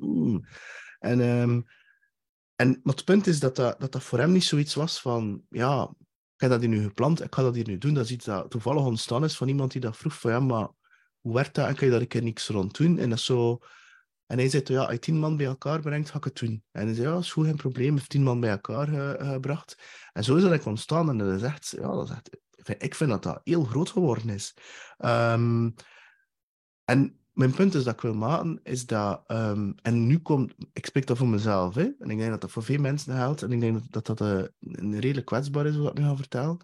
En, 1.00 1.20
um, 1.20 1.66
en 2.56 2.80
maar 2.84 2.96
het 2.96 3.06
punt 3.06 3.28
is 3.28 3.40
dat 3.40 3.56
dat, 3.56 3.80
dat 3.80 4.04
voor 4.04 4.20
hem 4.20 4.32
niet 4.32 4.44
zoiets 4.44 4.74
was 4.74 5.02
van, 5.02 5.44
ja, 5.50 5.94
ik 6.36 6.42
heb 6.42 6.50
dat 6.50 6.60
hier 6.60 6.70
nu 6.70 6.84
gepland, 6.84 7.24
ik 7.24 7.36
ga 7.36 7.42
dat 7.42 7.56
hier 7.56 7.68
nu 7.68 7.78
doen. 7.78 7.94
Dat 7.94 8.06
is 8.06 8.12
iets 8.12 8.26
dat 8.26 8.50
toevallig 8.50 8.84
ontstaan 8.84 9.24
is 9.24 9.38
van 9.38 9.48
iemand 9.48 9.72
die 9.72 9.82
dat 9.82 9.98
vroeg 9.98 10.20
van, 10.20 10.32
ja, 10.32 10.40
maar 10.40 10.70
hoe 11.20 11.34
werkt 11.34 11.56
dat 11.56 11.68
en 11.68 11.76
kan 11.76 11.86
je 11.86 11.92
daar 11.92 12.02
een 12.02 12.08
keer 12.08 12.24
niks 12.24 12.48
rond 12.48 12.78
doen? 12.78 13.00
En 13.00 13.10
dat 13.10 13.20
zo... 13.20 13.60
En 14.28 14.38
hij 14.38 14.50
zei, 14.50 14.64
ja, 14.66 14.82
als 14.82 14.92
je 14.92 15.00
tien 15.00 15.20
man 15.20 15.38
bij 15.38 15.46
elkaar 15.46 15.80
brengt, 15.82 16.10
ga 16.10 16.18
ik 16.18 16.24
het 16.24 16.40
doen. 16.40 16.64
En 16.72 16.86
hij 16.86 16.96
zei, 16.96 17.08
ja, 17.08 17.18
is 17.18 17.32
goed, 17.32 17.46
geen 17.46 17.56
probleem. 17.56 17.94
heeft 17.94 18.10
tien 18.10 18.24
man 18.24 18.40
bij 18.40 18.50
elkaar 18.50 18.88
ge, 18.88 19.16
gebracht. 19.20 19.78
En 20.14 20.24
zo 20.24 20.36
is 20.36 20.44
dat 20.44 20.66
ontstaan. 20.66 21.10
En 21.10 21.18
dat 21.18 21.36
is 21.36 21.42
echt, 21.42 21.68
ja, 21.70 21.88
dat 21.88 22.10
is 22.10 22.16
ik 22.78 22.96
vind 22.96 23.10
dat 23.10 23.24
dat 23.24 23.42
heel 23.44 23.64
groot 23.64 23.90
geworden 23.90 24.30
is. 24.30 24.54
Um, 24.98 25.74
en 26.84 27.20
mijn 27.32 27.54
punt 27.54 27.74
is 27.74 27.84
dat 27.84 27.94
ik 27.94 28.02
wil 28.02 28.14
maken, 28.14 28.60
is 28.64 28.86
dat... 28.86 29.24
Um, 29.32 29.76
en 29.82 30.08
nu 30.08 30.20
komt... 30.20 30.54
Ik 30.74 30.86
spreek 30.86 31.08
dat 31.08 31.18
voor 31.18 31.28
mezelf, 31.28 31.76
hè. 31.76 31.92
En 32.00 32.10
ik 32.10 32.18
denk 32.18 32.30
dat 32.30 32.42
dat 32.42 32.52
voor 32.52 32.64
veel 32.64 32.80
mensen 32.80 33.16
geldt. 33.16 33.42
En 33.42 33.52
ik 33.52 33.60
denk 33.60 33.92
dat 33.92 34.06
dat, 34.06 34.22
uh, 34.22 34.44
een 34.60 35.00
redelijk 35.00 35.26
kwetsbaar 35.26 35.66
is, 35.66 35.76
wat 35.76 35.92
ik 35.92 35.98
nu 35.98 36.04
ga 36.04 36.16
vertellen. 36.16 36.58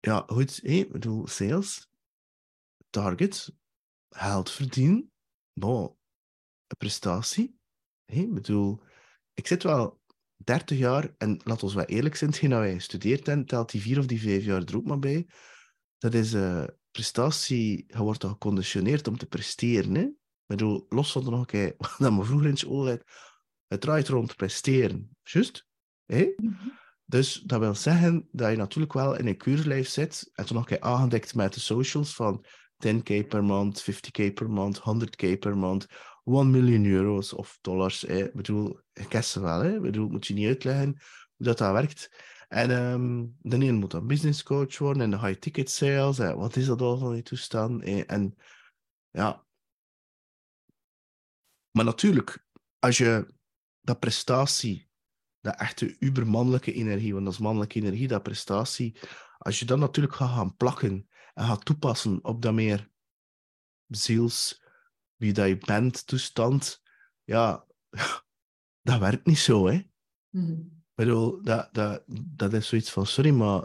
Ja, 0.00 0.24
goed. 0.26 0.60
Hey, 0.62 0.78
ik 0.78 0.92
bedoel, 0.92 1.26
sales, 1.26 1.90
target, 2.90 3.52
geld 4.08 4.50
verdienen, 4.50 5.12
bon, 5.52 5.97
prestatie. 6.76 7.56
Hey, 8.04 8.22
ik 8.22 8.34
bedoel, 8.34 8.80
ik 9.34 9.46
zit 9.46 9.62
wel 9.62 10.00
30 10.36 10.78
jaar, 10.78 11.14
en 11.18 11.40
laat 11.44 11.62
ons 11.62 11.74
wel 11.74 11.84
eerlijk 11.84 12.14
zijn, 12.16 12.30
hetgeen 12.30 12.50
dat 12.50 12.58
wij 12.58 12.74
gestudeerd 12.74 13.26
hebben, 13.26 13.46
telt 13.46 13.70
die 13.70 13.80
vier 13.80 13.98
of 13.98 14.06
die 14.06 14.20
vijf 14.20 14.44
jaar 14.44 14.62
er 14.62 14.76
ook 14.76 14.84
maar 14.84 14.98
bij. 14.98 15.26
Dat 15.98 16.14
is 16.14 16.34
uh, 16.34 16.64
prestatie, 16.90 17.84
je 17.86 17.98
wordt 17.98 18.24
geconditioneerd 18.24 19.08
om 19.08 19.18
te 19.18 19.26
presteren. 19.26 19.94
Hè? 19.94 20.02
Ik 20.02 20.16
bedoel, 20.46 20.86
los 20.88 21.12
van 21.12 21.24
nog 21.24 21.40
een 21.40 21.46
keer, 21.46 21.74
dat 21.98 22.12
me 22.12 22.24
vroeger 22.24 22.48
in 22.48 22.56
school 22.56 22.88
had, 22.88 23.02
het 23.66 23.80
draait 23.80 24.08
rond 24.08 24.36
presteren. 24.36 25.16
Juist? 25.22 25.66
Hè? 26.04 26.32
Mm 26.36 26.56
-hmm. 26.60 26.78
Dus 27.04 27.34
dat 27.34 27.60
wil 27.60 27.74
zeggen 27.74 28.28
dat 28.32 28.50
je 28.50 28.56
natuurlijk 28.56 28.92
wel 28.92 29.16
in 29.16 29.26
een 29.26 29.36
keurslijf 29.36 29.88
zit, 29.88 30.30
en 30.32 30.46
toen 30.46 30.56
nog 30.56 30.70
een 30.70 30.76
keer 30.76 30.86
aangedekt 30.86 31.34
met 31.34 31.54
de 31.54 31.60
socials 31.60 32.14
van 32.14 32.44
10k 32.86 33.26
per 33.28 33.44
maand, 33.44 33.82
50k 33.90 34.32
per 34.34 34.50
maand, 34.50 34.80
100k 34.80 35.38
per 35.38 35.56
maand, 35.56 35.86
1 36.28 36.50
miljoen 36.50 36.86
euro's 36.86 37.32
of 37.32 37.58
dollars. 37.60 38.04
Ik 38.04 38.34
bedoel, 38.34 38.80
ik 38.92 39.32
wel. 39.34 39.60
Hè? 39.60 39.74
Ik 39.74 39.82
bedoel, 39.82 40.08
moet 40.08 40.26
je 40.26 40.34
niet 40.34 40.46
uitleggen 40.46 40.84
hoe 41.36 41.46
dat, 41.46 41.58
dat 41.58 41.72
werkt. 41.72 42.10
En 42.48 42.70
um, 42.70 43.36
de 43.40 43.56
een 43.56 43.74
moet 43.74 43.90
dan 43.90 44.06
business 44.06 44.42
coach 44.42 44.78
worden 44.78 45.02
en 45.02 45.10
de 45.10 45.18
high 45.18 45.38
ticket 45.38 45.70
sales. 45.70 46.18
Hè? 46.18 46.34
Wat 46.34 46.56
is 46.56 46.66
dat 46.66 46.80
al 46.80 46.98
van 46.98 47.12
die 47.12 47.22
toestand? 47.22 47.82
En 47.82 48.36
ja. 49.10 49.46
Maar 51.70 51.84
natuurlijk, 51.84 52.46
als 52.78 52.98
je 52.98 53.34
dat 53.80 53.98
prestatie, 53.98 54.88
dat 55.40 55.56
echte 55.56 55.96
ubermannelijke 55.98 56.72
energie, 56.72 57.12
want 57.12 57.24
dat 57.24 57.34
is 57.34 57.40
mannelijke 57.40 57.78
energie, 57.78 58.08
dat 58.08 58.22
prestatie, 58.22 58.98
als 59.38 59.58
je 59.58 59.64
dat 59.64 59.78
natuurlijk 59.78 60.14
gaat 60.14 60.34
gaan 60.34 60.56
plakken 60.56 61.08
en 61.34 61.44
gaat 61.44 61.64
toepassen 61.64 62.24
op 62.24 62.42
dat 62.42 62.54
meer 62.54 62.90
ziels 63.86 64.66
wie 65.18 65.32
dat 65.32 65.48
je 65.48 65.58
bent, 65.58 66.06
toestand, 66.06 66.82
ja, 67.24 67.66
dat 68.88 68.98
werkt 68.98 69.26
niet 69.26 69.38
zo, 69.38 69.66
hè. 69.66 69.82
Mm. 70.30 70.76
Ik 70.88 71.04
bedoel, 71.04 71.42
dat, 71.42 71.68
dat, 71.72 72.02
dat 72.36 72.52
is 72.52 72.68
zoiets 72.68 72.90
van, 72.90 73.06
sorry, 73.06 73.30
maar 73.30 73.64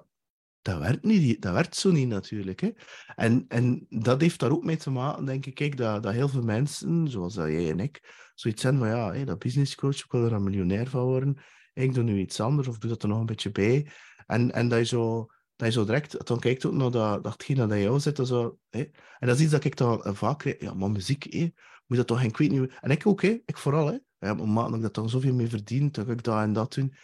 dat 0.61 0.79
werkt, 0.79 1.03
niet, 1.03 1.41
dat 1.41 1.53
werkt 1.53 1.75
zo 1.75 1.91
niet 1.91 2.07
natuurlijk. 2.07 2.59
Hè. 2.59 2.71
En, 3.15 3.45
en 3.47 3.85
dat 3.89 4.21
heeft 4.21 4.39
daar 4.39 4.51
ook 4.51 4.63
mee 4.63 4.77
te 4.77 4.89
maken, 4.89 5.25
denk 5.25 5.45
ik, 5.45 5.55
kijk, 5.55 5.77
dat, 5.77 6.03
dat 6.03 6.13
heel 6.13 6.29
veel 6.29 6.41
mensen, 6.41 7.07
zoals 7.07 7.33
dat 7.33 7.47
jij 7.47 7.69
en 7.69 7.79
ik, 7.79 8.31
zoiets 8.35 8.61
zijn 8.61 8.77
van, 8.77 8.87
ja, 8.87 9.25
dat 9.25 9.39
businesscoach, 9.39 10.03
ik 10.03 10.11
wil 10.11 10.25
er 10.25 10.33
een 10.33 10.43
miljonair 10.43 10.89
van 10.89 11.03
worden, 11.03 11.37
ik 11.73 11.93
doe 11.93 12.03
nu 12.03 12.19
iets 12.19 12.39
anders, 12.39 12.67
of 12.67 12.77
doe 12.77 12.89
dat 12.89 13.03
er 13.03 13.09
nog 13.09 13.19
een 13.19 13.25
beetje 13.25 13.51
bij. 13.51 13.91
En, 14.25 14.51
en 14.51 14.67
dat 14.69 14.79
je 14.79 14.85
zo 14.85 15.27
dat 15.55 15.67
je 15.67 15.73
zo 15.73 15.85
direct, 15.85 16.27
dan 16.27 16.39
kijkt 16.39 16.65
ook 16.65 16.73
naar 16.73 16.91
dat, 16.91 17.23
datgene 17.23 17.67
dat 17.67 17.77
jou 17.77 17.99
zit. 17.99 18.27
Zo, 18.27 18.59
hè. 18.69 18.79
En 19.19 19.27
dat 19.27 19.35
is 19.35 19.41
iets 19.41 19.51
dat 19.51 19.63
ik 19.63 19.77
dan 19.77 20.15
vaak 20.15 20.39
krijg. 20.39 20.59
Ja, 20.59 20.73
maar 20.73 20.91
muziek, 20.91 21.33
hè, 21.33 21.51
moet 21.85 21.97
dat 21.97 22.07
toch 22.07 22.19
geen 22.19 22.31
kwijt 22.31 22.51
niet 22.51 22.73
En 22.81 22.91
ik 22.91 23.07
ook, 23.07 23.21
hè. 23.21 23.41
ik 23.45 23.57
vooral. 23.57 23.87
Hè. 23.87 23.97
Ja, 24.17 24.35
omdat 24.35 24.75
ik 24.75 24.81
dat 24.81 24.93
dan 24.93 25.09
zoveel 25.09 25.33
mee 25.33 25.47
verdien, 25.47 25.89
ga 25.93 26.11
ik 26.11 26.23
dat 26.23 26.41
en 26.41 26.53
dat 26.53 26.73
doen. 26.73 26.95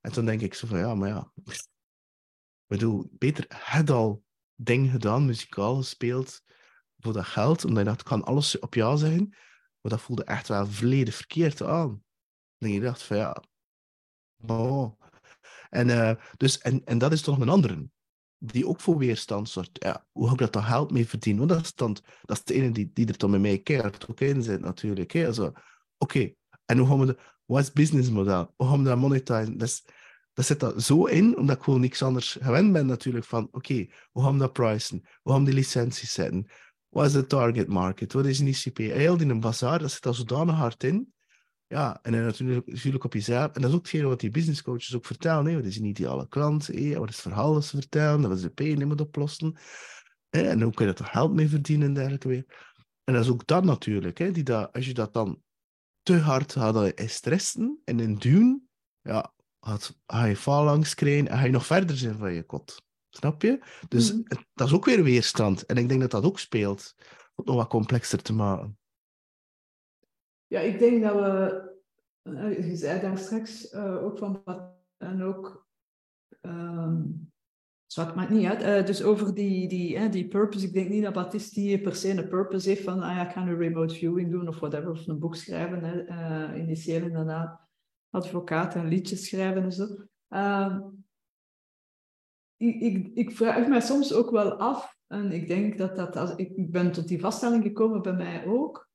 En 0.00 0.12
dan 0.12 0.24
denk 0.24 0.40
ik 0.40 0.54
zo 0.54 0.66
van, 0.66 0.78
ja, 0.78 0.94
maar 0.94 1.08
ja. 1.08 1.32
Ik 1.44 2.76
bedoel, 2.76 3.08
beter 3.12 3.46
had 3.48 3.90
al 3.90 4.24
ding 4.54 4.90
gedaan, 4.90 5.26
muzikaal 5.26 5.76
gespeeld, 5.76 6.42
voor 6.98 7.12
dat 7.12 7.24
geld, 7.24 7.64
omdat 7.64 7.78
je 7.78 7.88
dacht, 7.88 8.02
kan 8.02 8.24
alles 8.24 8.58
op 8.58 8.74
jou 8.74 8.98
zeggen. 8.98 9.28
Maar 9.80 9.92
dat 9.92 10.00
voelde 10.00 10.24
echt 10.24 10.48
wel 10.48 10.66
volledig 10.66 11.14
verkeerd 11.14 11.62
aan. 11.62 12.04
En 12.58 12.70
je 12.70 12.80
dacht 12.80 13.02
van, 13.02 13.16
ja, 13.16 13.42
oh. 14.46 15.00
En, 15.70 15.88
uh, 15.88 16.12
dus, 16.36 16.58
en, 16.58 16.84
en 16.84 16.98
dat 16.98 17.12
is 17.12 17.22
toch 17.22 17.38
een 17.38 17.48
andere 17.48 17.88
die 18.38 18.66
ook 18.66 18.80
voor 18.80 18.98
weerstand 18.98 19.48
zorgt. 19.48 19.70
Ja, 19.72 20.06
hoe 20.12 20.26
ga 20.26 20.32
ik 20.32 20.38
dat 20.38 20.52
dan 20.52 20.62
geld 20.62 20.90
mee 20.90 21.06
verdienen? 21.06 21.46
Want 21.46 21.74
dat 21.76 21.88
is, 21.88 22.02
dat 22.22 22.42
de 22.44 22.54
ene 22.54 22.70
die, 22.70 22.90
die 22.92 23.06
er 23.06 23.18
dan 23.18 23.30
met 23.30 23.40
mij 23.40 23.58
keihard 23.58 24.06
ook 24.10 24.20
in 24.20 24.60
natuurlijk. 24.60 25.14
Oké, 25.14 25.52
okay. 25.98 26.36
en 26.64 26.78
hoe 26.78 26.86
gaan 26.86 27.06
we 27.06 27.18
wat 27.44 27.60
is 27.60 27.66
het 27.66 27.74
businessmodel? 27.74 28.52
Hoe 28.56 28.68
gaan 28.68 28.82
we 28.82 28.88
dat 28.88 28.98
monetizen? 28.98 29.58
Dat, 29.58 29.82
dat 30.32 30.44
zit 30.44 30.60
dat 30.60 30.82
zo 30.82 31.04
in, 31.04 31.36
omdat 31.36 31.56
ik 31.56 31.62
gewoon 31.62 31.80
niks 31.80 32.02
anders 32.02 32.38
gewend 32.40 32.72
ben, 32.72 32.86
natuurlijk. 32.86 33.24
Van 33.24 33.48
oké, 33.50 33.86
hoe 34.10 34.22
gaan 34.22 34.32
we 34.32 34.38
dat 34.38 34.52
pricen? 34.52 35.06
Hoe 35.22 35.32
gaan 35.32 35.44
we 35.44 35.50
die 35.50 35.58
licenties 35.58 36.12
zetten? 36.12 36.50
Wat 36.88 37.06
is 37.06 37.12
de 37.12 37.26
target 37.26 37.68
market? 37.68 38.12
Wat 38.12 38.26
is 38.26 38.38
een 38.38 38.46
ICP? 38.46 38.76
Heel 38.76 39.20
in 39.20 39.28
een 39.28 39.40
bazaar, 39.40 39.78
dat 39.78 39.90
zit 39.90 40.06
al 40.06 40.14
zodanig 40.14 40.54
hard 40.54 40.84
in 40.84 41.12
ja, 41.68 41.98
en 42.02 42.12
natuurlijk, 42.12 42.66
natuurlijk 42.66 43.04
op 43.04 43.12
jezelf. 43.12 43.52
En 43.52 43.60
dat 43.60 43.70
is 43.70 43.76
ook 43.76 43.82
hetgeen 43.82 44.08
wat 44.08 44.20
die 44.20 44.30
business 44.30 44.62
coaches 44.62 44.96
ook 44.96 45.06
vertellen. 45.06 45.46
Hè. 45.46 45.54
Wat 45.54 45.64
is 45.64 45.78
een 45.78 45.84
ideale 45.84 46.28
klant? 46.28 46.66
Hè? 46.66 46.98
Wat 46.98 47.08
is 47.08 47.14
het 47.14 47.24
verhaal 47.24 47.54
dat 47.54 47.64
ze 47.64 47.76
vertellen? 47.76 48.22
Dat 48.22 48.32
is 48.32 48.40
de 48.40 48.50
pijn 48.50 48.88
moet 48.88 49.00
oplossen. 49.00 49.56
Hè? 50.28 50.42
En 50.42 50.62
hoe 50.62 50.72
kun 50.72 50.86
je 50.86 50.94
er 50.94 51.04
geld 51.04 51.32
mee 51.32 51.48
verdienen 51.48 51.86
en 51.86 51.94
dergelijke 51.94 52.28
weer. 52.28 52.44
En 53.04 53.14
dat 53.14 53.24
is 53.24 53.30
ook 53.30 53.46
dat 53.46 53.64
natuurlijk. 53.64 54.18
Hè? 54.18 54.30
Die 54.30 54.42
dat, 54.42 54.72
als 54.72 54.86
je 54.86 54.94
dat 54.94 55.12
dan 55.12 55.42
te 56.02 56.18
hard 56.18 56.52
gaat 56.52 56.92
stressen 56.96 57.80
en 57.84 58.00
in 58.00 58.14
duwen, 58.14 58.68
ja, 59.00 59.32
gaat, 59.60 59.96
ga 60.06 60.24
je 60.24 60.36
phalanx 60.36 60.94
krijgen 60.94 61.28
en 61.28 61.38
ga 61.38 61.44
je 61.44 61.50
nog 61.50 61.66
verder 61.66 61.96
zijn 61.96 62.18
van 62.18 62.32
je 62.32 62.42
kot. 62.42 62.82
Snap 63.10 63.42
je? 63.42 63.58
Dus 63.88 64.12
mm 64.12 64.24
-hmm. 64.28 64.44
dat 64.54 64.66
is 64.66 64.74
ook 64.74 64.84
weer 64.84 65.02
weerstand. 65.02 65.66
En 65.66 65.76
ik 65.76 65.88
denk 65.88 66.00
dat 66.00 66.10
dat 66.10 66.24
ook 66.24 66.38
speelt. 66.38 66.94
Om 66.98 67.34
het 67.34 67.46
nog 67.46 67.56
wat 67.56 67.68
complexer 67.68 68.22
te 68.22 68.32
maken. 68.32 68.77
Ja, 70.48 70.60
ik 70.60 70.78
denk 70.78 71.02
dat 71.02 71.14
we, 71.14 71.66
je 72.62 72.76
zei 72.76 73.00
daar 73.00 73.18
straks 73.18 73.72
uh, 73.72 74.04
ook 74.04 74.18
van 74.18 74.40
wat, 74.44 74.62
en 74.96 75.22
ook, 75.22 75.66
um, 76.40 77.30
zwart 77.86 78.14
maakt 78.14 78.30
niet 78.30 78.46
uit, 78.46 78.62
uh, 78.62 78.86
dus 78.86 79.02
over 79.02 79.34
die, 79.34 79.68
die, 79.68 80.08
die 80.08 80.28
purpose, 80.28 80.66
ik 80.66 80.72
denk 80.72 80.88
niet 80.88 81.02
dat 81.02 81.12
Baptiste 81.12 81.80
per 81.82 81.94
se 81.94 82.10
een 82.10 82.28
purpose 82.28 82.68
heeft 82.68 82.82
van, 82.82 83.02
ah 83.02 83.16
ja, 83.16 83.26
ik 83.26 83.32
ga 83.32 83.42
een 83.42 83.58
remote 83.58 83.94
viewing 83.94 84.30
doen 84.30 84.48
of 84.48 84.58
whatever, 84.58 84.90
of 84.90 85.06
een 85.06 85.18
boek 85.18 85.36
schrijven, 85.36 86.06
initieel 86.58 87.02
inderdaad, 87.02 87.60
advocaat 88.10 88.74
en 88.74 88.88
liedjes 88.88 89.28
schrijven 89.28 89.62
en 89.62 89.72
zo. 89.72 89.86
Uh, 90.28 90.78
ik, 92.56 92.80
ik, 92.80 93.10
ik 93.14 93.30
vraag 93.30 93.68
me 93.68 93.80
soms 93.80 94.12
ook 94.12 94.30
wel 94.30 94.52
af 94.52 94.98
En 95.06 95.32
ik 95.32 95.48
denk 95.48 95.78
dat 95.78 95.96
dat, 95.96 96.16
als, 96.16 96.34
ik 96.34 96.70
ben 96.70 96.92
tot 96.92 97.08
die 97.08 97.20
vaststelling 97.20 97.62
gekomen 97.62 98.02
bij 98.02 98.12
mij 98.12 98.46
ook, 98.46 98.87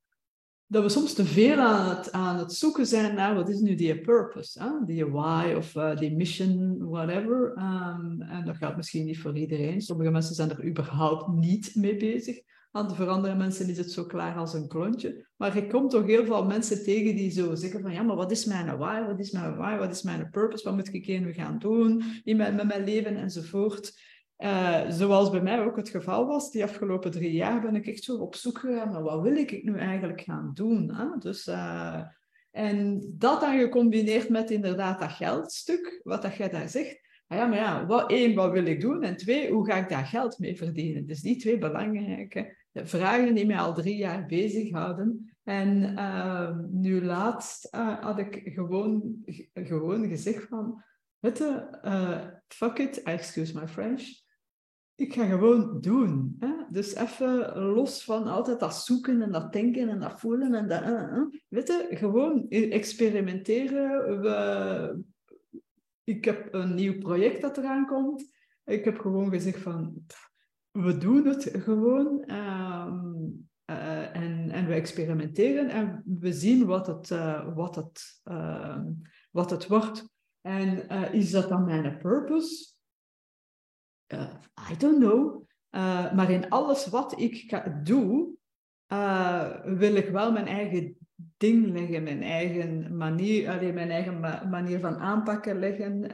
dat 0.74 0.84
we 0.84 0.90
soms 0.90 1.14
te 1.14 1.26
veel 1.26 1.58
aan 1.58 1.90
het, 1.90 2.12
aan 2.12 2.38
het 2.38 2.54
zoeken 2.54 2.86
zijn 2.86 3.16
naar 3.16 3.36
wat 3.36 3.50
is 3.50 3.60
nu 3.60 3.76
die 3.76 4.00
purpose, 4.00 4.64
hè? 4.64 4.86
die 4.86 5.06
why 5.06 5.54
of 5.58 5.76
uh, 5.76 5.98
die 5.98 6.16
mission, 6.16 6.78
whatever. 6.90 7.54
Um, 7.58 8.22
en 8.22 8.46
dat 8.46 8.58
geldt 8.58 8.76
misschien 8.76 9.06
niet 9.06 9.20
voor 9.20 9.38
iedereen. 9.38 9.82
Sommige 9.82 10.12
mensen 10.12 10.36
zijn 10.36 10.50
er 10.50 10.66
überhaupt 10.66 11.28
niet 11.28 11.76
mee 11.76 11.98
bezig. 11.98 12.42
Aan 12.72 12.96
voor 12.96 13.08
andere 13.08 13.36
mensen 13.36 13.70
is 13.70 13.78
het 13.78 13.92
zo 13.92 14.06
klaar 14.06 14.36
als 14.36 14.54
een 14.54 14.68
klontje. 14.68 15.28
Maar 15.38 15.56
je 15.56 15.68
komt 15.68 15.92
toch 15.92 16.06
heel 16.06 16.26
veel 16.26 16.46
mensen 16.46 16.84
tegen 16.84 17.16
die 17.16 17.32
zo 17.32 17.56
zeggen 17.56 17.82
van 17.82 17.94
ja, 17.94 18.02
maar 18.02 18.16
wat 18.16 18.32
is 18.32 18.46
mijn 18.46 18.78
why? 18.78 19.06
Wat 19.08 19.20
is 19.20 19.32
mijn 19.32 19.56
why? 19.56 19.78
Wat 19.78 19.92
is 19.92 20.02
mijn 20.02 20.30
purpose? 20.30 20.64
Wat 20.64 20.76
moet 20.76 20.94
ik 20.94 21.08
nu 21.08 21.34
gaan 21.34 21.60
doen 21.60 22.04
in 22.24 22.38
mijn, 22.38 22.56
met 22.56 22.68
mijn 22.68 22.84
leven 22.84 23.16
enzovoort? 23.16 24.00
Uh, 24.38 24.90
zoals 24.90 25.30
bij 25.30 25.42
mij 25.42 25.66
ook 25.66 25.76
het 25.76 25.90
geval 25.90 26.26
was, 26.26 26.52
die 26.52 26.64
afgelopen 26.64 27.12
drie 27.12 27.32
jaar 27.32 27.62
ben 27.62 27.76
ik 27.76 27.88
echt 27.88 28.04
zo 28.04 28.16
op 28.16 28.36
zoek 28.36 28.58
gegaan 28.58 28.92
naar 28.92 29.04
wat 29.04 29.22
wil 29.22 29.36
ik 29.36 29.64
nu 29.64 29.78
eigenlijk 29.78 30.22
gaan 30.22 30.52
doen. 30.54 30.96
Hè? 30.96 31.06
Dus, 31.20 31.48
uh, 31.48 32.02
en 32.52 33.04
dat 33.18 33.42
dan 33.42 33.60
gecombineerd 33.60 34.30
met 34.30 34.52
inderdaad 34.52 35.00
dat 35.00 35.12
geldstuk, 35.12 36.02
wat 36.04 36.22
dat 36.22 36.36
jij 36.36 36.50
daar 36.50 36.70
zegt. 36.70 37.02
Ah 37.28 37.38
ja, 37.38 37.46
maar 37.46 37.58
ja, 37.58 37.86
wat, 37.86 38.12
één, 38.12 38.36
wat 38.36 38.52
wil 38.52 38.66
ik 38.66 38.82
doen? 38.82 39.04
En 39.04 39.18
twee, 39.18 39.52
hoe 39.52 39.66
ga 39.66 39.76
ik 39.76 39.90
daar 39.90 40.06
geld 40.06 40.40
mee 40.40 40.58
verdienen? 40.58 41.06
Dus 41.06 41.22
die 41.22 41.38
twee 41.38 41.58
belangrijke 41.58 42.58
vragen 42.74 43.36
die 43.36 43.46
mij 43.46 43.58
al 43.58 43.74
drie 43.74 43.96
jaar 43.96 44.26
bezighouden. 44.26 45.36
En 45.44 45.94
uh, 45.98 46.58
nu 46.72 47.06
laatst 47.06 47.68
had 48.00 48.20
ik 48.20 48.42
gewoon, 48.44 49.16
gewoon 49.54 50.08
gezegd 50.08 50.48
van, 50.48 50.84
weet 51.20 51.38
je, 51.38 51.68
fuck 52.48 52.78
it, 52.78 53.04
excuse 53.04 53.60
my 53.60 53.68
French 53.68 54.23
ik 54.96 55.14
ga 55.14 55.26
gewoon 55.26 55.82
doen. 55.82 56.36
Hè? 56.40 56.54
Dus 56.70 56.96
even 56.96 57.58
los 57.58 58.04
van 58.04 58.28
altijd 58.28 58.60
dat 58.60 58.76
zoeken 58.76 59.22
en 59.22 59.32
dat 59.32 59.54
denken 59.54 59.90
en 59.90 60.00
dat 60.00 60.20
voelen 60.20 60.54
en 60.54 60.68
dat... 60.68 60.82
Uh. 60.82 61.26
Weet 61.48 61.68
je, 61.68 61.88
gewoon 61.90 62.50
experimenteren. 62.50 64.22
We... 64.22 65.04
Ik 66.04 66.26
heb 66.26 66.54
een 66.54 66.76
nieuw 66.76 66.98
project 66.98 67.42
dat 67.42 67.58
eraan 67.58 67.86
komt. 67.86 68.34
Ik 68.66 68.86
heb 68.86 69.00
gewoon 69.00 69.30
gezegd 69.30 69.60
van... 69.60 70.04
we 70.72 70.98
doen 70.98 71.26
het 71.26 71.50
gewoon. 71.54 72.32
Um, 72.32 73.48
uh, 73.72 74.16
en, 74.16 74.50
en 74.52 74.68
we 74.68 74.74
experimenteren 74.74 75.70
en 75.70 76.04
we 76.20 76.34
zien 76.34 76.66
wat 76.66 76.88
het, 76.88 77.10
uh, 77.10 77.56
wat 77.56 77.76
het, 77.76 78.22
uh, 78.24 78.80
wat 79.32 79.50
het 79.50 79.68
wordt. 79.68 80.10
En 80.42 80.90
is 81.12 81.32
dat 81.32 81.50
dan 81.50 81.66
mijn 81.66 81.98
purpose? 81.98 82.73
Uh, 84.14 84.72
I 84.72 84.78
don't 84.78 85.00
know. 85.00 85.44
Uh, 85.72 86.14
maar 86.14 86.32
in 86.32 86.50
alles 86.50 86.88
wat 86.88 87.20
ik 87.20 87.64
doe, 87.84 88.28
uh, 88.88 89.50
wil 89.64 89.96
ik 89.96 90.10
wel 90.10 90.32
mijn 90.32 90.48
eigen 90.48 90.98
ding 91.38 91.72
leggen, 91.72 92.04
mijn 92.04 92.24
eigen 92.24 92.98
manier, 92.98 93.50
alleen 93.50 93.74
mijn 93.74 93.92
eigen 93.92 94.20
ma 94.20 94.48
manier 94.50 94.80
van 94.80 94.98
aanpakken 94.98 95.60
leggen. 95.60 96.12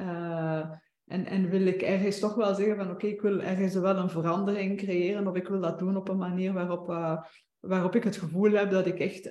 en, 1.05 1.25
en 1.25 1.49
wil 1.49 1.65
ik 1.65 1.81
ergens 1.81 2.19
toch 2.19 2.35
wel 2.35 2.55
zeggen 2.55 2.75
van 2.75 2.89
oké, 2.89 3.07
ik 3.07 3.21
wil 3.21 3.41
ergens 3.41 3.73
wel 3.73 3.97
een 3.97 4.09
verandering 4.09 4.77
creëren 4.77 5.27
of 5.27 5.35
ik 5.35 5.47
wil 5.47 5.61
dat 5.61 5.79
doen 5.79 5.97
op 5.97 6.09
een 6.09 6.17
manier 6.17 6.53
waarop, 6.53 6.87
waarop 7.59 7.95
ik 7.95 8.03
het 8.03 8.17
gevoel 8.17 8.51
heb 8.51 8.71
dat 8.71 8.85
ik 8.85 8.99
echt 8.99 9.29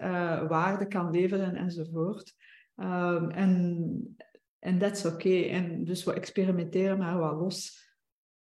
waarde 0.48 0.86
kan 0.86 1.10
leveren 1.10 1.56
enzovoort. 1.56 2.34
Um, 2.76 3.30
en 3.30 4.16
en 4.58 4.78
dat 4.78 4.96
is 4.96 5.04
oké. 5.04 5.40
En 5.40 5.84
dus 5.84 6.04
we 6.04 6.12
experimenteren 6.12 6.98
maar 6.98 7.18
wat 7.18 7.36
los 7.36 7.87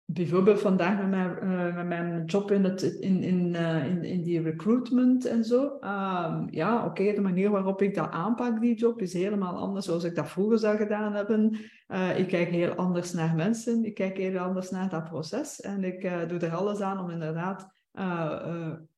bijvoorbeeld 0.05 0.59
vandaag 0.59 0.97
met 0.97 1.09
mijn, 1.09 1.37
uh, 1.43 1.75
met 1.75 1.87
mijn 1.87 2.25
job 2.25 2.51
in, 2.51 2.63
het, 2.63 2.81
in, 2.81 3.23
in, 3.23 3.53
uh, 3.53 3.85
in, 3.85 4.03
in 4.03 4.23
die 4.23 4.41
recruitment 4.41 5.25
en 5.25 5.43
zo. 5.43 5.63
Um, 5.63 6.47
ja, 6.49 6.85
oké, 6.85 7.13
de 7.13 7.21
manier 7.21 7.49
waarop 7.49 7.81
ik 7.81 7.95
dat 7.95 8.11
aanpak, 8.11 8.61
die 8.61 8.75
job, 8.75 9.01
is 9.01 9.13
helemaal 9.13 9.57
anders 9.57 9.85
zoals 9.85 10.03
ik 10.03 10.15
dat 10.15 10.29
vroeger 10.29 10.59
zou 10.59 10.77
gedaan 10.77 11.13
hebben. 11.13 11.57
Uh, 11.87 12.19
ik 12.19 12.27
kijk 12.27 12.49
heel 12.49 12.73
anders 12.73 13.13
naar 13.13 13.35
mensen, 13.35 13.83
ik 13.83 13.93
kijk 13.93 14.17
heel 14.17 14.37
anders 14.37 14.69
naar 14.69 14.89
dat 14.89 15.03
proces. 15.03 15.61
En 15.61 15.83
ik 15.83 16.01
doe 16.27 16.39
er 16.39 16.55
alles 16.55 16.79
aan 16.79 16.99
om 16.99 17.09
inderdaad 17.09 17.73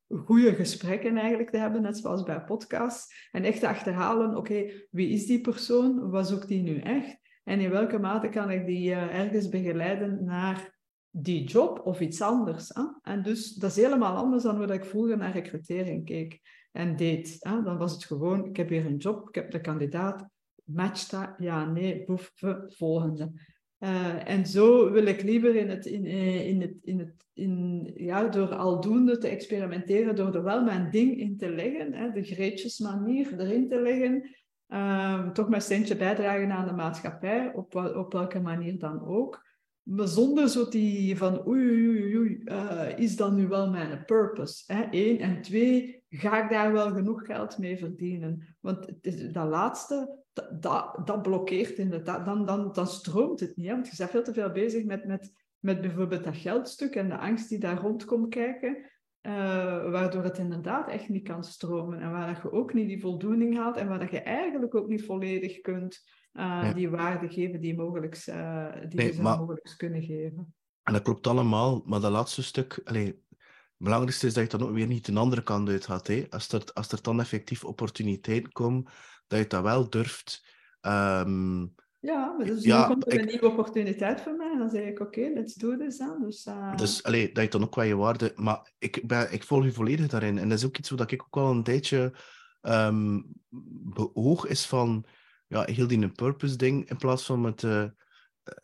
goede 0.09 0.55
gesprekken 0.55 1.17
eigenlijk 1.17 1.49
te 1.49 1.57
hebben, 1.57 1.81
net 1.81 1.97
zoals 1.97 2.23
bij 2.23 2.43
podcasts. 2.43 3.29
En 3.31 3.43
echt 3.43 3.59
te 3.59 3.67
achterhalen, 3.67 4.37
oké, 4.37 4.65
wie 4.91 5.09
is 5.09 5.25
die 5.25 5.41
persoon? 5.41 6.09
Wat 6.09 6.27
zoekt 6.27 6.47
die 6.47 6.61
nu 6.61 6.77
echt? 6.79 7.17
En 7.43 7.59
in 7.59 7.69
welke 7.69 7.99
mate 7.99 8.29
kan 8.29 8.51
ik 8.51 8.65
die 8.65 8.93
ergens 8.93 9.49
begeleiden 9.49 10.23
naar 10.23 10.76
die 11.19 11.43
job 11.43 11.81
of 11.83 11.99
iets 11.99 12.21
anders. 12.21 12.69
Hè? 12.73 12.83
En 13.01 13.23
dus 13.23 13.53
dat 13.53 13.69
is 13.69 13.75
helemaal 13.75 14.15
anders 14.15 14.43
dan 14.43 14.55
hoe 14.55 14.73
ik 14.73 14.85
vroeger 14.85 15.17
naar 15.17 15.31
recrutering 15.31 16.05
keek 16.05 16.41
en 16.71 16.95
deed. 16.95 17.37
Hè? 17.39 17.61
Dan 17.63 17.77
was 17.77 17.93
het 17.93 18.05
gewoon, 18.05 18.45
ik 18.45 18.57
heb 18.57 18.69
hier 18.69 18.85
een 18.85 18.97
job, 18.97 19.27
ik 19.27 19.35
heb 19.35 19.51
de 19.51 19.61
kandidaat, 19.61 20.27
matcht 20.63 21.11
dat? 21.11 21.29
Ja, 21.37 21.65
nee, 21.65 22.03
boef, 22.05 22.33
volgende. 22.67 23.31
Uh, 23.79 24.29
en 24.29 24.45
zo 24.45 24.91
wil 24.91 25.05
ik 25.05 25.21
liever 25.21 25.55
in 25.55 25.69
het, 25.69 25.85
in, 25.85 26.05
eh, 26.05 26.47
in 26.47 26.61
het, 26.61 26.73
in 26.83 26.99
het, 26.99 27.25
in, 27.33 27.91
ja, 27.95 28.27
door 28.27 28.55
aldoende 28.55 29.17
te 29.17 29.27
experimenteren, 29.27 30.15
door 30.15 30.35
er 30.35 30.43
wel 30.43 30.63
mijn 30.63 30.91
ding 30.91 31.17
in 31.17 31.37
te 31.37 31.49
leggen, 31.49 31.93
hè, 31.93 32.11
de 32.11 32.23
greetjes 32.23 32.79
manier 32.79 33.39
erin 33.39 33.67
te 33.67 33.81
leggen, 33.81 34.29
uh, 34.67 35.29
toch 35.29 35.49
mijn 35.49 35.61
steentje 35.61 35.95
bijdragen 35.95 36.51
aan 36.51 36.67
de 36.67 36.73
maatschappij, 36.73 37.51
op, 37.53 37.75
op 37.75 38.13
welke 38.13 38.39
manier 38.39 38.79
dan 38.79 39.05
ook. 39.05 39.46
Maar 39.87 40.07
zonder 40.07 40.49
zo 40.49 40.69
die 40.69 41.17
van 41.17 41.47
oei, 41.47 41.87
oei, 41.87 42.17
oei, 42.17 42.41
uh, 42.45 42.97
is 42.97 43.15
dat 43.15 43.31
nu 43.31 43.47
wel 43.47 43.69
mijn 43.69 44.05
purpose? 44.05 44.63
Hè? 44.73 44.87
Eén. 44.91 45.19
En 45.19 45.41
twee, 45.41 46.03
ga 46.09 46.43
ik 46.43 46.49
daar 46.49 46.71
wel 46.71 46.91
genoeg 46.91 47.25
geld 47.25 47.57
mee 47.57 47.77
verdienen? 47.77 48.55
Want 48.59 48.85
het 48.85 48.97
is, 49.01 49.31
dat 49.31 49.47
laatste, 49.47 50.23
dat, 50.33 50.61
dat, 50.61 51.01
dat 51.07 51.21
blokkeert 51.21 51.77
inderdaad. 51.77 52.25
Dan, 52.25 52.45
dan, 52.45 52.71
dan 52.71 52.87
stroomt 52.87 53.39
het 53.39 53.55
niet. 53.55 53.67
Hè? 53.67 53.73
Want 53.73 53.87
je 53.87 53.93
bent 53.97 54.09
veel 54.09 54.23
te 54.23 54.33
veel 54.33 54.51
bezig 54.51 54.85
met, 54.85 55.05
met, 55.05 55.31
met 55.59 55.81
bijvoorbeeld 55.81 56.23
dat 56.23 56.37
geldstuk 56.37 56.95
en 56.95 57.09
de 57.09 57.17
angst 57.17 57.49
die 57.49 57.59
daar 57.59 57.81
rond 57.81 58.05
komt 58.05 58.29
kijken. 58.29 58.77
Uh, 59.21 59.33
waardoor 59.91 60.23
het 60.23 60.37
inderdaad 60.37 60.89
echt 60.89 61.09
niet 61.09 61.27
kan 61.27 61.43
stromen. 61.43 61.99
En 61.99 62.11
waar 62.11 62.39
je 62.43 62.51
ook 62.51 62.73
niet 62.73 62.87
die 62.87 63.01
voldoening 63.01 63.57
haalt 63.57 63.77
en 63.77 63.87
waar 63.87 64.11
je 64.11 64.21
eigenlijk 64.21 64.75
ook 64.75 64.87
niet 64.87 65.05
volledig 65.05 65.61
kunt 65.61 66.03
uh, 66.37 66.73
die 66.73 66.89
waarde 66.89 67.29
geven 67.29 67.61
die, 67.61 67.75
mogelijk, 67.75 68.25
uh, 68.29 68.67
die 68.89 68.99
nee, 68.99 69.13
ze 69.13 69.21
maar, 69.21 69.37
mogelijk 69.37 69.73
kunnen 69.77 70.01
geven. 70.01 70.53
En 70.83 70.93
dat 70.93 71.01
klopt 71.01 71.27
allemaal, 71.27 71.81
maar 71.85 71.99
dat 71.99 72.11
laatste 72.11 72.43
stuk, 72.43 72.81
allee, 72.83 73.05
het 73.05 73.85
belangrijkste 73.85 74.27
is 74.27 74.33
dat 74.33 74.51
je 74.51 74.57
dan 74.57 74.67
ook 74.67 74.73
weer 74.73 74.87
niet 74.87 75.07
een 75.07 75.17
andere 75.17 75.43
kant 75.43 75.69
uit 75.69 75.85
gaat. 75.85 76.07
Hè? 76.07 76.25
Als, 76.29 76.51
er, 76.51 76.63
als 76.73 76.91
er 76.91 77.01
dan 77.01 77.19
effectief 77.19 77.63
opportuniteiten 77.63 78.51
komen, 78.51 78.85
dat 79.27 79.39
je 79.39 79.47
dat 79.47 79.63
wel 79.63 79.89
durft. 79.89 80.45
Um, 80.81 81.75
ja, 81.99 82.33
maar 82.37 82.45
dus 82.45 82.63
ja, 82.63 82.87
komt 82.87 83.05
er 83.05 83.13
ik, 83.13 83.19
een 83.19 83.27
nieuwe 83.27 83.47
opportuniteit 83.47 84.21
voor 84.21 84.35
mij. 84.35 84.51
En 84.51 84.57
dan 84.57 84.69
zeg 84.69 84.83
ik, 84.83 84.99
oké, 84.99 85.19
okay, 85.19 85.33
let's 85.33 85.53
do 85.53 85.77
this. 85.77 85.97
Dan. 85.97 86.21
Dus, 86.21 86.45
uh... 86.45 86.75
dus 86.75 87.01
dat 87.01 87.43
je 87.43 87.47
dan 87.49 87.63
ook 87.63 87.75
wel 87.75 87.85
je 87.85 87.95
waarde... 87.95 88.31
Maar 88.35 88.71
ik, 88.77 89.07
ben, 89.07 89.33
ik 89.33 89.43
volg 89.43 89.63
je 89.63 89.71
volledig 89.71 90.07
daarin. 90.07 90.37
En 90.37 90.49
dat 90.49 90.57
is 90.57 90.65
ook 90.65 90.77
iets 90.77 90.89
wat 90.89 91.11
ik 91.11 91.23
ook 91.23 91.37
al 91.37 91.51
een 91.51 91.63
tijdje 91.63 92.13
um, 92.61 93.25
beoog, 93.93 94.45
is 94.45 94.65
van 94.65 95.05
ja, 95.47 95.63
heel 95.65 95.87
die 95.87 96.01
een 96.01 96.11
purpose 96.11 96.55
ding, 96.55 96.89
in 96.89 96.97
plaats 96.97 97.25
van 97.25 97.41
met 97.41 97.63
uh, 97.63 97.85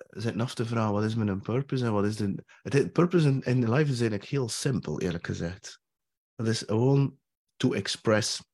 zitten 0.09 0.41
af 0.41 0.53
te 0.53 0.65
vragen 0.65 0.93
wat 0.93 1.03
is 1.03 1.15
mijn 1.15 1.41
purpose 1.41 1.85
en 1.85 1.93
wat 1.93 2.05
is 2.05 2.15
de... 2.15 2.43
Het 2.61 2.91
purpose 2.91 3.27
in, 3.27 3.41
in 3.41 3.69
life 3.71 3.91
is 3.91 3.99
eigenlijk 3.99 4.25
heel 4.25 4.49
simpel, 4.49 5.01
eerlijk 5.01 5.25
gezegd. 5.25 5.79
Dat 6.35 6.47
is 6.47 6.63
gewoon 6.67 7.17
to 7.55 7.73
express. 7.73 8.51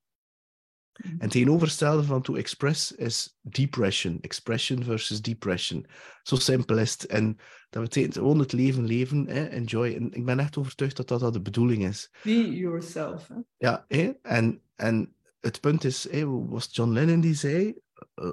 En 0.94 1.15
mhm. 1.15 1.28
tegenovergestelde 1.28 2.04
van 2.04 2.22
to 2.22 2.36
express 2.36 2.92
is 2.92 3.38
depression. 3.42 4.18
Expression 4.22 4.84
versus 4.84 5.22
depression. 5.22 5.86
Zo 6.24 6.36
simpel 6.36 6.78
is 6.78 6.92
het. 6.92 7.06
En 7.06 7.38
dat 7.70 7.84
betekent 7.84 8.13
gewoon 8.13 8.39
het 8.39 8.52
leven 8.52 8.86
leven, 8.86 9.28
hè? 9.28 9.46
enjoy. 9.46 9.96
En 9.96 10.12
ik 10.12 10.26
ben 10.26 10.39
echt 10.39 10.58
overtuigd 10.58 10.96
dat 10.96 11.08
dat, 11.08 11.20
dat 11.20 11.34
de 11.34 11.42
bedoeling 11.42 11.86
is. 11.86 12.12
Be 12.24 12.56
yourself. 12.56 13.28
Hè? 13.28 13.36
Ja, 13.58 13.86
hè? 13.88 14.12
En, 14.22 14.62
en 14.76 15.15
het 15.39 15.60
punt 15.60 15.84
is, 15.84 16.10
hè, 16.12 16.26
was 16.26 16.68
John 16.72 16.92
Lennon 16.92 17.22
die 17.22 17.36
zei, 17.36 17.76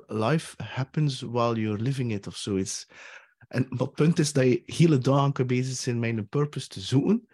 life 0.06 0.62
happens 0.62 1.20
while 1.20 1.60
you're 1.60 1.82
living 1.82 2.12
it 2.12 2.26
of 2.26 2.36
zoiets. 2.36 2.88
En 3.48 3.66
wat 3.68 3.92
punt 3.92 4.18
is 4.18 4.32
dat 4.32 4.44
je 4.44 4.62
hele 4.64 4.98
dagen 4.98 5.46
bezig 5.46 5.84
bent 5.84 5.98
met 5.98 6.16
een 6.16 6.28
purpose 6.28 6.68
te 6.68 6.80
zoeken. 6.80 7.28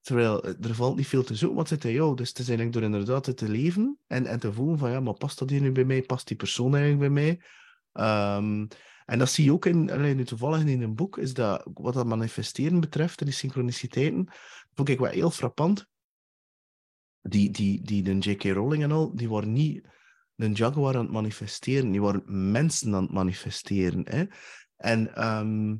Terwijl 0.00 0.44
er 0.44 0.74
valt 0.74 0.96
niet 0.96 1.06
veel 1.06 1.24
te 1.24 1.34
zoeken, 1.34 1.56
wat 1.56 1.68
zit 1.68 1.84
in 1.84 1.92
jou? 1.92 2.16
Dus 2.16 2.28
het 2.28 2.38
is 2.38 2.70
door 2.70 2.82
inderdaad 2.82 3.36
te 3.36 3.48
leven 3.48 3.98
en, 4.06 4.26
en 4.26 4.38
te 4.40 4.52
voelen 4.52 4.78
van 4.78 4.90
ja, 4.90 5.00
maar 5.00 5.14
past 5.14 5.38
dat 5.38 5.50
hier 5.50 5.60
nu 5.60 5.72
bij 5.72 5.84
mij? 5.84 6.02
Past 6.02 6.28
die 6.28 6.36
persoon 6.36 6.74
eigenlijk 6.74 7.14
bij 7.14 7.22
mij? 7.22 7.40
Um, 8.36 8.68
en 9.04 9.18
dat 9.18 9.30
zie 9.30 9.44
je 9.44 9.52
ook 9.52 9.66
in, 9.66 9.90
alleen 9.90 10.16
nu 10.16 10.24
toevallig 10.24 10.64
in 10.64 10.82
een 10.82 10.94
boek, 10.94 11.18
is 11.18 11.34
dat 11.34 11.68
wat 11.74 11.94
dat 11.94 12.06
manifesteren 12.06 12.80
betreft 12.80 13.20
en 13.20 13.26
die 13.26 13.34
synchroniciteiten, 13.34 14.28
vond 14.74 14.88
ik 14.88 14.98
wel 14.98 15.10
heel 15.10 15.30
frappant. 15.30 15.86
Die, 17.20 17.50
die, 17.50 17.82
die 17.82 18.02
de 18.02 18.18
J.K. 18.18 18.42
Rowling 18.44 18.82
en 18.82 18.92
al, 18.92 19.16
die 19.16 19.28
waren 19.28 19.52
niet 19.52 19.88
een 20.36 20.52
jaguar 20.52 20.96
aan 20.96 21.02
het 21.02 21.12
manifesteren. 21.12 21.90
Die 21.90 22.02
waren 22.02 22.50
mensen 22.50 22.94
aan 22.94 23.02
het 23.02 23.12
manifesteren. 23.12 24.02
Hè? 24.08 24.24
En 24.76 25.28
um, 25.28 25.78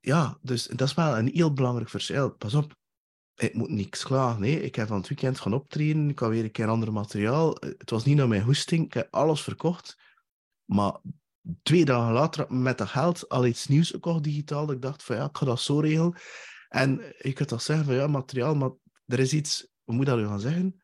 ja, 0.00 0.38
dus 0.42 0.66
dat 0.66 0.88
is 0.88 0.94
wel 0.94 1.18
een 1.18 1.30
heel 1.32 1.52
belangrijk 1.52 1.88
verschil. 1.88 2.30
Pas 2.30 2.54
op, 2.54 2.76
ik 3.34 3.54
moet 3.54 3.70
niks 3.70 4.02
klaar. 4.02 4.40
Nee, 4.40 4.62
ik 4.62 4.74
heb 4.74 4.88
van 4.88 4.96
het 4.96 5.08
weekend 5.08 5.40
gaan 5.40 5.54
optreden. 5.54 6.10
Ik 6.10 6.18
had 6.18 6.30
weer 6.30 6.44
een 6.44 6.50
keer 6.50 6.68
ander 6.68 6.92
materiaal. 6.92 7.56
Het 7.60 7.90
was 7.90 8.04
niet 8.04 8.16
naar 8.16 8.28
mijn 8.28 8.42
hoesting. 8.42 8.84
Ik 8.84 8.94
heb 8.94 9.14
alles 9.14 9.42
verkocht. 9.42 9.98
Maar 10.64 11.00
twee 11.62 11.84
dagen 11.84 12.12
later 12.12 12.54
met 12.54 12.78
dat 12.78 12.88
geld 12.88 13.28
al 13.28 13.46
iets 13.46 13.66
nieuws 13.66 13.90
gekocht 13.90 14.22
digitaal. 14.22 14.66
Dat 14.66 14.74
ik 14.74 14.82
dacht 14.82 15.02
van 15.02 15.16
ja, 15.16 15.24
ik 15.24 15.36
ga 15.36 15.46
dat 15.46 15.60
zo 15.60 15.78
regelen. 15.78 16.14
En 16.68 17.14
ik 17.18 17.34
kan 17.34 17.46
toch 17.46 17.62
zeggen 17.62 17.84
van 17.84 17.94
ja, 17.94 18.06
materiaal, 18.06 18.54
maar 18.54 18.70
er 19.06 19.18
is 19.18 19.32
iets, 19.32 19.68
hoe 19.82 19.94
moet 19.94 20.06
dat 20.06 20.18
nu 20.18 20.26
gaan 20.26 20.40
zeggen? 20.40 20.81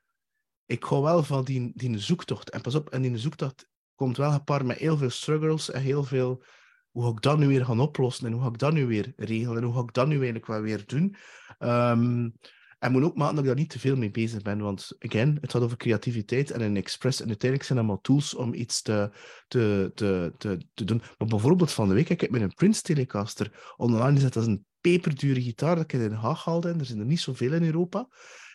Ik 0.69 0.83
hou 0.83 1.03
wel 1.03 1.23
van 1.23 1.45
die, 1.45 1.73
die 1.75 1.99
zoektocht. 1.99 2.51
En 2.51 2.61
pas 2.61 2.75
op, 2.75 2.89
en 2.89 3.03
die 3.03 3.19
zoektocht 3.19 3.69
komt 3.95 4.17
wel 4.17 4.33
gepaard 4.33 4.65
met 4.65 4.79
heel 4.79 4.97
veel 4.97 5.11
struggles 5.11 5.71
en 5.71 5.83
heel 5.83 6.05
veel 6.05 6.45
hoe 6.91 7.05
ga 7.05 7.11
ik 7.11 7.23
dat 7.23 7.39
nu 7.39 7.47
weer 7.47 7.65
gaan 7.65 7.81
oplossen 7.81 8.27
en 8.27 8.33
hoe 8.33 8.43
ga 8.43 8.49
ik 8.49 8.59
dat 8.59 8.73
nu 8.73 8.87
weer 8.87 9.13
regelen 9.17 9.57
en 9.57 9.63
hoe 9.63 9.75
ga 9.75 9.81
ik 9.81 9.93
dat 9.93 10.07
nu 10.07 10.15
eigenlijk 10.15 10.47
wel 10.47 10.61
weer 10.61 10.87
doen. 10.87 11.17
Um, 11.59 12.33
en 12.79 12.93
moet 12.93 13.03
ook 13.03 13.17
maken 13.17 13.35
dat 13.35 13.45
ik 13.45 13.51
daar 13.51 13.59
niet 13.59 13.71
te 13.71 13.79
veel 13.79 13.97
mee 13.97 14.11
bezig 14.11 14.43
ben, 14.43 14.59
want 14.59 14.97
again, 14.99 15.39
het 15.41 15.51
gaat 15.51 15.63
over 15.63 15.77
creativiteit 15.77 16.51
en 16.51 16.61
een 16.61 16.77
express 16.77 17.21
en 17.21 17.27
uiteindelijk 17.27 17.69
zijn 17.69 17.79
allemaal 17.79 18.01
tools 18.01 18.35
om 18.35 18.55
iets 18.55 18.83
te, 18.83 19.11
te, 19.49 19.93
te, 19.95 20.33
te, 20.39 20.59
te 20.75 20.85
doen. 20.85 21.03
Maar 21.19 21.29
bijvoorbeeld 21.29 21.73
van 21.73 21.89
de 21.89 21.95
week 21.95 22.09
heb 22.09 22.23
ik 22.23 22.31
met 22.31 22.43
een 22.43 22.55
Prince 22.55 22.83
Telecaster 22.83 23.75
online 23.77 24.15
gezet. 24.15 24.33
Dat 24.33 24.43
is 24.43 24.49
een 24.49 24.67
peperdure 24.81 25.43
gitaar 25.43 25.75
dat 25.75 25.85
ik 25.85 25.93
in 25.93 25.99
Den 25.99 26.13
Haag 26.13 26.45
haalde 26.45 26.69
en 26.69 26.79
er 26.79 26.87
zijn 26.87 26.99
er 26.99 27.05
niet 27.05 27.21
zoveel 27.21 27.53
in 27.53 27.65
Europa. 27.65 28.09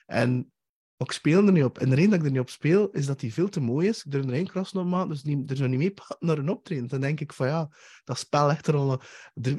En 0.05 0.52
ik 1.05 1.11
speel 1.11 1.45
er 1.45 1.51
niet 1.51 1.63
op. 1.63 1.77
En 1.77 1.89
de 1.89 1.95
reden 1.95 2.09
dat 2.09 2.19
ik 2.19 2.25
er 2.25 2.31
niet 2.31 2.41
op 2.41 2.49
speel, 2.49 2.89
is 2.89 3.05
dat 3.05 3.19
die 3.19 3.33
veel 3.33 3.49
te 3.49 3.59
mooi 3.59 3.87
is. 3.87 4.03
Ik 4.03 4.11
durf 4.11 4.25
er 4.25 4.33
één 4.33 4.47
kras 4.47 4.71
nog 4.71 4.85
maken, 4.85 5.09
dus 5.09 5.23
niet, 5.23 5.49
er 5.49 5.55
zou 5.55 5.69
niet 5.69 5.79
mee 5.79 5.93
naar 6.19 6.37
een 6.37 6.49
optreden. 6.49 6.87
Dan 6.87 7.01
denk 7.01 7.19
ik 7.19 7.33
van 7.33 7.47
ja, 7.47 7.69
dat 8.03 8.17
spel 8.17 8.47
ligt 8.47 8.67
er 8.67 8.75
al 8.75 9.01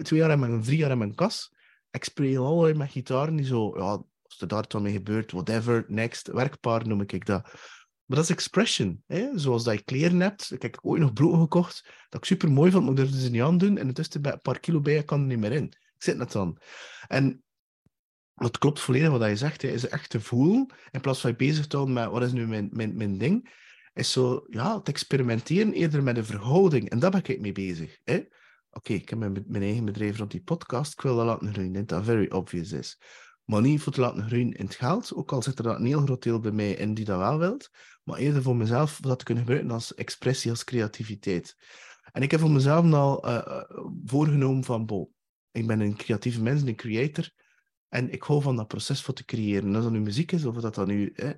twee 0.03 0.21
jaar 0.21 0.31
in 0.31 0.39
mijn, 0.39 0.63
drie 0.63 0.79
jaar 0.79 0.91
in 0.91 0.99
mijn 0.99 1.15
kas. 1.15 1.55
Ik 1.91 2.05
speel 2.05 2.47
allerlei 2.47 2.75
met 2.75 2.91
gitaren 2.91 3.37
die 3.37 3.47
zo, 3.47 3.79
ja, 3.79 4.03
als 4.23 4.41
er 4.41 4.49
daar 4.49 4.69
dan 4.69 4.83
mee 4.83 4.93
gebeurt, 4.93 5.33
whatever, 5.33 5.85
next, 5.89 6.27
werkpaar 6.27 6.87
noem 6.87 7.01
ik 7.01 7.27
dat. 7.27 7.43
Maar 8.05 8.17
dat 8.17 8.25
is 8.25 8.31
expression. 8.31 9.03
Hè? 9.07 9.29
Zoals 9.35 9.65
dat 9.65 9.75
je 9.75 9.83
kleren 9.83 10.21
hebt. 10.21 10.51
Ik 10.51 10.63
heb 10.63 10.79
ooit 10.83 11.01
nog 11.01 11.13
brood 11.13 11.41
gekocht, 11.41 11.85
dat 12.09 12.21
ik 12.21 12.27
super 12.27 12.51
mooi 12.51 12.71
vond, 12.71 12.83
maar 12.83 12.93
ik 12.93 12.99
durfde 12.99 13.21
ze 13.21 13.31
niet 13.31 13.43
aan 13.43 13.59
doen. 13.59 13.79
En 13.79 13.89
het 13.89 14.23
bij 14.23 14.33
een 14.33 14.41
paar 14.41 14.61
kilo 14.61 14.81
bij, 14.81 15.03
kan 15.03 15.21
er 15.21 15.27
niet 15.27 15.39
meer 15.39 15.53
in. 15.53 15.65
Ik 15.65 16.03
zit 16.03 16.17
net 16.17 16.33
dan. 16.33 16.59
En 17.07 17.44
het 18.35 18.59
klopt 18.59 18.81
volledig 18.81 19.11
wat 19.11 19.29
je 19.29 19.37
zegt. 19.37 19.63
Hè. 19.63 19.69
Is 19.69 19.89
echt 19.89 20.11
te 20.11 20.21
voelen, 20.21 20.73
in 20.91 21.01
plaats 21.01 21.21
van 21.21 21.31
je 21.31 21.37
bezig 21.37 21.67
te 21.67 21.77
houden 21.77 21.95
met 21.95 22.11
wat 22.11 22.23
is 22.23 22.33
nu 22.33 22.47
mijn, 22.47 22.69
mijn, 22.73 22.97
mijn 22.97 23.19
ding, 23.19 23.53
is 23.95 24.13
zo, 24.13 24.47
ja, 24.51 24.81
te 24.81 24.91
experimenteren 24.91 25.73
eerder 25.73 26.03
met 26.03 26.17
een 26.17 26.25
verhouding. 26.25 26.91
En 26.91 26.99
daar 26.99 27.11
ben 27.11 27.25
ik 27.25 27.41
mee 27.41 27.53
bezig. 27.53 27.99
Oké, 28.71 28.93
ik 28.93 29.09
heb 29.09 29.19
mijn, 29.19 29.45
mijn 29.47 29.63
eigen 29.63 29.85
bedrijf 29.85 30.19
rond 30.19 30.31
die 30.31 30.43
podcast, 30.43 30.93
ik 30.93 31.01
wil 31.01 31.17
dat 31.17 31.27
laten 31.27 31.53
groeien, 31.53 31.87
dat 31.87 32.05
very 32.05 32.31
obvious 32.31 32.73
is. 32.73 33.01
Maar 33.45 33.61
niet 33.61 33.81
voor 33.81 33.93
te 33.93 34.01
laten 34.01 34.27
groeien 34.27 34.53
in 34.53 34.65
het 34.65 34.75
geld, 34.75 35.15
ook 35.15 35.33
al 35.33 35.43
zit 35.43 35.59
er 35.59 35.67
een 35.67 35.85
heel 35.85 36.01
groot 36.01 36.23
deel 36.23 36.41
bij 36.41 36.51
mij 36.51 36.73
in 36.73 36.95
die 36.95 37.05
dat 37.05 37.19
wel 37.19 37.39
wilt, 37.39 37.71
maar 38.03 38.19
eerder 38.19 38.43
voor 38.43 38.57
mezelf 38.57 39.01
dat 39.01 39.19
te 39.19 39.25
kunnen 39.25 39.45
gebruiken 39.45 39.75
als 39.75 39.95
expressie, 39.95 40.51
als 40.51 40.65
creativiteit. 40.65 41.57
En 42.13 42.23
ik 42.23 42.31
heb 42.31 42.41
voor 42.41 42.51
mezelf 42.51 42.93
al 42.93 43.29
uh, 43.29 43.63
voorgenomen 44.05 44.65
van, 44.65 45.09
ik 45.51 45.67
ben 45.67 45.81
een 45.81 45.97
creatieve 45.97 46.43
mens, 46.43 46.63
een 46.63 46.77
creator, 46.77 47.31
en 47.95 48.13
ik 48.13 48.23
hou 48.23 48.43
van 48.43 48.57
dat 48.57 48.69
proces 48.69 49.03
voor 49.03 49.15
te 49.15 49.25
creëren. 49.25 49.77
Of 49.77 49.83
dat 49.83 49.93
nu 49.93 50.01
muziek 50.01 50.33
is, 50.33 50.45
of 50.45 50.57
dat 50.57 50.75
dan 50.75 50.87
nu... 50.87 51.13
Hè. 51.15 51.33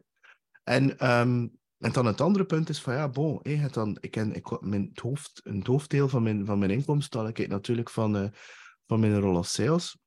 En, 0.64 1.11
um, 1.11 1.59
en 1.79 1.92
dan 1.92 2.07
het 2.07 2.21
andere 2.21 2.45
punt 2.45 2.69
is 2.69 2.81
van, 2.81 2.95
ja, 2.95 3.09
bon, 3.09 3.40
het 3.42 3.75
dan, 3.75 3.97
ik 4.01 4.11
ken, 4.11 4.35
ik, 4.35 4.61
mijn, 4.61 4.88
het 4.88 5.01
hoofd, 5.01 5.40
een 5.45 5.62
hoofddeel 5.66 6.09
van 6.09 6.23
mijn, 6.23 6.47
van 6.47 6.59
mijn 6.59 6.71
inkomsten 6.71 7.21
haal 7.21 7.29
ik 7.29 7.49
natuurlijk 7.49 7.90
van, 7.90 8.16
uh, 8.16 8.29
van 8.87 9.01
mijn 9.01 9.21
rol 9.21 9.37
als 9.37 9.53
sales. 9.53 9.99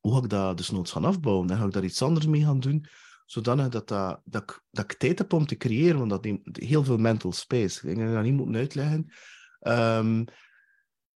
Hoe 0.00 0.14
ga 0.14 0.22
ik 0.22 0.28
dat 0.28 0.56
dus 0.56 0.70
noods 0.70 0.92
gaan 0.92 1.04
afbouwen? 1.04 1.46
Dan 1.46 1.56
ga 1.56 1.64
ik 1.64 1.72
daar 1.72 1.84
iets 1.84 2.02
anders 2.02 2.26
mee 2.26 2.44
gaan 2.44 2.60
doen, 2.60 2.86
zodanig 3.24 3.68
dat, 3.68 3.88
dat, 3.88 4.20
dat, 4.24 4.42
ik, 4.42 4.62
dat 4.70 4.84
ik 4.84 4.98
tijd 4.98 5.18
heb 5.18 5.32
om 5.32 5.46
te 5.46 5.56
creëren, 5.56 5.98
want 5.98 6.10
dat 6.10 6.24
neemt 6.24 6.56
heel 6.56 6.84
veel 6.84 6.98
mental 6.98 7.32
space. 7.32 7.78
Ik 7.78 7.82
denk 7.82 7.98
dat 7.98 8.08
ik 8.08 8.14
dat 8.14 8.24
niet 8.24 8.46
moet 8.46 8.56
uitleggen. 8.56 9.12
Um, 9.60 10.24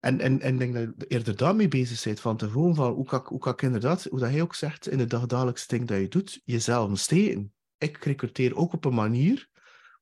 en, 0.01 0.21
en, 0.21 0.41
en 0.41 0.53
ik 0.53 0.59
denk 0.59 0.75
dat 0.75 0.83
je 0.83 1.07
eerder 1.07 1.37
daarmee 1.37 1.69
bezig 1.69 2.05
bent, 2.05 2.21
van 2.21 2.37
te 2.37 2.51
voelen 2.51 2.75
van 2.75 2.93
hoe 2.93 3.07
kan, 3.07 3.23
hoe 3.25 3.39
kan 3.39 3.53
ik 3.53 3.63
inderdaad, 3.63 4.05
hoe 4.05 4.19
dat 4.19 4.31
hij 4.31 4.43
ook 4.43 4.55
zegt, 4.55 4.89
in 4.89 4.99
het 4.99 5.11
dagdagelijkse 5.11 5.67
ding 5.69 5.89
dat 5.89 6.01
je 6.01 6.09
doet, 6.09 6.41
jezelf 6.45 6.99
steken. 6.99 7.55
Ik 7.79 8.05
recruteer 8.05 8.57
ook 8.57 8.73
op 8.73 8.85
een 8.85 8.95
manier 8.95 9.49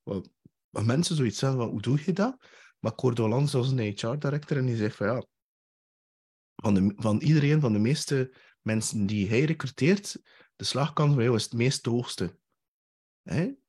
waar, 0.03 0.85
mensen 0.85 1.17
zoiets 1.17 1.39
zeggen 1.39 1.59
van, 1.59 1.69
hoe 1.69 1.81
doe 1.81 2.01
je 2.05 2.13
dat? 2.13 2.37
Maar 2.79 2.93
langs 3.15 3.55
als 3.55 3.71
een 3.71 3.79
HR-director 3.79 4.57
en 4.57 4.67
die 4.67 4.77
zegt 4.77 4.97
van 4.97 5.07
ja, 5.07 5.25
van, 6.57 6.75
de, 6.75 6.93
van 6.97 7.21
iedereen, 7.21 7.61
van 7.61 7.73
de 7.73 7.79
meeste 7.79 8.35
mensen 8.63 9.07
die 9.07 9.29
hij 9.29 9.45
recruteert, 9.45 10.21
de 10.57 10.65
slagkans 10.65 11.15
bij 11.15 11.25
jou 11.25 11.37
is 11.37 11.45
het 11.45 11.53
meest 11.53 11.87
hoogste. 11.87 12.39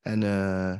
En 0.02 0.22
uh, 0.22 0.80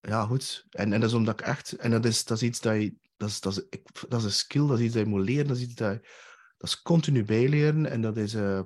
ja, 0.00 0.24
goed. 0.26 0.66
En, 0.70 0.92
en 0.92 1.00
dat 1.00 1.08
is 1.08 1.16
omdat 1.16 1.40
ik 1.40 1.46
echt, 1.46 1.72
en 1.72 1.90
dat 1.90 2.04
is, 2.04 2.24
dat 2.24 2.36
is 2.36 2.42
iets 2.42 2.60
dat 2.60 2.74
je 2.74 2.94
dat 3.16 3.28
is, 3.28 3.40
dat, 3.40 3.52
is, 3.52 3.80
dat 4.08 4.18
is 4.20 4.24
een 4.24 4.32
skill, 4.32 4.66
dat 4.66 4.78
is 4.78 4.84
iets 4.84 4.94
dat 4.94 5.02
je 5.02 5.08
moet 5.08 5.24
leren, 5.24 5.46
dat 5.46 5.56
is 5.56 5.62
iets 5.62 5.74
dat, 5.74 5.92
dat 6.56 6.68
is 6.68 6.82
continu 6.82 7.24
bijleren 7.24 7.86
en 7.86 8.00
dat 8.00 8.16
is, 8.16 8.34
uh, 8.34 8.60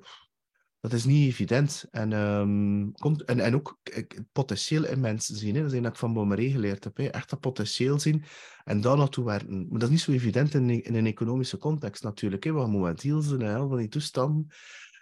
dat 0.81 0.93
is 0.93 1.05
niet 1.05 1.29
evident. 1.29 1.85
En, 1.91 2.13
um, 2.13 2.93
komt, 2.93 3.25
en, 3.25 3.41
en 3.41 3.55
ook 3.55 3.79
het 3.83 4.25
potentieel 4.33 4.87
in 4.87 5.01
mensen 5.01 5.37
zien, 5.37 5.55
hè. 5.55 5.63
dat 5.63 5.73
is 5.73 5.81
dat 5.81 5.93
ik 5.93 5.99
van 5.99 6.13
Bommeré 6.13 6.51
geleerd 6.51 6.85
heb. 6.85 6.97
Hè. 6.97 7.07
Echt 7.07 7.31
dat 7.31 7.41
potentieel 7.41 7.99
zien 7.99 8.25
en 8.65 8.81
daar 8.81 8.97
naartoe 8.97 9.25
werken. 9.25 9.69
Maar 9.69 9.79
dat 9.79 9.83
is 9.83 9.89
niet 9.89 10.01
zo 10.01 10.13
evident 10.13 10.55
in, 10.55 10.97
een 10.97 11.07
economische 11.07 11.59
context 11.59 12.03
natuurlijk. 12.03 12.45
Hè. 12.45 12.53
We 12.53 12.61
gaan 12.61 12.71
momenteel 12.71 13.21
zijn 13.21 13.43
en 13.43 13.69
van 13.69 13.77
die 13.77 13.89
toestanden. 13.89 14.47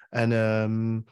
En, 0.09 0.33
um, 0.33 1.05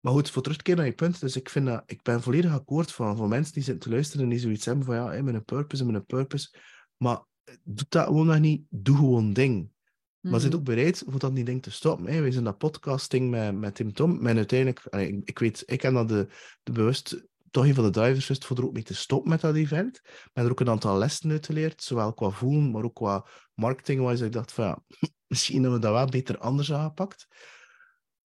maar 0.00 0.12
goed, 0.12 0.30
voor 0.30 0.42
terugkeren 0.42 0.78
naar 0.78 0.86
je 0.86 0.94
punt. 0.94 1.20
Dus 1.20 1.36
ik, 1.36 1.48
vind 1.48 1.66
dat, 1.66 1.82
ik 1.86 2.02
ben 2.02 2.22
volledig 2.22 2.52
akkoord 2.52 2.92
van 2.92 3.16
voor 3.16 3.28
mensen 3.28 3.52
die 3.54 3.62
zitten 3.62 3.82
te 3.82 3.94
luisteren 3.94 4.24
en 4.24 4.30
die 4.30 4.38
zoiets 4.38 4.64
hebben 4.64 4.84
van 4.84 4.94
ja, 4.94 5.10
hè, 5.10 5.22
met 5.22 5.34
een 5.34 5.44
purpose, 5.44 5.84
met 5.84 5.94
een 5.94 6.04
purpose. 6.04 6.58
Maar 6.96 7.24
doe 7.62 7.86
dat 7.88 8.06
gewoon 8.06 8.26
nog 8.26 8.38
niet. 8.38 8.62
Doe 8.70 8.96
gewoon 8.96 9.32
ding. 9.32 9.72
Maar 10.20 10.32
mm 10.32 10.40
zit 10.40 10.50
mhm. 10.50 10.58
ook 10.58 10.64
bereid 10.64 11.02
voor 11.06 11.18
dat 11.18 11.32
niet 11.32 11.46
ding 11.46 11.62
te 11.62 11.70
stoppen. 11.70 12.06
Hè. 12.06 12.20
We 12.20 12.32
zijn 12.32 12.44
dat 12.44 12.58
podcasting 12.58 13.30
met, 13.30 13.54
met 13.54 13.74
Tim 13.74 13.92
Tom. 13.92 14.26
En 14.26 14.36
uiteindelijk, 14.36 14.84
ik, 14.84 15.20
ik, 15.24 15.38
weet, 15.38 15.62
ik 15.66 15.78
ken 15.78 15.94
dat 15.94 16.08
de, 16.08 16.28
de 16.62 16.72
bewust, 16.72 17.24
toch 17.50 17.64
een 17.64 17.74
van 17.74 17.84
de 17.84 17.90
drivers 17.90 18.26
wist 18.26 18.44
voor 18.44 18.56
er 18.56 18.64
ook 18.64 18.72
mee 18.72 18.82
te 18.82 18.94
stoppen 18.94 19.30
met 19.30 19.40
dat 19.40 19.54
event. 19.54 19.96
Ik 19.96 20.30
ben 20.32 20.44
er 20.44 20.50
ook 20.50 20.60
een 20.60 20.68
aantal 20.68 20.98
lessen 20.98 21.30
uit 21.30 21.46
geleerd, 21.46 21.82
zowel 21.82 22.14
qua 22.14 22.30
voelen, 22.30 22.70
maar 22.70 22.84
ook 22.84 22.94
qua 22.94 23.26
marketing, 23.54 24.00
waar 24.00 24.22
ik 24.22 24.32
dacht 24.32 24.52
van 24.52 24.64
ja, 24.64 24.82
misschien 25.26 25.62
hebben 25.62 25.80
we 25.80 25.86
dat 25.86 25.94
wel 25.94 26.06
beter 26.06 26.38
anders 26.38 26.72
aangepakt. 26.72 27.26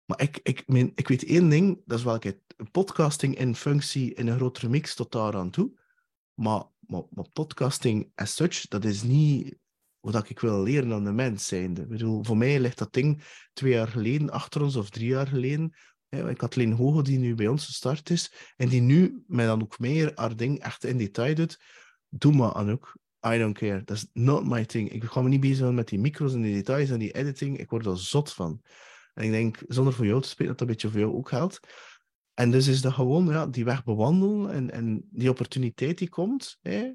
Maar 0.06 0.22
ik, 0.22 0.40
ik, 0.44 0.68
mijn, 0.68 0.92
ik 0.96 1.08
weet 1.08 1.24
één 1.24 1.50
ding, 1.50 1.82
dat 1.86 1.98
is 1.98 2.04
welke 2.04 2.42
podcasting 2.72 3.38
in 3.38 3.56
functie 3.56 4.14
in 4.14 4.28
een 4.28 4.36
grotere 4.36 4.70
mix 4.70 4.96
tot 4.96 5.12
daar 5.12 5.36
aan 5.36 5.50
toe. 5.50 5.80
Maar 6.34 6.64
maar, 6.90 7.30
podcasting 7.34 8.12
as 8.16 8.36
such, 8.36 8.68
dat 8.68 8.86
is 8.86 9.04
niet 9.04 9.56
wat 10.00 10.30
ik 10.30 10.40
wil 10.40 10.64
leren 10.64 10.94
aan 10.94 11.04
de 11.04 11.12
mens 11.12 11.48
zijnde. 11.48 11.82
Ik 11.82 11.88
bedoel, 11.88 12.24
voor 12.24 12.38
mij 12.38 12.60
ligt 12.60 12.78
dat 12.78 12.94
ding 12.94 13.24
twee 13.54 13.72
jaar 13.72 13.88
geleden 13.88 14.30
achter 14.30 14.62
ons, 14.62 14.76
of 14.76 14.90
drie 14.90 15.08
jaar 15.08 15.28
geleden. 15.28 15.74
Ik 16.10 16.42
had 16.42 16.56
Leen 16.56 16.72
Hoge, 16.72 17.04
die 17.04 17.20
nu 17.20 17.36
bij 17.36 17.48
ons 17.48 17.66
gestart 17.66 18.10
is, 18.10 18.34
en 18.58 18.70
die 18.70 18.82
nu 18.82 19.24
met 19.28 19.46
dan 19.46 19.62
ook 19.62 19.80
meer 19.80 20.12
haar 20.16 20.36
ding 20.36 20.60
echt 20.60 20.84
in 20.84 20.98
detail 20.98 21.36
doet. 21.36 21.60
Doe 22.10 22.34
maar, 22.34 22.54
Anouk. 22.54 22.98
I 23.28 23.38
don't 23.38 23.58
care. 23.58 23.82
Is 23.86 24.08
not 24.14 24.46
my 24.46 24.66
thing. 24.66 24.92
Ik 24.92 25.04
ga 25.04 25.22
me 25.22 25.30
niet 25.30 25.40
bezig 25.40 25.72
met 25.72 25.88
die 25.88 26.00
micro's 26.00 26.34
en 26.34 26.42
die 26.42 26.54
details 26.54 26.90
en 26.90 27.00
die 27.00 27.12
editing. 27.12 27.58
Ik 27.58 27.70
word 27.70 27.86
er 27.86 27.98
zot 27.98 28.34
van. 28.34 28.62
En 29.14 29.24
ik 29.24 29.32
denk, 29.32 29.58
zonder 29.68 29.94
voor 29.94 30.06
jou 30.06 30.22
te 30.22 30.28
spelen, 30.28 30.48
dat 30.48 30.60
dat 30.60 30.68
een 30.68 30.74
beetje 30.74 30.90
voor 30.90 31.00
jou 31.00 31.14
ook 31.14 31.30
geldt. 31.30 31.60
En 32.40 32.52
dus 32.52 32.68
is 32.68 32.82
dat 32.82 32.94
gewoon 32.94 33.26
ja, 33.26 33.48
die 33.48 33.66
weg 33.66 33.84
bewandelen 33.84 34.52
en, 34.52 34.72
en 34.72 35.08
die 35.10 35.30
opportuniteit 35.30 35.98
die 35.98 36.10
komt. 36.10 36.58
Hè, 36.62 36.92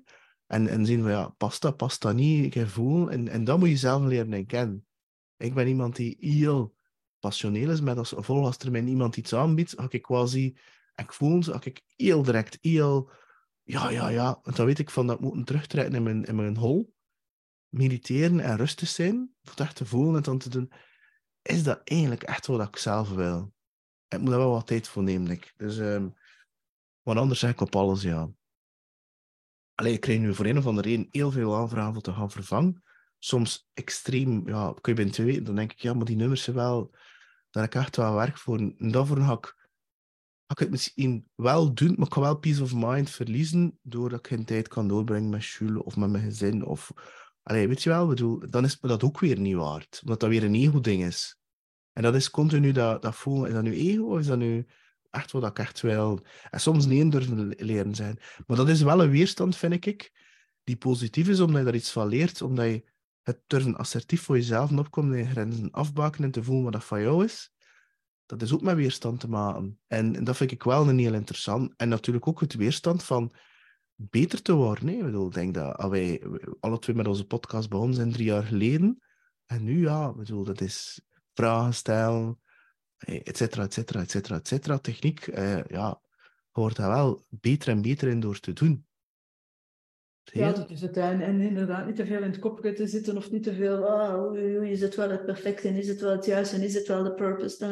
en, 0.46 0.68
en 0.68 0.87
zien 0.87 1.04
we, 1.04 1.11
ja, 1.11 1.28
past 1.28 1.62
dat, 1.62 1.76
past 1.76 2.02
dat 2.02 2.14
niet, 2.14 2.54
ik 2.54 2.66
voel. 2.66 3.11
En, 3.11 3.28
en 3.28 3.44
dat 3.44 3.59
moet 3.59 3.68
je 3.68 3.76
zelf 3.76 4.04
leren 4.04 4.46
kennen. 4.46 4.87
Ik 5.37 5.54
ben 5.54 5.66
iemand 5.66 5.96
die 5.96 6.16
heel 6.20 6.74
passioneel 7.18 7.70
is, 7.70 7.80
met 7.80 7.98
als 7.98 8.14
als 8.14 8.59
er 8.59 8.70
mij 8.70 8.85
iemand 8.85 9.16
iets 9.16 9.35
aanbiedt, 9.35 9.74
ga 9.76 9.87
ik 9.88 10.02
quasi, 10.02 10.57
ik 10.94 11.12
voel 11.12 11.42
ze, 11.42 11.59
ik 11.61 11.83
heel 11.96 12.22
direct, 12.22 12.59
heel, 12.61 13.11
ja, 13.62 13.90
ja, 13.90 14.09
ja. 14.09 14.38
Want 14.42 14.57
dan 14.57 14.66
weet 14.66 14.78
ik 14.78 14.90
van 14.90 15.07
dat 15.07 15.20
moeten 15.20 15.44
terugtrekken 15.44 15.94
in 15.94 16.02
mijn, 16.02 16.24
in 16.24 16.37
mijn 16.37 16.57
hol, 16.57 16.94
mediteren 17.68 18.40
en 18.40 18.57
rustig 18.57 18.88
zijn, 18.88 19.30
het 19.42 19.61
echt 19.61 19.76
te 19.76 19.87
voelen 19.87 20.16
en 20.16 20.22
dan 20.22 20.38
te 20.38 20.48
doen. 20.48 20.72
Is 21.42 21.62
dat 21.62 21.80
eigenlijk 21.85 22.22
echt 22.22 22.46
wat 22.46 22.68
ik 22.68 22.76
zelf 22.76 23.11
wil? 23.11 23.53
Ik 24.14 24.20
moet 24.20 24.31
daar 24.31 24.38
wel 24.38 24.50
wat 24.50 24.66
tijd 24.66 24.88
voor 24.88 25.03
nemen, 25.03 25.31
ik. 25.31 25.55
Dus, 25.57 25.77
um, 25.77 26.14
want 27.03 27.18
anders 27.18 27.40
zeg 27.40 27.50
ik 27.50 27.61
op 27.61 27.77
alles 27.77 28.03
ja. 28.03 28.31
Alleen 29.74 29.92
ik 29.92 30.00
krijg 30.00 30.18
nu 30.18 30.35
voor 30.35 30.46
een 30.46 30.59
of 30.59 30.66
andere 30.66 30.88
reden 30.88 31.09
heel 31.11 31.31
veel 31.31 31.57
aanvragen 31.57 32.03
te 32.03 32.12
gaan 32.12 32.31
vervangen. 32.31 32.83
Soms 33.18 33.68
extreem, 33.72 34.48
ja, 34.48 34.74
kun 34.81 34.92
je 34.92 34.94
binnen 34.94 35.14
twee 35.14 35.27
weken, 35.27 35.44
dan 35.44 35.55
denk 35.55 35.72
ik, 35.72 35.79
ja, 35.79 35.94
maar 35.94 36.05
die 36.05 36.16
nummers 36.16 36.42
zijn 36.42 36.57
wel, 36.57 36.90
daar 37.50 37.62
heb 37.62 37.74
ik 37.74 37.81
echt 37.81 37.96
wel 37.96 38.14
werk 38.14 38.38
voor. 38.38 38.59
En 38.59 38.90
daarvoor 38.90 39.16
ga 39.16 39.33
ik, 39.33 39.68
ik 40.46 40.59
het 40.59 40.70
misschien 40.70 41.29
wel 41.35 41.74
doen, 41.74 41.94
maar 41.96 42.07
ik 42.07 42.12
kan 42.12 42.22
wel 42.22 42.38
peace 42.38 42.62
of 42.62 42.74
mind 42.74 43.11
verliezen, 43.11 43.79
doordat 43.83 44.18
ik 44.18 44.27
geen 44.27 44.44
tijd 44.44 44.68
kan 44.68 44.88
doorbrengen 44.88 45.31
met 45.31 45.44
Jules 45.44 45.83
of 45.83 45.96
met 45.96 46.11
mijn 46.11 46.24
gezin 46.24 46.64
of, 46.64 46.92
Allee, 47.44 47.68
weet 47.68 47.83
je 47.83 47.88
wel, 47.88 48.07
bedoel, 48.07 48.50
dan 48.50 48.64
is 48.64 48.81
me 48.81 48.88
dat 48.88 49.03
ook 49.03 49.20
weer 49.20 49.38
niet 49.38 49.55
waard. 49.55 50.00
Omdat 50.03 50.20
dat 50.20 50.29
weer 50.29 50.44
een 50.44 50.55
ego-ding 50.55 51.05
is. 51.05 51.38
En 51.94 52.02
dat 52.02 52.14
is 52.14 52.30
continu 52.30 52.72
dat, 52.72 53.02
dat 53.02 53.16
voelen. 53.16 53.48
Is 53.48 53.54
dat 53.54 53.62
nu 53.62 53.74
ego 53.74 54.02
of 54.02 54.18
is 54.18 54.26
dat 54.26 54.38
nu 54.38 54.66
echt 55.11 55.33
wat 55.33 55.46
ik 55.46 55.59
echt 55.59 55.80
wil? 55.80 56.20
En 56.50 56.61
soms 56.61 56.87
niet 56.87 57.12
durven 57.12 57.48
leren 57.48 57.94
zijn. 57.94 58.18
Maar 58.46 58.57
dat 58.57 58.68
is 58.68 58.83
wel 58.83 59.02
een 59.02 59.11
weerstand, 59.11 59.57
vind 59.57 59.87
ik, 59.87 60.12
die 60.64 60.76
positief 60.76 61.28
is, 61.28 61.40
omdat 61.40 61.59
je 61.59 61.64
daar 61.64 61.74
iets 61.74 61.92
van 61.92 62.09
leert. 62.09 62.42
Omdat 62.42 62.66
je 62.66 62.85
het 63.22 63.40
durven 63.46 63.76
assertief 63.76 64.22
voor 64.22 64.37
jezelf 64.37 64.72
opkomt 64.72 65.12
en 65.12 65.18
je 65.18 65.26
grenzen 65.26 65.70
afbaken 65.70 66.24
en 66.24 66.30
te 66.30 66.42
voelen 66.42 66.64
wat 66.64 66.72
dat 66.72 66.85
van 66.85 67.00
jou 67.02 67.24
is. 67.24 67.52
Dat 68.26 68.42
is 68.42 68.52
ook 68.52 68.62
met 68.62 68.76
weerstand 68.76 69.20
te 69.20 69.28
maken. 69.28 69.78
En, 69.87 70.16
en 70.16 70.24
dat 70.24 70.37
vind 70.37 70.50
ik 70.50 70.62
wel 70.62 70.88
een 70.88 70.98
heel 70.98 71.14
interessant. 71.14 71.72
En 71.76 71.88
natuurlijk 71.88 72.28
ook 72.28 72.40
het 72.40 72.54
weerstand 72.54 73.02
van 73.02 73.33
beter 73.94 74.42
te 74.42 74.52
worden. 74.52 74.88
Ik, 74.88 75.04
bedoel, 75.04 75.30
denk 75.30 75.54
dat 75.54 75.88
wij 75.90 76.22
alle 76.61 76.78
twee 76.78 76.96
met 76.96 77.07
onze 77.07 77.26
podcast 77.26 77.68
begonnen 77.68 77.94
zijn 77.94 78.12
drie 78.12 78.26
jaar 78.26 78.44
geleden. 78.44 79.02
En 79.46 79.64
nu, 79.64 79.80
ja, 79.80 80.12
bedoel, 80.12 80.44
dat 80.44 80.61
is 80.61 81.00
vragen 81.34 81.74
stellen, 81.74 82.40
et 82.98 83.36
cetera, 83.36 83.64
et 83.64 83.72
cetera, 83.72 84.00
et 84.00 84.10
cetera, 84.10 84.36
et 84.36 84.48
cetera. 84.48 84.78
Techniek, 84.78 85.26
eh, 85.26 85.64
ja, 85.64 86.00
wordt 86.52 86.76
daar 86.76 86.90
wel 86.90 87.24
beter 87.28 87.68
en 87.68 87.82
beter 87.82 88.08
in 88.08 88.20
door 88.20 88.40
te 88.40 88.52
doen. 88.52 88.86
Ja, 90.32 90.52
dat 90.52 90.70
is 90.70 90.80
het. 90.80 90.96
En, 90.96 91.20
en 91.20 91.40
inderdaad, 91.40 91.86
niet 91.86 91.96
te 91.96 92.06
veel 92.06 92.22
in 92.22 92.30
het 92.30 92.38
kopje 92.38 92.72
te 92.72 92.86
zitten 92.86 93.16
of 93.16 93.30
niet 93.30 93.42
te 93.42 93.54
veel, 93.54 93.84
ah, 93.84 94.36
is 94.68 94.80
het 94.80 94.94
wel 94.94 95.10
het 95.10 95.24
perfecte 95.24 95.68
en 95.68 95.74
is 95.74 95.88
het 95.88 96.00
wel 96.00 96.12
het 96.12 96.24
juiste 96.24 96.56
en 96.56 96.62
is 96.62 96.74
het 96.74 96.86
wel 96.86 97.02
de 97.02 97.14
purpose. 97.14 97.66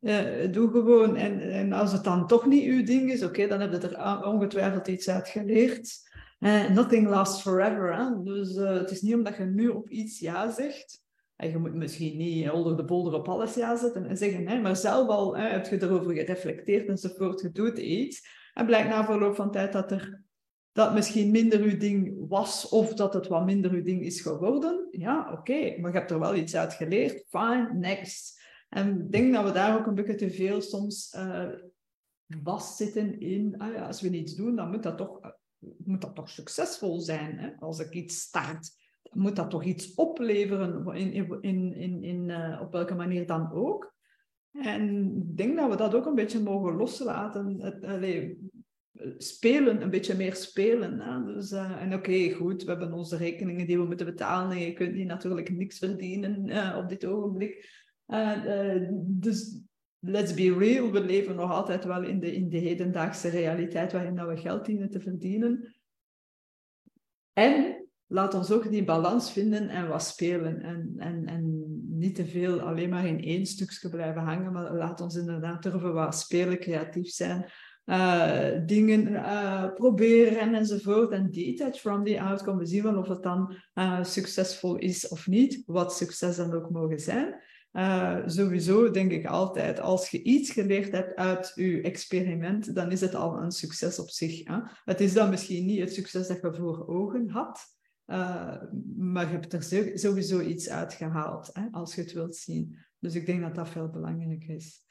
Uh, 0.00 0.52
doe 0.52 0.70
gewoon. 0.70 1.16
En, 1.16 1.40
en 1.40 1.72
als 1.72 1.92
het 1.92 2.04
dan 2.04 2.26
toch 2.26 2.46
niet 2.46 2.64
uw 2.64 2.84
ding 2.84 3.10
is, 3.10 3.22
oké, 3.22 3.46
dan 3.46 3.60
heb 3.60 3.72
je 3.72 3.88
er 3.88 4.26
ongetwijfeld 4.26 4.88
iets 4.88 5.08
uit 5.08 5.28
geleerd. 5.28 6.12
Uh, 6.40 6.70
nothing 6.70 7.08
lasts 7.08 7.42
forever. 7.42 7.96
Hè? 7.96 8.22
Dus 8.22 8.56
uh, 8.56 8.72
het 8.72 8.90
is 8.90 9.02
niet 9.02 9.14
omdat 9.14 9.36
je 9.36 9.44
nu 9.44 9.68
op 9.68 9.88
iets 9.88 10.18
ja 10.18 10.50
zegt. 10.50 11.03
En 11.44 11.50
je 11.50 11.58
moet 11.58 11.74
misschien 11.74 12.16
niet 12.16 12.50
onder 12.50 12.76
de 12.76 12.84
bolder 12.84 13.14
op 13.14 13.28
alles 13.28 13.54
ja 13.54 13.76
zetten 13.76 14.06
en 14.06 14.16
zeggen, 14.16 14.48
hè, 14.48 14.60
maar 14.60 14.76
zelf 14.76 15.08
al 15.08 15.36
heb 15.36 15.66
je 15.66 15.82
erover 15.82 16.12
gereflecteerd 16.12 16.88
enzovoort, 16.88 17.40
je 17.40 17.50
doet 17.50 17.78
iets. 17.78 18.26
En 18.54 18.66
blijkt 18.66 18.88
na 18.88 19.04
verloop 19.04 19.34
van 19.34 19.50
tijd 19.50 19.72
dat 19.72 19.90
er 19.90 20.22
dat 20.72 20.94
misschien 20.94 21.30
minder 21.30 21.60
uw 21.60 21.76
ding 21.76 22.28
was 22.28 22.68
of 22.68 22.94
dat 22.94 23.14
het 23.14 23.26
wat 23.26 23.44
minder 23.44 23.70
uw 23.70 23.82
ding 23.82 24.02
is 24.02 24.20
geworden. 24.20 24.88
Ja, 24.90 25.32
oké, 25.32 25.80
maar 25.80 25.92
je 25.92 25.98
hebt 25.98 26.10
er 26.10 26.18
wel 26.18 26.34
iets 26.34 26.56
uit 26.56 26.72
geleerd. 26.72 27.24
Fine, 27.28 27.70
next. 27.72 28.42
En 28.68 29.00
ik 29.00 29.12
denk 29.12 29.34
dat 29.34 29.44
we 29.44 29.52
daar 29.52 29.78
ook 29.78 29.86
een 29.86 29.94
beetje 29.94 30.14
te 30.14 30.30
veel 30.30 30.60
soms 30.60 31.14
uh, 31.16 31.48
vastzitten 32.44 33.20
in, 33.20 33.58
ah 33.58 33.72
ja, 33.72 33.86
als 33.86 34.00
we 34.00 34.10
iets 34.10 34.34
doen, 34.34 34.56
dan 34.56 34.70
moet 34.70 34.82
dat 34.82 34.96
toch, 34.96 35.20
moet 35.58 36.00
dat 36.00 36.14
toch 36.14 36.28
succesvol 36.28 37.00
zijn. 37.00 37.38
Hè? 37.38 37.50
Als 37.58 37.78
ik 37.78 37.92
iets 37.92 38.20
start, 38.20 38.83
moet 39.14 39.36
dat 39.36 39.50
toch 39.50 39.64
iets 39.64 39.94
opleveren, 39.94 40.94
in, 40.94 41.12
in, 41.40 41.74
in, 41.74 42.02
in, 42.02 42.28
uh, 42.28 42.60
op 42.62 42.72
welke 42.72 42.94
manier 42.94 43.26
dan 43.26 43.52
ook. 43.52 43.94
En 44.52 45.16
ik 45.16 45.36
denk 45.36 45.56
dat 45.56 45.70
we 45.70 45.76
dat 45.76 45.94
ook 45.94 46.06
een 46.06 46.14
beetje 46.14 46.40
mogen 46.40 46.76
loslaten. 46.76 47.60
Het, 47.60 48.36
spelen, 49.16 49.82
een 49.82 49.90
beetje 49.90 50.16
meer 50.16 50.34
spelen. 50.34 51.00
Hè? 51.00 51.34
Dus, 51.34 51.52
uh, 51.52 51.82
en 51.82 51.94
oké, 51.94 52.30
goed, 52.30 52.62
we 52.62 52.70
hebben 52.70 52.92
onze 52.92 53.16
rekeningen 53.16 53.66
die 53.66 53.78
we 53.78 53.84
moeten 53.84 54.06
betalen 54.06 54.50
en 54.50 54.62
je 54.62 54.72
kunt 54.72 54.94
hier 54.94 55.06
natuurlijk 55.06 55.50
niks 55.50 55.78
verdienen 55.78 56.48
uh, 56.48 56.76
op 56.82 56.88
dit 56.88 57.04
ogenblik. 57.04 57.82
Dus 58.98 59.60
let's 59.98 60.34
be 60.34 60.54
real, 60.58 60.90
we 60.90 61.00
leven 61.00 61.36
nog 61.36 61.50
altijd 61.50 61.84
wel 61.84 62.02
in 62.02 62.20
de, 62.20 62.34
in 62.34 62.48
de 62.48 62.58
hedendaagse 62.58 63.28
realiteit 63.28 63.92
waarin 63.92 64.16
dat 64.16 64.28
we 64.28 64.36
geld 64.36 64.64
dienen 64.66 64.90
te 64.90 65.00
verdienen. 65.00 65.74
En 67.32 67.83
laat 68.14 68.34
ons 68.34 68.50
ook 68.50 68.70
die 68.70 68.84
balans 68.84 69.32
vinden 69.32 69.68
en 69.68 69.88
wat 69.88 70.02
spelen. 70.02 70.62
En, 70.62 70.94
en, 70.98 71.26
en 71.26 71.64
niet 71.88 72.14
te 72.14 72.26
veel 72.26 72.60
alleen 72.60 72.90
maar 72.90 73.06
in 73.06 73.22
één 73.22 73.46
stukje 73.46 73.88
blijven 73.88 74.22
hangen, 74.22 74.52
maar 74.52 74.74
laat 74.74 75.00
ons 75.00 75.16
inderdaad 75.16 75.62
durven 75.62 75.92
wat 75.92 76.18
spelen, 76.18 76.58
creatief 76.58 77.10
zijn 77.10 77.50
uh, 77.86 78.48
dingen 78.66 79.08
uh, 79.08 79.72
proberen 79.74 80.54
enzovoort. 80.54 81.10
En 81.10 81.30
detach 81.30 81.76
from 81.76 82.04
the 82.04 82.20
outcome. 82.20 82.58
We 82.58 82.66
zien 82.66 82.82
wel 82.82 82.96
of 82.96 83.08
het 83.08 83.22
dan 83.22 83.54
uh, 83.74 84.04
succesvol 84.04 84.76
is 84.76 85.08
of 85.08 85.26
niet, 85.26 85.62
wat 85.66 85.96
succes 85.96 86.36
dan 86.36 86.54
ook 86.54 86.70
mogen 86.70 87.00
zijn. 87.00 87.34
sowieso 88.26 88.90
denk 88.90 89.10
ik 89.10 89.26
altijd, 89.26 89.80
als 89.80 90.10
je 90.10 90.22
iets 90.22 90.50
geleerd 90.50 90.92
hebt 90.92 91.16
uit 91.16 91.52
je 91.54 91.82
experiment, 91.82 92.74
dan 92.74 92.90
is 92.90 93.00
het 93.00 93.14
al 93.14 93.42
een 93.42 93.50
succes 93.50 93.98
op 93.98 94.10
zich. 94.10 94.44
Hè? 94.44 94.58
Het 94.84 95.00
is 95.00 95.12
dan 95.12 95.30
misschien 95.30 95.66
niet 95.66 95.80
het 95.80 95.94
succes 95.94 96.28
dat 96.28 96.40
je 96.40 96.54
voor 96.54 96.86
ogen 96.86 97.28
had, 97.28 97.73
maar 98.96 99.26
je 99.26 99.38
hebt 99.38 99.52
er 99.52 99.98
sowieso 99.98 100.40
iets 100.40 100.68
uitgehaald, 100.68 101.50
hè, 101.52 101.68
als 101.70 101.94
je 101.94 102.00
het 102.00 102.12
wilt 102.12 102.36
zien. 102.36 102.78
Dus 102.98 103.14
ik 103.14 103.26
denk 103.26 103.40
dat 103.40 103.54
dat 103.54 103.68
veel 103.68 103.88
belangrijker 103.88 104.54
is. 104.54 104.84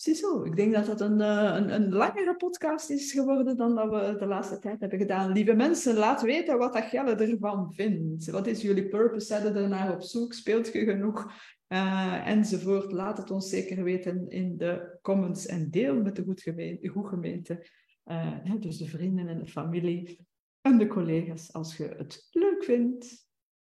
Ziezo, 0.00 0.44
ik 0.44 0.56
denk 0.56 0.74
dat 0.74 0.86
dat 0.86 1.00
een, 1.00 1.20
eh, 1.20 1.54
een, 1.56 1.74
een, 1.74 1.92
langere 1.92 2.36
podcast 2.36 2.90
is 2.90 3.12
geworden 3.12 3.56
dan 3.56 3.74
dat 3.74 3.90
we 3.90 4.16
de 4.18 4.26
laatste 4.26 4.58
tijd 4.58 4.80
hebben 4.80 4.98
gedaan. 4.98 5.32
Lieve 5.32 5.54
mensen, 5.54 5.96
laat 5.96 6.22
weten 6.22 6.58
wat 6.58 6.72
dat 6.72 6.84
Gelle 6.84 7.14
ervan 7.14 7.72
vindt. 7.72 8.30
Wat 8.30 8.46
is 8.46 8.62
jullie 8.62 8.88
purpose? 8.88 9.26
Zet 9.26 9.44
er 9.44 9.68
naar 9.68 9.94
op 9.94 10.02
zoek? 10.02 10.32
Speelt 10.32 10.72
je 10.72 10.84
genoeg? 10.84 11.32
Uh, 11.68 12.26
enzovoort. 12.26 12.92
Laat 12.92 13.18
het 13.18 13.30
ons 13.30 13.48
zeker 13.48 13.84
weten 13.84 14.28
in 14.28 14.56
de 14.56 14.98
comments 15.02 15.46
en 15.46 15.70
deel 15.70 16.02
met 16.02 16.16
de 16.16 16.22
goed 16.22 16.42
gemeente. 16.42 16.88
Goed 16.88 17.08
gemeente. 17.08 17.66
Dus 18.60 18.78
de 18.78 18.86
vrienden 18.86 19.28
en 19.28 19.38
de 19.38 19.46
familie 19.46 20.26
en 20.60 20.78
de 20.78 20.86
collega's 20.86 21.52
als 21.52 21.76
je 21.76 21.84
het 21.84 22.28
leuk 22.30 22.64
vindt. 22.64 23.28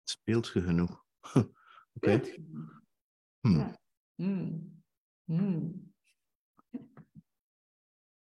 Speelt 0.05 0.49
je 0.49 0.61
genoeg? 0.61 1.05
Oké. 1.35 1.49
Okay. 1.95 2.45
Hmm. 3.41 3.59
Ja. 3.59 3.79
Hmm. 4.15 4.83
Hmm. 5.25 5.86